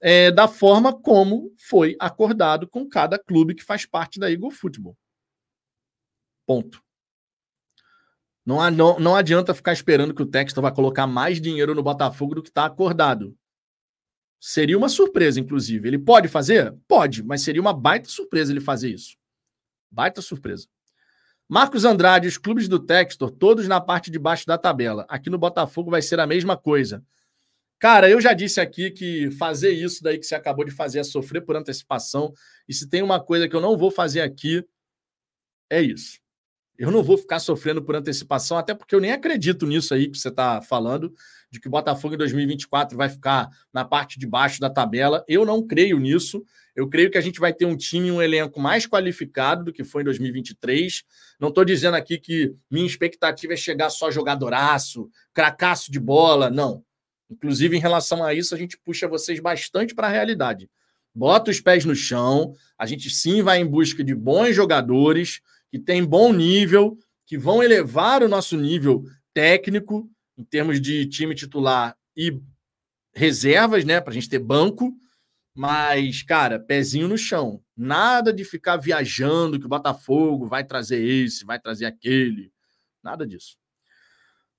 [0.00, 4.96] é, da forma como foi acordado com cada clube que faz parte da Eagle Football.
[6.48, 6.82] Ponto.
[8.42, 11.82] Não, há, não, não adianta ficar esperando que o Textor vai colocar mais dinheiro no
[11.82, 13.36] Botafogo do que está acordado.
[14.40, 15.86] Seria uma surpresa, inclusive.
[15.86, 16.74] Ele pode fazer?
[16.88, 19.18] Pode, mas seria uma baita surpresa ele fazer isso.
[19.90, 20.66] Baita surpresa.
[21.46, 25.04] Marcos Andrade, os clubes do Textor, todos na parte de baixo da tabela.
[25.06, 27.04] Aqui no Botafogo vai ser a mesma coisa.
[27.78, 31.04] Cara, eu já disse aqui que fazer isso daí que você acabou de fazer é
[31.04, 32.32] sofrer por antecipação.
[32.66, 34.64] E se tem uma coisa que eu não vou fazer aqui,
[35.70, 36.18] é isso.
[36.78, 40.16] Eu não vou ficar sofrendo por antecipação, até porque eu nem acredito nisso aí que
[40.16, 41.12] você está falando,
[41.50, 45.24] de que o Botafogo em 2024 vai ficar na parte de baixo da tabela.
[45.26, 46.44] Eu não creio nisso.
[46.76, 49.82] Eu creio que a gente vai ter um time um elenco mais qualificado do que
[49.82, 51.02] foi em 2023.
[51.40, 56.48] Não estou dizendo aqui que minha expectativa é chegar só jogadoraço, cracaço de bola.
[56.48, 56.84] Não.
[57.28, 60.70] Inclusive, em relação a isso, a gente puxa vocês bastante para a realidade.
[61.12, 62.54] Bota os pés no chão.
[62.78, 65.40] A gente sim vai em busca de bons jogadores
[65.70, 66.96] que têm bom nível,
[67.26, 69.04] que vão elevar o nosso nível
[69.34, 72.40] técnico em termos de time titular e
[73.14, 74.94] reservas, né, para a gente ter banco.
[75.54, 77.60] Mas, cara, pezinho no chão.
[77.76, 82.52] Nada de ficar viajando que o Botafogo vai trazer esse, vai trazer aquele.
[83.02, 83.56] Nada disso.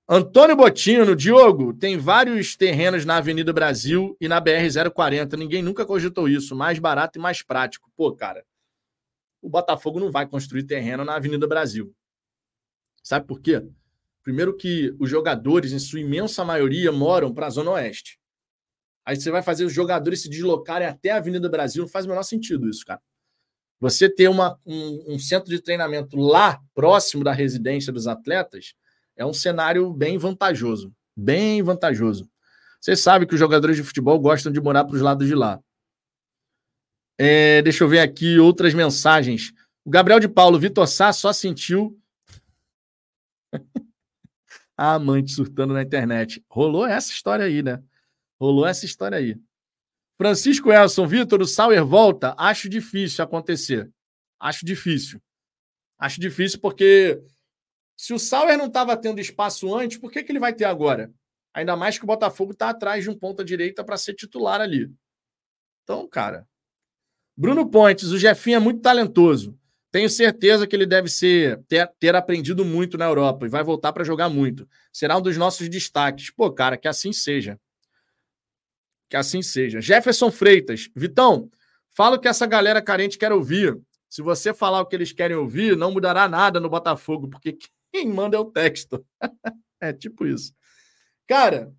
[0.06, 5.38] Antônio Botino, Diogo, tem vários terrenos na Avenida Brasil e na BR-040.
[5.38, 6.54] Ninguém nunca cogitou isso.
[6.54, 7.90] Mais barato e mais prático.
[7.96, 8.44] Pô, cara,
[9.42, 11.94] o Botafogo não vai construir terreno na Avenida Brasil.
[13.02, 13.66] Sabe por quê?
[14.22, 18.18] Primeiro que os jogadores, em sua imensa maioria, moram para a Zona Oeste.
[19.04, 22.08] Aí você vai fazer os jogadores se deslocarem até a Avenida Brasil, não faz o
[22.08, 23.00] menor sentido isso, cara.
[23.80, 28.74] Você ter uma, um, um centro de treinamento lá, próximo da residência dos atletas,
[29.16, 30.92] é um cenário bem vantajoso.
[31.16, 32.28] Bem vantajoso.
[32.78, 35.58] Você sabe que os jogadores de futebol gostam de morar para os lados de lá.
[37.22, 39.52] É, deixa eu ver aqui outras mensagens.
[39.84, 42.00] O Gabriel de Paulo, Vitor Sá só sentiu.
[44.74, 46.42] a amante surtando na internet.
[46.48, 47.84] Rolou essa história aí, né?
[48.40, 49.38] Rolou essa história aí.
[50.16, 52.34] Francisco Elson, Vitor, o Sauer volta?
[52.38, 53.92] Acho difícil acontecer.
[54.40, 55.20] Acho difícil.
[55.98, 57.22] Acho difícil porque
[57.98, 61.12] se o Sauer não estava tendo espaço antes, por que, que ele vai ter agora?
[61.52, 64.90] Ainda mais que o Botafogo está atrás de um ponta-direita para ser titular ali.
[65.82, 66.48] Então, cara.
[67.40, 69.58] Bruno Pontes, o Jefinho é muito talentoso.
[69.90, 73.94] Tenho certeza que ele deve ser ter, ter aprendido muito na Europa e vai voltar
[73.94, 74.68] para jogar muito.
[74.92, 76.30] Será um dos nossos destaques.
[76.30, 77.58] Pô, cara, que assim seja.
[79.08, 79.80] Que assim seja.
[79.80, 81.50] Jefferson Freitas, Vitão,
[81.88, 83.80] fala o que essa galera carente quer ouvir.
[84.06, 87.56] Se você falar o que eles querem ouvir, não mudará nada no Botafogo, porque
[87.90, 89.02] quem manda é o texto.
[89.80, 90.52] é tipo isso.
[91.26, 91.72] Cara,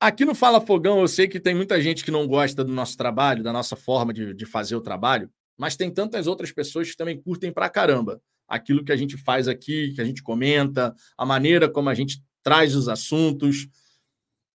[0.00, 2.96] aqui no Fala Fogão eu sei que tem muita gente que não gosta do nosso
[2.96, 6.96] trabalho, da nossa forma de, de fazer o trabalho, mas tem tantas outras pessoas que
[6.96, 11.24] também curtem pra caramba aquilo que a gente faz aqui, que a gente comenta, a
[11.24, 13.68] maneira como a gente traz os assuntos.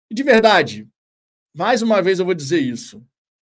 [0.09, 0.88] E de verdade,
[1.53, 3.03] mais uma vez eu vou dizer isso.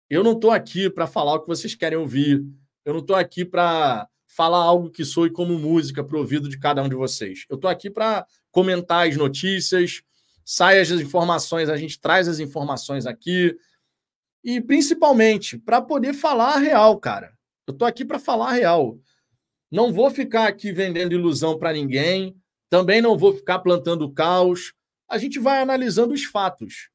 [0.08, 2.46] Eu não estou aqui para falar o que vocês querem ouvir.
[2.86, 6.60] Eu não estou aqui para falar algo que soe como música para o ouvido de
[6.60, 7.46] cada um de vocês.
[7.50, 10.04] Eu estou aqui para comentar as notícias,
[10.46, 13.58] sai as informações, a gente traz as informações aqui.
[14.44, 17.36] E principalmente para poder falar a real, cara.
[17.68, 19.00] Eu estou aqui para falar a real.
[19.72, 22.40] Não vou ficar aqui vendendo ilusão para ninguém,
[22.70, 24.74] também não vou ficar plantando caos.
[25.10, 26.90] A gente vai analisando os fatos.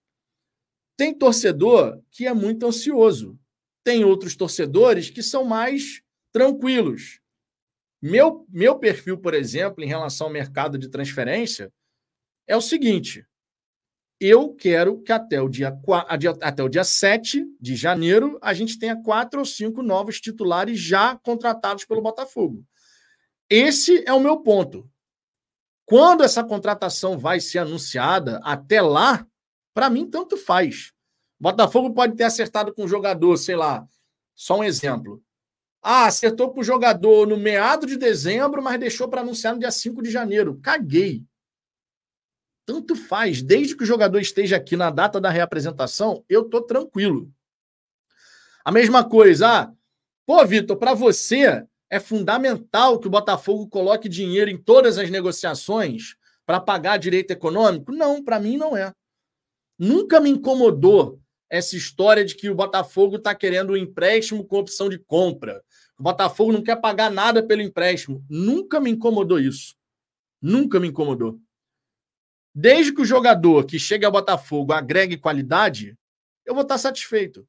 [0.97, 3.37] Tem torcedor que é muito ansioso.
[3.83, 6.03] Tem outros torcedores que são mais
[6.33, 7.21] tranquilos.
[8.01, 11.73] Meu, meu perfil, por exemplo, em relação ao mercado de transferência,
[12.47, 13.27] é o seguinte:
[14.21, 15.75] eu quero que até o dia,
[16.43, 21.17] até o dia 7 de janeiro a gente tenha quatro ou cinco novos titulares já
[21.17, 22.63] contratados pelo Botafogo.
[23.49, 24.89] Esse é o meu ponto.
[25.87, 29.27] Quando essa contratação vai ser anunciada, até lá,
[29.75, 30.93] para mim, tanto faz.
[31.41, 33.89] Botafogo pode ter acertado com o jogador, sei lá,
[34.35, 35.23] só um exemplo.
[35.83, 39.71] Ah, acertou com o jogador no meado de dezembro, mas deixou para anunciar no dia
[39.71, 40.61] 5 de janeiro.
[40.63, 41.25] Caguei.
[42.71, 47.29] Tanto faz, desde que o jogador esteja aqui na data da reapresentação, eu tô tranquilo.
[48.65, 49.73] A mesma coisa, ah,
[50.25, 56.15] pô, Vitor, para você é fundamental que o Botafogo coloque dinheiro em todas as negociações
[56.47, 57.91] para pagar direito econômico?
[57.91, 58.93] Não, para mim não é.
[59.77, 61.21] Nunca me incomodou
[61.51, 65.61] essa história de que o Botafogo está querendo um empréstimo com opção de compra.
[65.99, 68.25] O Botafogo não quer pagar nada pelo empréstimo.
[68.31, 69.75] Nunca me incomodou isso.
[70.41, 71.41] Nunca me incomodou.
[72.55, 75.97] Desde que o jogador que chega ao Botafogo agregue qualidade,
[76.45, 77.47] eu vou estar satisfeito.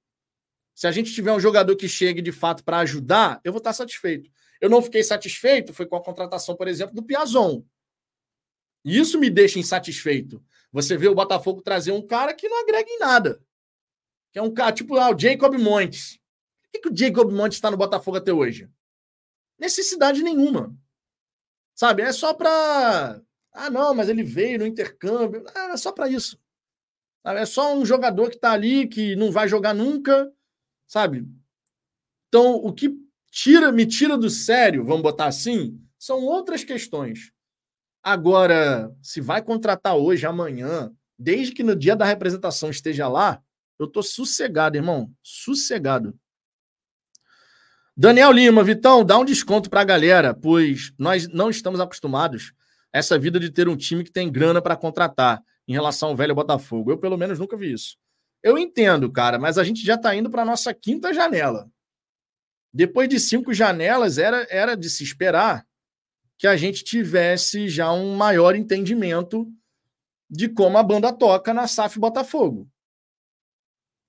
[0.73, 3.73] Se a gente tiver um jogador que chegue de fato para ajudar, eu vou estar
[3.73, 4.31] satisfeito.
[4.59, 7.63] Eu não fiquei satisfeito foi com a contratação, por exemplo, do Piazon.
[8.83, 10.43] Isso me deixa insatisfeito.
[10.71, 13.43] Você vê o Botafogo trazer um cara que não agrega em nada.
[14.31, 16.19] Que é um cara tipo ah, o Jacob Montes.
[16.63, 18.69] Por que, que o Jacob Montes está no Botafogo até hoje?
[19.59, 20.75] Necessidade nenhuma.
[21.75, 22.03] Sabe?
[22.03, 23.21] É só para.
[23.53, 25.43] Ah, não, mas ele veio no intercâmbio.
[25.53, 26.39] Ah, é só para isso.
[27.23, 30.31] É só um jogador que está ali, que não vai jogar nunca,
[30.87, 31.27] sabe?
[32.27, 32.97] Então, o que
[33.29, 37.31] tira, me tira do sério, vamos botar assim, são outras questões.
[38.01, 43.41] Agora, se vai contratar hoje, amanhã, desde que no dia da representação esteja lá,
[43.77, 45.11] eu tô sossegado, irmão.
[45.21, 46.17] Sossegado.
[47.95, 52.53] Daniel Lima, Vitão, dá um desconto para a galera, pois nós não estamos acostumados
[52.93, 56.35] essa vida de ter um time que tem grana para contratar em relação ao velho
[56.35, 56.91] Botafogo.
[56.91, 57.97] Eu, pelo menos, nunca vi isso.
[58.43, 61.71] Eu entendo, cara, mas a gente já está indo para nossa quinta janela.
[62.73, 65.65] Depois de cinco janelas, era, era de se esperar
[66.37, 69.47] que a gente tivesse já um maior entendimento
[70.29, 72.67] de como a banda toca na SAF Botafogo.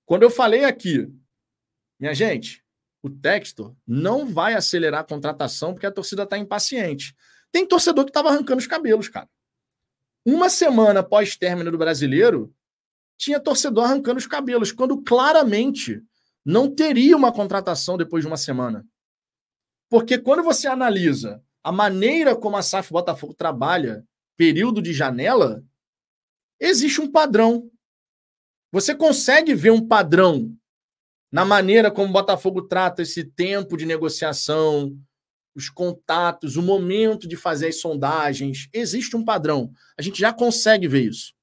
[0.05, 1.13] Quando eu falei aqui,
[1.99, 2.63] minha gente,
[3.03, 7.15] o Textor não vai acelerar a contratação porque a torcida está impaciente.
[7.53, 9.29] Tem torcedor que estava arrancando os cabelos, cara.
[10.25, 12.51] Uma semana após término do brasileiro,
[13.15, 16.01] tinha torcedor arrancando os cabelos, quando claramente
[16.43, 18.85] não teria uma contratação depois de uma semana.
[19.87, 24.03] Porque quando você analisa a maneira como a SAF Botafogo trabalha,
[24.35, 25.63] período de janela,
[26.59, 27.69] existe um padrão.
[28.71, 30.57] Você consegue ver um padrão
[31.31, 34.97] na maneira como o Botafogo trata esse tempo de negociação,
[35.55, 38.67] os contatos, o momento de fazer as sondagens.
[38.73, 39.71] Existe um padrão.
[39.97, 41.33] A gente já consegue ver isso.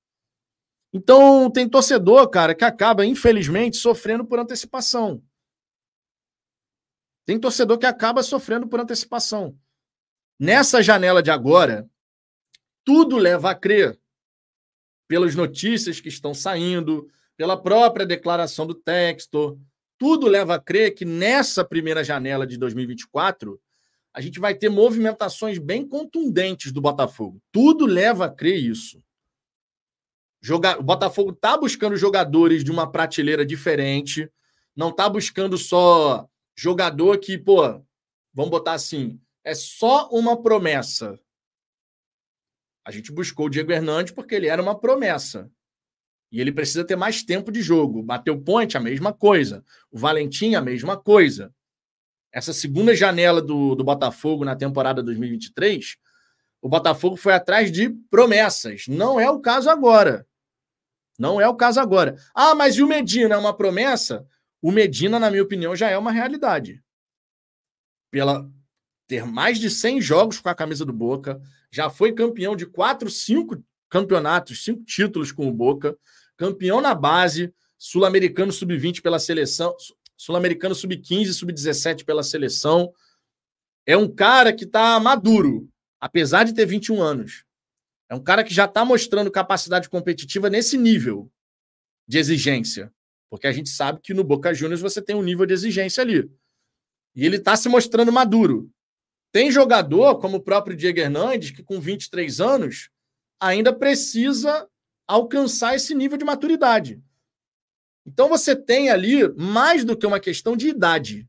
[0.93, 5.23] Então, tem torcedor, cara, que acaba, infelizmente, sofrendo por antecipação.
[7.25, 9.57] Tem torcedor que acaba sofrendo por antecipação.
[10.39, 11.89] Nessa janela de agora,
[12.85, 14.01] tudo leva a crer,
[15.07, 19.61] pelas notícias que estão saindo, pela própria declaração do texto,
[19.99, 23.61] tudo leva a crer que nessa primeira janela de 2024
[24.13, 27.41] a gente vai ter movimentações bem contundentes do Botafogo.
[27.53, 29.03] Tudo leva a crer isso.
[30.43, 34.31] Jogar, o Botafogo está buscando jogadores de uma prateleira diferente,
[34.75, 36.27] não está buscando só
[36.57, 37.63] jogador que, pô,
[38.33, 41.21] vamos botar assim, é só uma promessa.
[42.85, 45.51] A gente buscou o Diego Hernandes porque ele era uma promessa.
[46.33, 48.03] E ele precisa ter mais tempo de jogo.
[48.03, 49.65] Bateu ponte, a mesma coisa.
[49.91, 51.53] O Valentim, a mesma coisa.
[52.33, 55.97] Essa segunda janela do, do Botafogo na temporada 2023,
[56.63, 58.85] o Botafogo foi atrás de promessas.
[58.87, 60.27] Não é o caso agora.
[61.19, 62.17] Não é o caso agora.
[62.35, 64.27] Ah, mas e o Medina é uma promessa?
[64.63, 66.83] O Medina, na minha opinião, já é uma realidade.
[68.11, 68.49] Pela
[69.07, 71.41] ter mais de 100 jogos com a camisa do Boca,
[71.71, 75.97] já foi campeão de 4, 5 campeonatos, 5 títulos com o Boca,
[76.37, 79.75] campeão na base, sul-americano sub-20 pela seleção,
[80.21, 82.93] sul-americano sub-15, sub-17 pela seleção.
[83.87, 85.67] É um cara que está maduro,
[85.99, 87.47] apesar de ter 21 anos.
[88.07, 91.33] É um cara que já está mostrando capacidade competitiva nesse nível
[92.07, 92.93] de exigência.
[93.31, 96.31] Porque a gente sabe que no Boca Juniors você tem um nível de exigência ali.
[97.17, 98.71] E ele está se mostrando maduro.
[99.33, 102.91] Tem jogador, como o próprio Diego Hernandes, que com 23 anos
[103.41, 104.69] ainda precisa
[105.09, 107.03] alcançar esse nível de maturidade.
[108.11, 111.29] Então você tem ali mais do que uma questão de idade.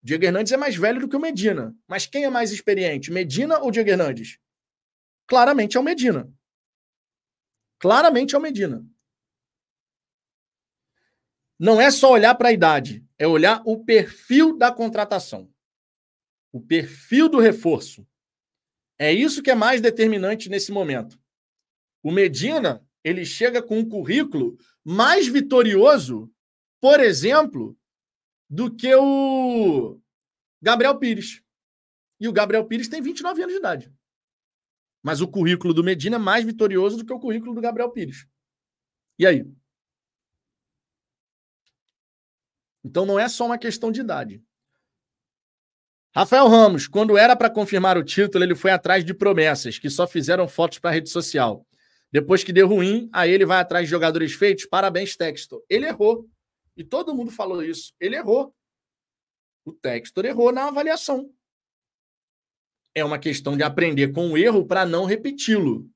[0.00, 1.76] Diego Hernandes é mais velho do que o Medina.
[1.88, 4.38] Mas quem é mais experiente, Medina ou Diego Hernandes?
[5.26, 6.32] Claramente é o Medina.
[7.80, 8.86] Claramente é o Medina.
[11.58, 15.52] Não é só olhar para a idade, é olhar o perfil da contratação.
[16.52, 18.06] O perfil do reforço.
[18.96, 21.20] É isso que é mais determinante nesse momento.
[22.00, 26.28] O Medina, ele chega com um currículo mais vitorioso,
[26.80, 27.78] por exemplo,
[28.50, 30.00] do que o
[30.60, 31.40] Gabriel Pires.
[32.18, 33.94] E o Gabriel Pires tem 29 anos de idade.
[35.04, 38.26] Mas o currículo do Medina é mais vitorioso do que o currículo do Gabriel Pires.
[39.16, 39.46] E aí?
[42.82, 44.42] Então não é só uma questão de idade.
[46.12, 50.08] Rafael Ramos, quando era para confirmar o título, ele foi atrás de promessas que só
[50.08, 51.64] fizeram fotos para a rede social.
[52.12, 54.66] Depois que deu ruim, aí ele vai atrás de jogadores feitos.
[54.66, 55.62] Parabéns, Textor.
[55.68, 56.28] Ele errou.
[56.76, 57.92] E todo mundo falou isso.
[58.00, 58.54] Ele errou.
[59.64, 61.30] O Textor errou na avaliação.
[62.94, 65.90] É uma questão de aprender com o erro para não repeti-lo.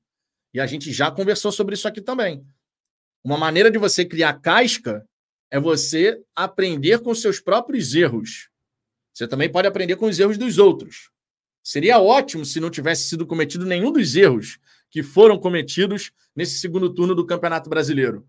[0.53, 2.45] E a gente já conversou sobre isso aqui também.
[3.23, 5.07] Uma maneira de você criar casca
[5.49, 8.49] é você aprender com seus próprios erros.
[9.13, 11.09] Você também pode aprender com os erros dos outros.
[11.63, 14.59] Seria ótimo se não tivesse sido cometido nenhum dos erros
[14.91, 18.27] que foram cometidos nesse segundo turno do Campeonato Brasileiro.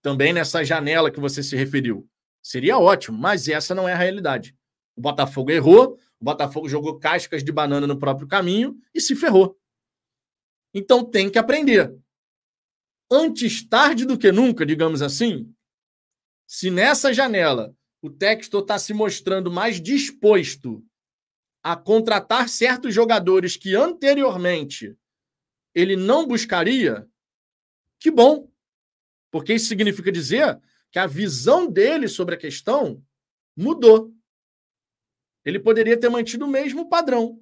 [0.00, 2.08] Também nessa janela que você se referiu.
[2.40, 4.56] Seria ótimo, mas essa não é a realidade.
[4.96, 9.58] O Botafogo errou, o Botafogo jogou cascas de banana no próprio caminho e se ferrou.
[10.72, 11.94] Então tem que aprender.
[13.10, 15.52] Antes tarde do que nunca, digamos assim,
[16.46, 20.84] se nessa janela o Textor está se mostrando mais disposto
[21.62, 24.96] a contratar certos jogadores que anteriormente
[25.78, 27.06] ele não buscaria,
[28.00, 28.50] que bom.
[29.30, 30.58] Porque isso significa dizer
[30.90, 33.00] que a visão dele sobre a questão
[33.56, 34.12] mudou.
[35.44, 37.40] Ele poderia ter mantido o mesmo padrão.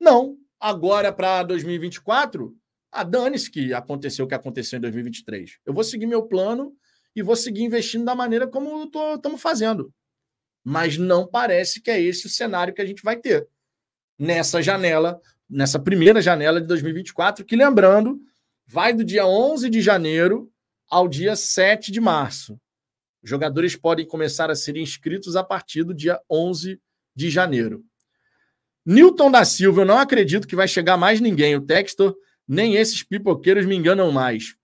[0.00, 0.36] Não.
[0.58, 2.56] Agora, para 2024,
[2.90, 5.58] a dane-se que aconteceu o que aconteceu em 2023.
[5.64, 6.76] Eu vou seguir meu plano
[7.14, 9.94] e vou seguir investindo da maneira como estamos fazendo.
[10.64, 13.46] Mas não parece que é esse o cenário que a gente vai ter
[14.18, 18.20] nessa janela nessa primeira janela de 2024, que lembrando,
[18.66, 20.50] vai do dia 11 de janeiro
[20.88, 22.60] ao dia 7 de março.
[23.22, 26.80] Os jogadores podem começar a ser inscritos a partir do dia 11
[27.14, 27.84] de janeiro.
[28.84, 31.56] Newton da Silva, eu não acredito que vai chegar mais ninguém.
[31.56, 32.14] O Textor,
[32.46, 34.56] nem esses pipoqueiros me enganam mais.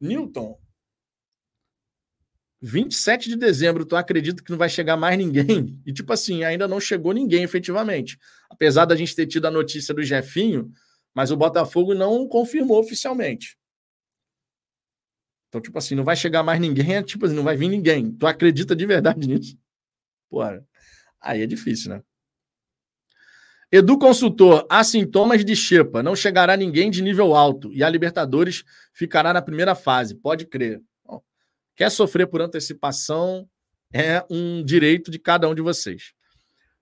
[0.00, 0.58] Newton,
[2.62, 5.80] 27 de dezembro, tu acredita que não vai chegar mais ninguém?
[5.86, 8.18] E, tipo assim, ainda não chegou ninguém efetivamente.
[8.50, 10.70] Apesar da gente ter tido a notícia do Jefinho,
[11.14, 13.56] mas o Botafogo não confirmou oficialmente.
[15.48, 18.12] Então, tipo assim, não vai chegar mais ninguém, é tipo assim, não vai vir ninguém.
[18.12, 19.58] Tu acredita de verdade nisso?
[20.28, 20.64] Porra,
[21.20, 22.02] aí é difícil, né?
[23.72, 28.64] Edu Consultor, há sintomas de Xepa, não chegará ninguém de nível alto e a Libertadores
[28.92, 30.82] ficará na primeira fase, pode crer.
[31.80, 33.48] Quer sofrer por antecipação?
[33.90, 36.12] É um direito de cada um de vocês.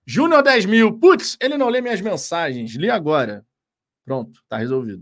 [0.05, 0.99] Júnior 10 mil.
[0.99, 2.75] Putz, ele não lê minhas mensagens.
[2.75, 3.47] Li agora.
[4.03, 5.01] Pronto, tá resolvido.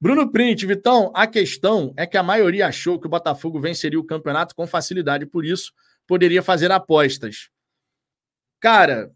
[0.00, 4.06] Bruno Print, Vitão, a questão é que a maioria achou que o Botafogo venceria o
[4.06, 5.74] campeonato com facilidade, por isso
[6.06, 7.50] poderia fazer apostas.
[8.58, 9.14] Cara,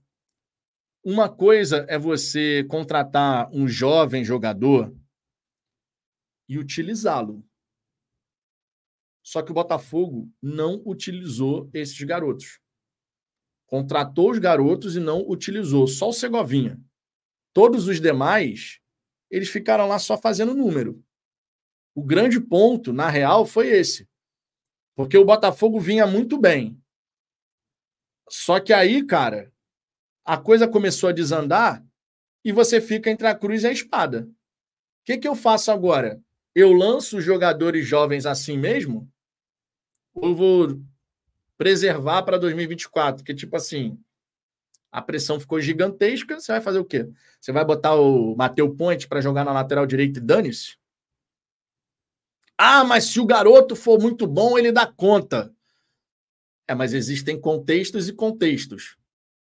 [1.02, 4.94] uma coisa é você contratar um jovem jogador
[6.47, 7.43] e utilizá-lo.
[9.24, 12.60] Só que o Botafogo não utilizou esses garotos.
[13.66, 16.78] Contratou os garotos e não utilizou, só o Segovinha.
[17.55, 18.80] Todos os demais
[19.30, 21.02] eles ficaram lá só fazendo número.
[21.94, 24.06] O grande ponto, na real, foi esse.
[24.94, 26.78] Porque o Botafogo vinha muito bem.
[28.28, 29.52] Só que aí, cara,
[30.24, 31.84] a coisa começou a desandar
[32.44, 34.28] e você fica entre a cruz e a espada.
[34.28, 34.34] O
[35.05, 36.22] que, que eu faço agora?
[36.55, 39.10] Eu lanço os jogadores jovens assim mesmo?
[40.14, 40.80] Ou vou
[41.58, 43.22] preservar para 2024?
[43.22, 43.98] Porque, tipo assim,
[44.92, 47.08] a pressão ficou gigantesca, você vai fazer o quê?
[47.40, 50.76] Você vai botar o Mateu Ponte para jogar na lateral direita e dane-se?
[52.56, 55.52] Ah, mas se o garoto for muito bom, ele dá conta.
[56.68, 58.96] É, mas existem contextos e contextos.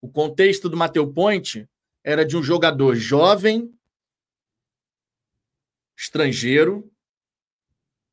[0.01, 1.69] O contexto do Mateu Ponte
[2.05, 3.73] era de um jogador jovem,
[5.97, 6.92] estrangeiro,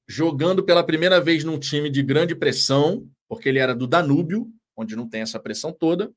[0.09, 4.95] jogando pela primeira vez num time de grande pressão, porque ele era do Danúbio, onde
[4.95, 6.11] não tem essa pressão toda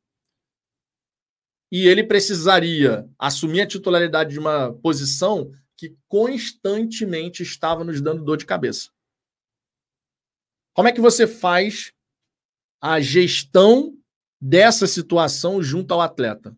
[1.72, 8.36] e ele precisaria assumir a titularidade de uma posição que constantemente estava nos dando dor
[8.36, 8.90] de cabeça.
[10.74, 11.94] Como é que você faz
[12.78, 13.98] a gestão
[14.38, 16.54] dessa situação junto ao atleta?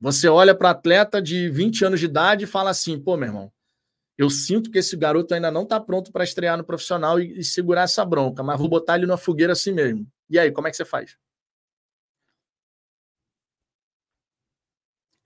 [0.00, 3.28] Você olha para o atleta de 20 anos de idade e fala assim: pô, meu
[3.28, 3.52] irmão,
[4.16, 7.44] eu sinto que esse garoto ainda não está pronto para estrear no profissional e, e
[7.44, 10.06] segurar essa bronca, mas vou botar ele na fogueira assim mesmo.
[10.30, 11.16] E aí, como é que você faz?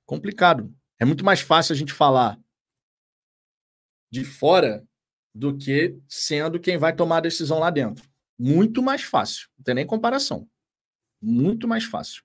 [0.08, 0.74] complicado.
[0.98, 2.40] É muito mais fácil a gente falar
[4.10, 4.82] de fora
[5.34, 8.08] do que sendo quem vai tomar a decisão lá dentro.
[8.38, 9.48] Muito mais fácil.
[9.58, 10.48] Não tem nem comparação.
[11.20, 12.22] Muito mais fácil.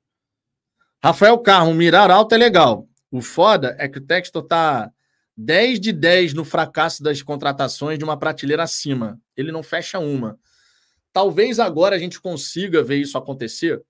[1.03, 2.87] Rafael Carmo, mirar alto é legal.
[3.11, 4.91] O foda é que o Textor tá
[5.35, 9.19] 10 de 10 no fracasso das contratações de uma prateleira acima.
[9.35, 10.39] Ele não fecha uma.
[11.11, 13.83] Talvez agora a gente consiga ver isso acontecer,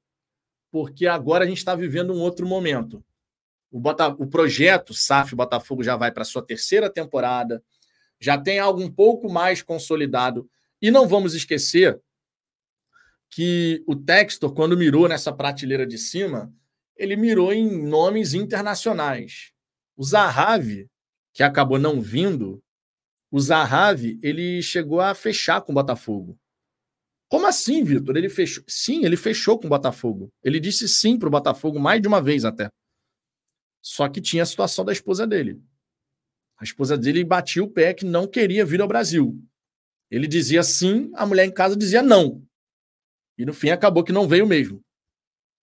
[0.72, 3.03] porque agora a gente está vivendo um outro momento.
[3.72, 7.64] O, Bota, o projeto SAF Botafogo já vai para sua terceira temporada,
[8.20, 10.49] já tem algo um pouco mais consolidado.
[10.82, 11.99] E não vamos esquecer
[13.30, 16.53] que o Textor, quando mirou nessa prateleira de cima,
[16.95, 19.52] ele mirou em nomes internacionais.
[19.98, 20.90] O Zahavi,
[21.34, 22.64] que acabou não vindo,
[23.31, 26.39] o Zahavi, ele chegou a fechar com o Botafogo.
[27.27, 28.15] Como assim, Vitor?
[28.15, 28.64] Ele fechou?
[28.68, 30.31] Sim, ele fechou com o Botafogo.
[30.43, 32.69] Ele disse sim para o Botafogo mais de uma vez até.
[33.81, 35.60] Só que tinha a situação da esposa dele.
[36.57, 39.35] A esposa dele batia o pé que não queria vir ao Brasil.
[40.11, 42.45] Ele dizia sim, a mulher em casa dizia não.
[43.35, 44.80] E no fim acabou que não veio mesmo.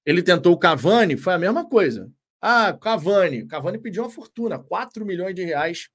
[0.04, 2.12] Ele tentou o Cavani, foi a mesma coisa.
[2.40, 3.46] Ah, Cavani.
[3.46, 5.90] Cavani pediu uma fortuna, 4 milhões de reais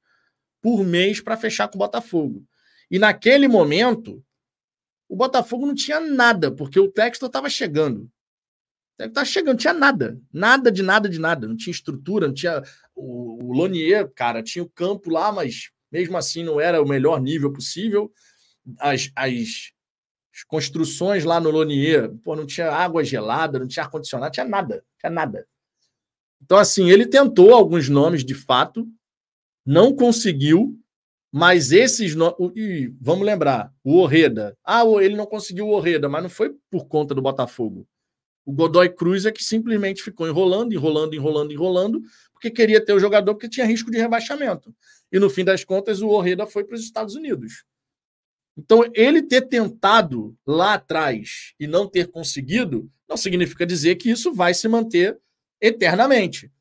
[0.61, 2.45] por mês para fechar com o Botafogo.
[2.89, 4.23] E naquele momento,
[5.09, 8.09] o Botafogo não tinha nada, porque o Textor estava chegando.
[9.13, 10.19] Tá chegando, não tinha nada.
[10.31, 11.47] Nada de nada de nada.
[11.47, 12.61] Não tinha estrutura, não tinha.
[12.95, 17.22] O, o Lonier, cara, tinha o campo lá, mas mesmo assim não era o melhor
[17.22, 18.11] nível possível.
[18.80, 19.72] As, as,
[20.34, 24.84] as construções lá no Lonier, pô, não tinha água gelada, não tinha ar-condicionado, tinha nada,
[24.99, 25.45] tinha nada.
[26.45, 28.88] Então, assim, ele tentou alguns nomes de fato,
[29.65, 30.80] não conseguiu,
[31.31, 32.15] mas esses.
[32.15, 32.35] No...
[32.55, 34.55] E vamos lembrar, o Orreda.
[34.63, 37.88] Ah, ele não conseguiu o Orreda, mas não foi por conta do Botafogo
[38.45, 42.01] o Godoy Cruz é que simplesmente ficou enrolando, enrolando, enrolando, enrolando,
[42.31, 44.73] porque queria ter o jogador porque tinha risco de rebaixamento.
[45.11, 47.63] E no fim das contas, o Orreda foi para os Estados Unidos.
[48.55, 54.31] Então, ele ter tentado lá atrás e não ter conseguido, não significa dizer que isso
[54.34, 55.19] vai se manter
[55.61, 56.52] eternamente.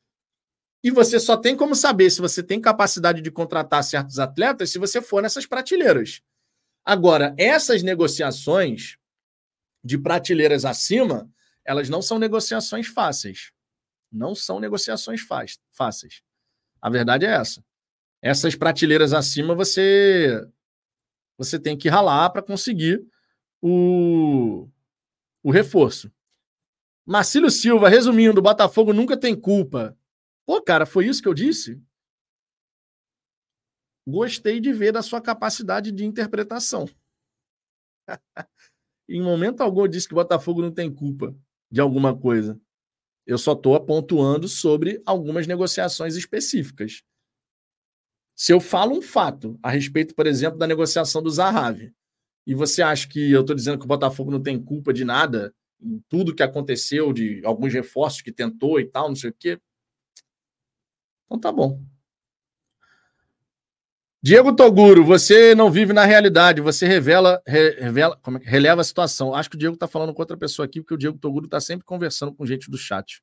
[0.83, 4.79] E você só tem como saber se você tem capacidade de contratar certos atletas se
[4.79, 6.21] você for nessas prateleiras.
[6.85, 8.99] Agora, essas negociações
[9.83, 11.31] de prateleiras acima,
[11.65, 13.51] elas não são negociações fáceis.
[14.13, 15.23] Não são negociações
[15.73, 16.23] fáceis.
[16.81, 17.65] A verdade é essa.
[18.21, 20.47] Essas prateleiras acima você
[21.37, 23.05] você tem que ralar para conseguir
[23.61, 24.69] o,
[25.43, 26.13] o reforço.
[27.07, 29.97] Marcílio Silva, resumindo, o Botafogo nunca tem culpa.
[30.47, 31.83] Pô, cara, foi isso que eu disse?
[34.07, 36.89] Gostei de ver da sua capacidade de interpretação.
[39.09, 41.37] em momento algum eu disse que o Botafogo não tem culpa
[41.71, 42.61] de alguma coisa.
[43.27, 47.03] Eu só estou pontuando sobre algumas negociações específicas.
[48.37, 51.95] Se eu falo um fato a respeito, por exemplo, da negociação do Zahavi,
[52.47, 55.55] e você acha que eu estou dizendo que o Botafogo não tem culpa de nada,
[55.81, 59.61] em tudo que aconteceu, de alguns reforços que tentou e tal, não sei o quê,
[61.25, 61.83] então tá bom.
[64.23, 69.35] Diego Toguro, você não vive na realidade, você revela, revela como é, releva a situação.
[69.35, 71.61] Acho que o Diego está falando com outra pessoa aqui, porque o Diego Toguro está
[71.61, 73.23] sempre conversando com gente do chat.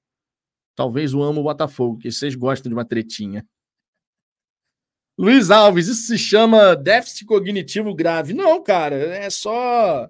[0.75, 3.43] Talvez o amo o Botafogo, que vocês gostam de uma tretinha.
[5.17, 8.33] Luiz Alves, isso se chama déficit cognitivo grave.
[8.33, 10.07] Não, cara, é só.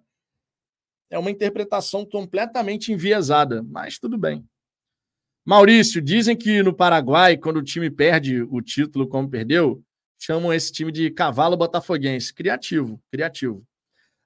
[1.12, 4.44] É uma interpretação completamente enviesada, mas tudo bem.
[5.46, 9.84] Maurício, dizem que no Paraguai, quando o time perde o título como perdeu,
[10.18, 12.34] chamam esse time de cavalo botafoguense.
[12.34, 13.64] Criativo, criativo.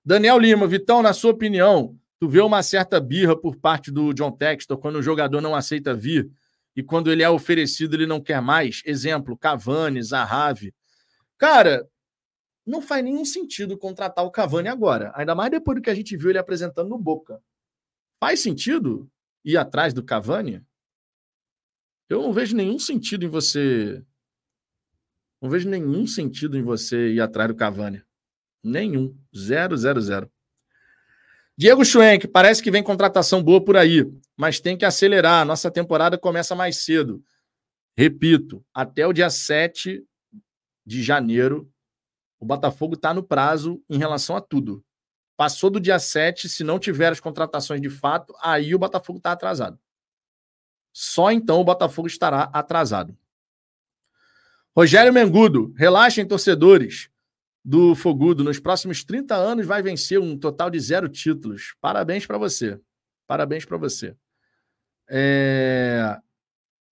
[0.03, 4.31] Daniel Lima, Vitão, na sua opinião, tu vê uma certa birra por parte do John
[4.31, 6.29] Textor quando o jogador não aceita vir
[6.75, 8.83] e quando ele é oferecido ele não quer mais?
[8.85, 10.71] Exemplo, Cavani, Zahavi.
[11.37, 11.87] Cara,
[12.65, 16.17] não faz nenhum sentido contratar o Cavani agora, ainda mais depois do que a gente
[16.17, 17.41] viu ele apresentando no Boca.
[18.19, 19.09] Faz sentido
[19.43, 20.65] ir atrás do Cavani?
[22.09, 24.03] Eu não vejo nenhum sentido em você
[25.45, 28.01] não vejo nenhum sentido em você ir atrás do Cavani.
[28.63, 29.15] Nenhum.
[29.35, 30.31] Zero, zero, zero.
[31.55, 35.45] Diego Schwenk, parece que vem contratação boa por aí, mas tem que acelerar.
[35.45, 37.23] Nossa temporada começa mais cedo.
[37.95, 40.03] Repito, até o dia 7
[40.85, 41.71] de janeiro,
[42.39, 44.83] o Botafogo está no prazo em relação a tudo.
[45.37, 49.31] Passou do dia 7, se não tiver as contratações de fato, aí o Botafogo está
[49.33, 49.79] atrasado.
[50.93, 53.17] Só então o Botafogo estará atrasado.
[54.75, 57.09] Rogério Mengudo, relaxem, torcedores
[57.63, 58.43] do Fogudo.
[58.43, 61.75] Nos próximos 30 anos vai vencer um total de zero títulos.
[61.81, 62.79] Parabéns para você.
[63.27, 64.15] Parabéns para você.
[65.09, 66.17] É...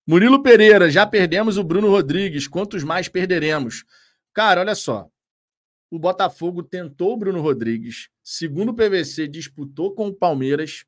[0.06, 2.48] Murilo Pereira, já perdemos o Bruno Rodrigues.
[2.48, 3.86] Quantos mais perderemos?
[4.34, 5.10] Cara, olha só.
[5.94, 8.10] O Botafogo tentou o Bruno Rodrigues.
[8.24, 10.86] Segundo o PVC, disputou com o Palmeiras.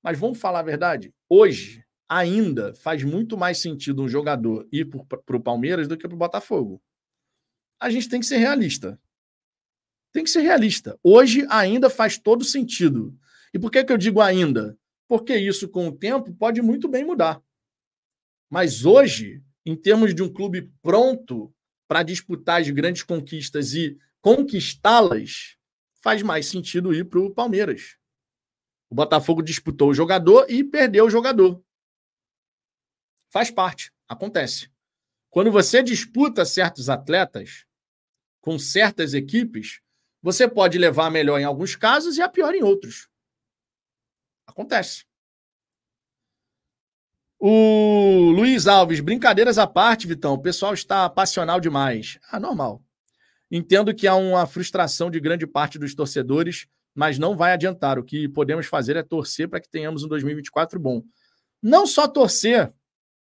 [0.00, 1.12] Mas vamos falar a verdade?
[1.28, 6.14] Hoje, ainda faz muito mais sentido um jogador ir para o Palmeiras do que para
[6.14, 6.80] o Botafogo.
[7.80, 9.00] A gente tem que ser realista.
[10.12, 10.96] Tem que ser realista.
[11.02, 13.18] Hoje ainda faz todo sentido.
[13.52, 14.78] E por que, que eu digo ainda?
[15.08, 17.42] Porque isso, com o tempo, pode muito bem mudar.
[18.48, 21.52] Mas hoje, em termos de um clube pronto
[21.88, 25.56] para disputar as grandes conquistas e conquistá-las,
[26.02, 27.96] faz mais sentido ir para o Palmeiras.
[28.90, 31.64] O Botafogo disputou o jogador e perdeu o jogador.
[33.30, 34.68] Faz parte, acontece.
[35.30, 37.66] Quando você disputa certos atletas
[38.40, 39.80] com certas equipes,
[40.20, 43.08] você pode levar a melhor em alguns casos e a pior em outros.
[44.44, 45.04] Acontece.
[47.38, 52.18] O Luiz Alves, brincadeiras à parte, Vitão, o pessoal está passional demais.
[52.28, 52.85] Ah, normal.
[53.50, 57.98] Entendo que há uma frustração de grande parte dos torcedores, mas não vai adiantar.
[57.98, 61.02] O que podemos fazer é torcer para que tenhamos um 2024 bom.
[61.62, 62.72] Não só torcer,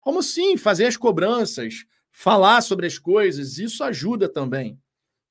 [0.01, 4.79] como sim, fazer as cobranças, falar sobre as coisas, isso ajuda também.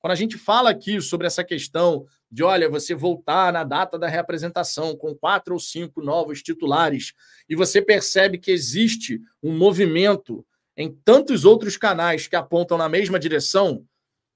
[0.00, 4.08] Quando a gente fala aqui sobre essa questão de, olha, você voltar na data da
[4.08, 7.12] reapresentação com quatro ou cinco novos titulares
[7.48, 10.46] e você percebe que existe um movimento
[10.76, 13.84] em tantos outros canais que apontam na mesma direção,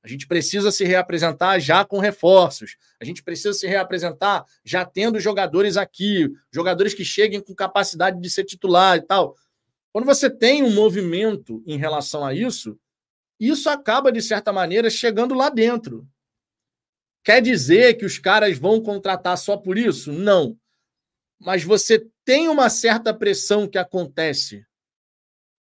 [0.05, 2.77] a gente precisa se reapresentar já com reforços.
[3.01, 8.29] A gente precisa se reapresentar já tendo jogadores aqui, jogadores que cheguem com capacidade de
[8.29, 9.35] ser titular e tal.
[9.91, 12.79] Quando você tem um movimento em relação a isso,
[13.41, 16.07] isso acaba, de certa maneira, chegando lá dentro.
[17.25, 20.13] Quer dizer que os caras vão contratar só por isso?
[20.13, 20.55] Não.
[21.41, 24.67] Mas você tem uma certa pressão que acontece,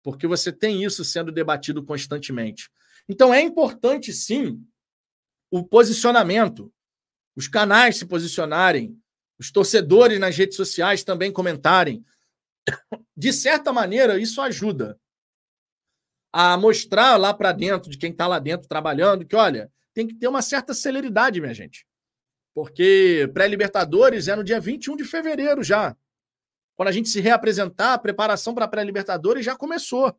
[0.02, 2.68] porque você tem isso sendo debatido constantemente.
[3.08, 4.64] Então é importante, sim,
[5.50, 6.72] o posicionamento,
[7.36, 8.98] os canais se posicionarem,
[9.38, 12.04] os torcedores nas redes sociais também comentarem,
[13.16, 14.98] de certa maneira, isso ajuda
[16.32, 20.14] a mostrar lá para dentro, de quem está lá dentro trabalhando, que, olha, tem que
[20.14, 21.86] ter uma certa celeridade, minha gente.
[22.52, 25.96] Porque pré-Libertadores é no dia 21 de fevereiro já.
[26.74, 30.16] Quando a gente se reapresentar, a preparação para pré-Libertadores já começou.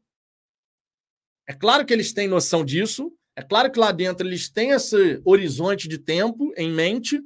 [1.47, 5.22] É claro que eles têm noção disso, é claro que lá dentro eles têm esse
[5.23, 7.22] horizonte de tempo em mente,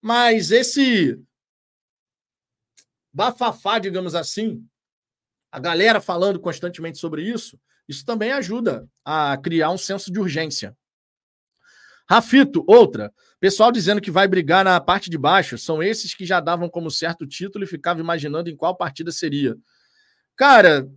[0.00, 1.18] mas esse
[3.12, 4.64] bafafá, digamos assim,
[5.50, 10.76] a galera falando constantemente sobre isso, isso também ajuda a criar um senso de urgência.
[12.08, 13.12] Rafito, outra.
[13.40, 16.90] Pessoal dizendo que vai brigar na parte de baixo, são esses que já davam como
[16.90, 19.56] certo título e ficavam imaginando em qual partida seria.
[20.36, 20.88] Cara,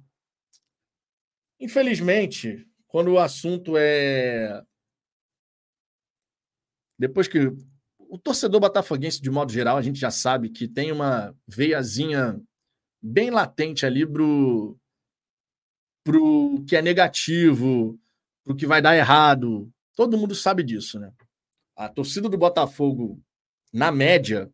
[1.59, 4.63] infelizmente, quando o assunto é
[6.97, 7.39] depois que
[7.97, 12.41] o torcedor botafoguense, de modo geral, a gente já sabe que tem uma veiazinha
[13.01, 14.77] bem latente ali pro,
[16.03, 17.97] pro que é negativo,
[18.43, 19.71] pro que vai dar errado.
[19.95, 21.13] Todo mundo sabe disso, né?
[21.75, 23.21] A torcida do Botafogo,
[23.71, 24.51] na média,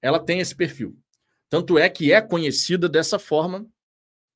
[0.00, 0.96] ela tem esse perfil.
[1.48, 3.66] Tanto é que é conhecida dessa forma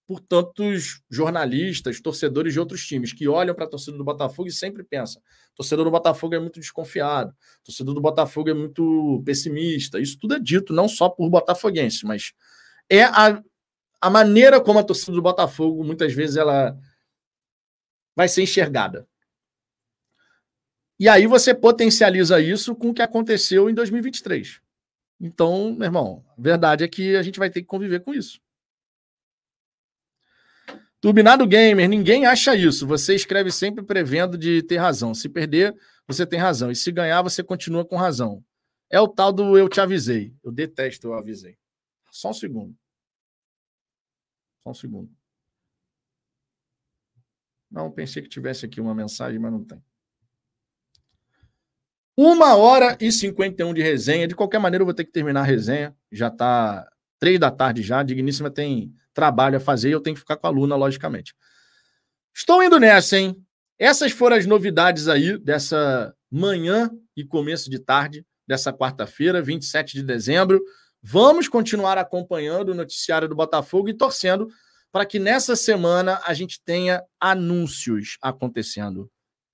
[0.09, 4.53] por tantos jornalistas, torcedores de outros times que olham para a torcida do Botafogo e
[4.53, 5.21] sempre pensam:
[5.55, 10.01] torcedor do Botafogo é muito desconfiado, torcedor do Botafogo é muito pessimista.
[10.01, 12.33] Isso tudo é dito não só por botafoguenses, mas
[12.89, 13.43] é a,
[14.01, 16.75] a maneira como a torcida do Botafogo muitas vezes ela
[18.17, 19.07] vai ser enxergada.
[20.99, 24.63] E aí você potencializa isso com o que aconteceu em 2023.
[25.21, 28.41] Então, meu irmão, a verdade é que a gente vai ter que conviver com isso.
[31.01, 32.87] Turbinado Gamer, ninguém acha isso.
[32.87, 35.15] Você escreve sempre prevendo de ter razão.
[35.15, 35.77] Se perder,
[36.07, 36.71] você tem razão.
[36.71, 38.45] E se ganhar, você continua com razão.
[38.91, 40.35] É o tal do eu te avisei.
[40.43, 41.57] Eu detesto eu avisei.
[42.11, 42.77] Só um segundo.
[44.65, 45.11] Só um segundo.
[47.71, 49.81] Não, pensei que tivesse aqui uma mensagem, mas não tem.
[52.17, 54.27] Uma hora e 51 de resenha.
[54.27, 55.97] De qualquer maneira, eu vou ter que terminar a resenha.
[56.11, 58.03] Já está três da tarde já.
[58.03, 61.35] Digníssima tem trabalho a fazer e eu tenho que ficar com a Luna, logicamente.
[62.33, 63.37] Estou indo nessa, hein?
[63.77, 70.05] Essas foram as novidades aí dessa manhã e começo de tarde dessa quarta-feira, 27 de
[70.05, 70.63] dezembro.
[71.03, 74.49] Vamos continuar acompanhando o noticiário do Botafogo e torcendo
[74.93, 79.11] para que nessa semana a gente tenha anúncios acontecendo.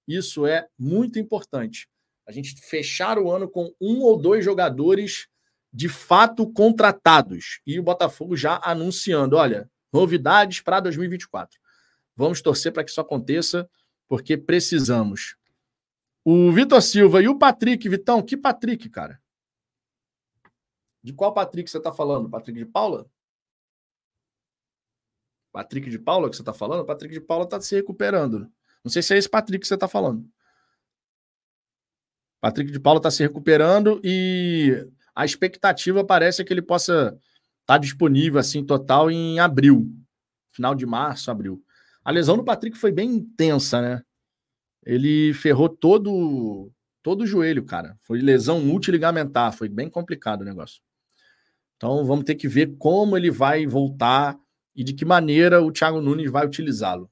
[0.06, 1.88] Isso é muito importante.
[2.28, 5.26] A gente fechar o ano com um ou dois jogadores
[5.74, 7.60] de fato contratados.
[7.66, 11.58] E o Botafogo já anunciando: olha, novidades para 2024.
[12.14, 13.68] Vamos torcer para que isso aconteça,
[14.08, 15.36] porque precisamos.
[16.24, 19.20] O Vitor Silva e o Patrick, Vitão, que Patrick, cara?
[21.02, 22.30] De qual Patrick você está falando?
[22.30, 23.06] Patrick de Paula?
[25.52, 26.86] Patrick de Paula que você está falando?
[26.86, 28.50] Patrick de Paula está se recuperando.
[28.82, 30.28] Não sei se é esse Patrick que você está falando.
[32.40, 37.18] Patrick de Paula está se recuperando e a expectativa parece que ele possa estar
[37.66, 39.88] tá disponível assim total em abril,
[40.52, 41.62] final de março, abril.
[42.04, 44.02] A lesão do Patrick foi bem intensa, né?
[44.84, 46.70] Ele ferrou todo
[47.02, 47.96] todo o joelho, cara.
[48.00, 50.80] Foi lesão multiligamentar, foi bem complicado o negócio.
[51.76, 54.38] Então vamos ter que ver como ele vai voltar
[54.74, 57.10] e de que maneira o Thiago Nunes vai utilizá-lo.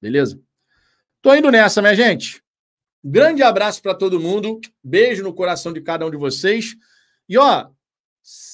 [0.00, 0.40] Beleza?
[1.20, 2.42] Tô indo nessa, minha gente.
[3.02, 4.60] Grande abraço para todo mundo.
[4.82, 6.76] Beijo no coração de cada um de vocês.
[7.28, 7.68] E ó,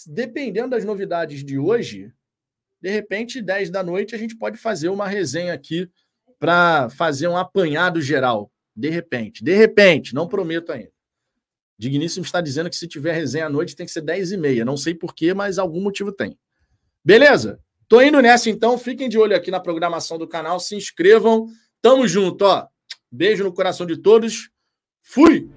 [0.07, 2.13] dependendo das novidades de hoje,
[2.81, 5.89] de repente, 10 da noite, a gente pode fazer uma resenha aqui
[6.39, 8.51] para fazer um apanhado geral.
[8.77, 9.43] De repente.
[9.43, 10.93] De repente, não prometo ainda.
[11.79, 14.65] Digníssimo está dizendo que se tiver resenha à noite tem que ser 10 e meia.
[14.65, 16.39] Não sei porquê, mas algum motivo tem.
[17.05, 17.59] Beleza?
[17.89, 18.77] Tô indo nessa então.
[18.79, 20.61] Fiquem de olho aqui na programação do canal.
[20.61, 21.47] Se inscrevam.
[21.81, 22.67] Tamo junto, ó.
[23.11, 24.51] Beijo no coração de todos.
[25.03, 25.49] Fui!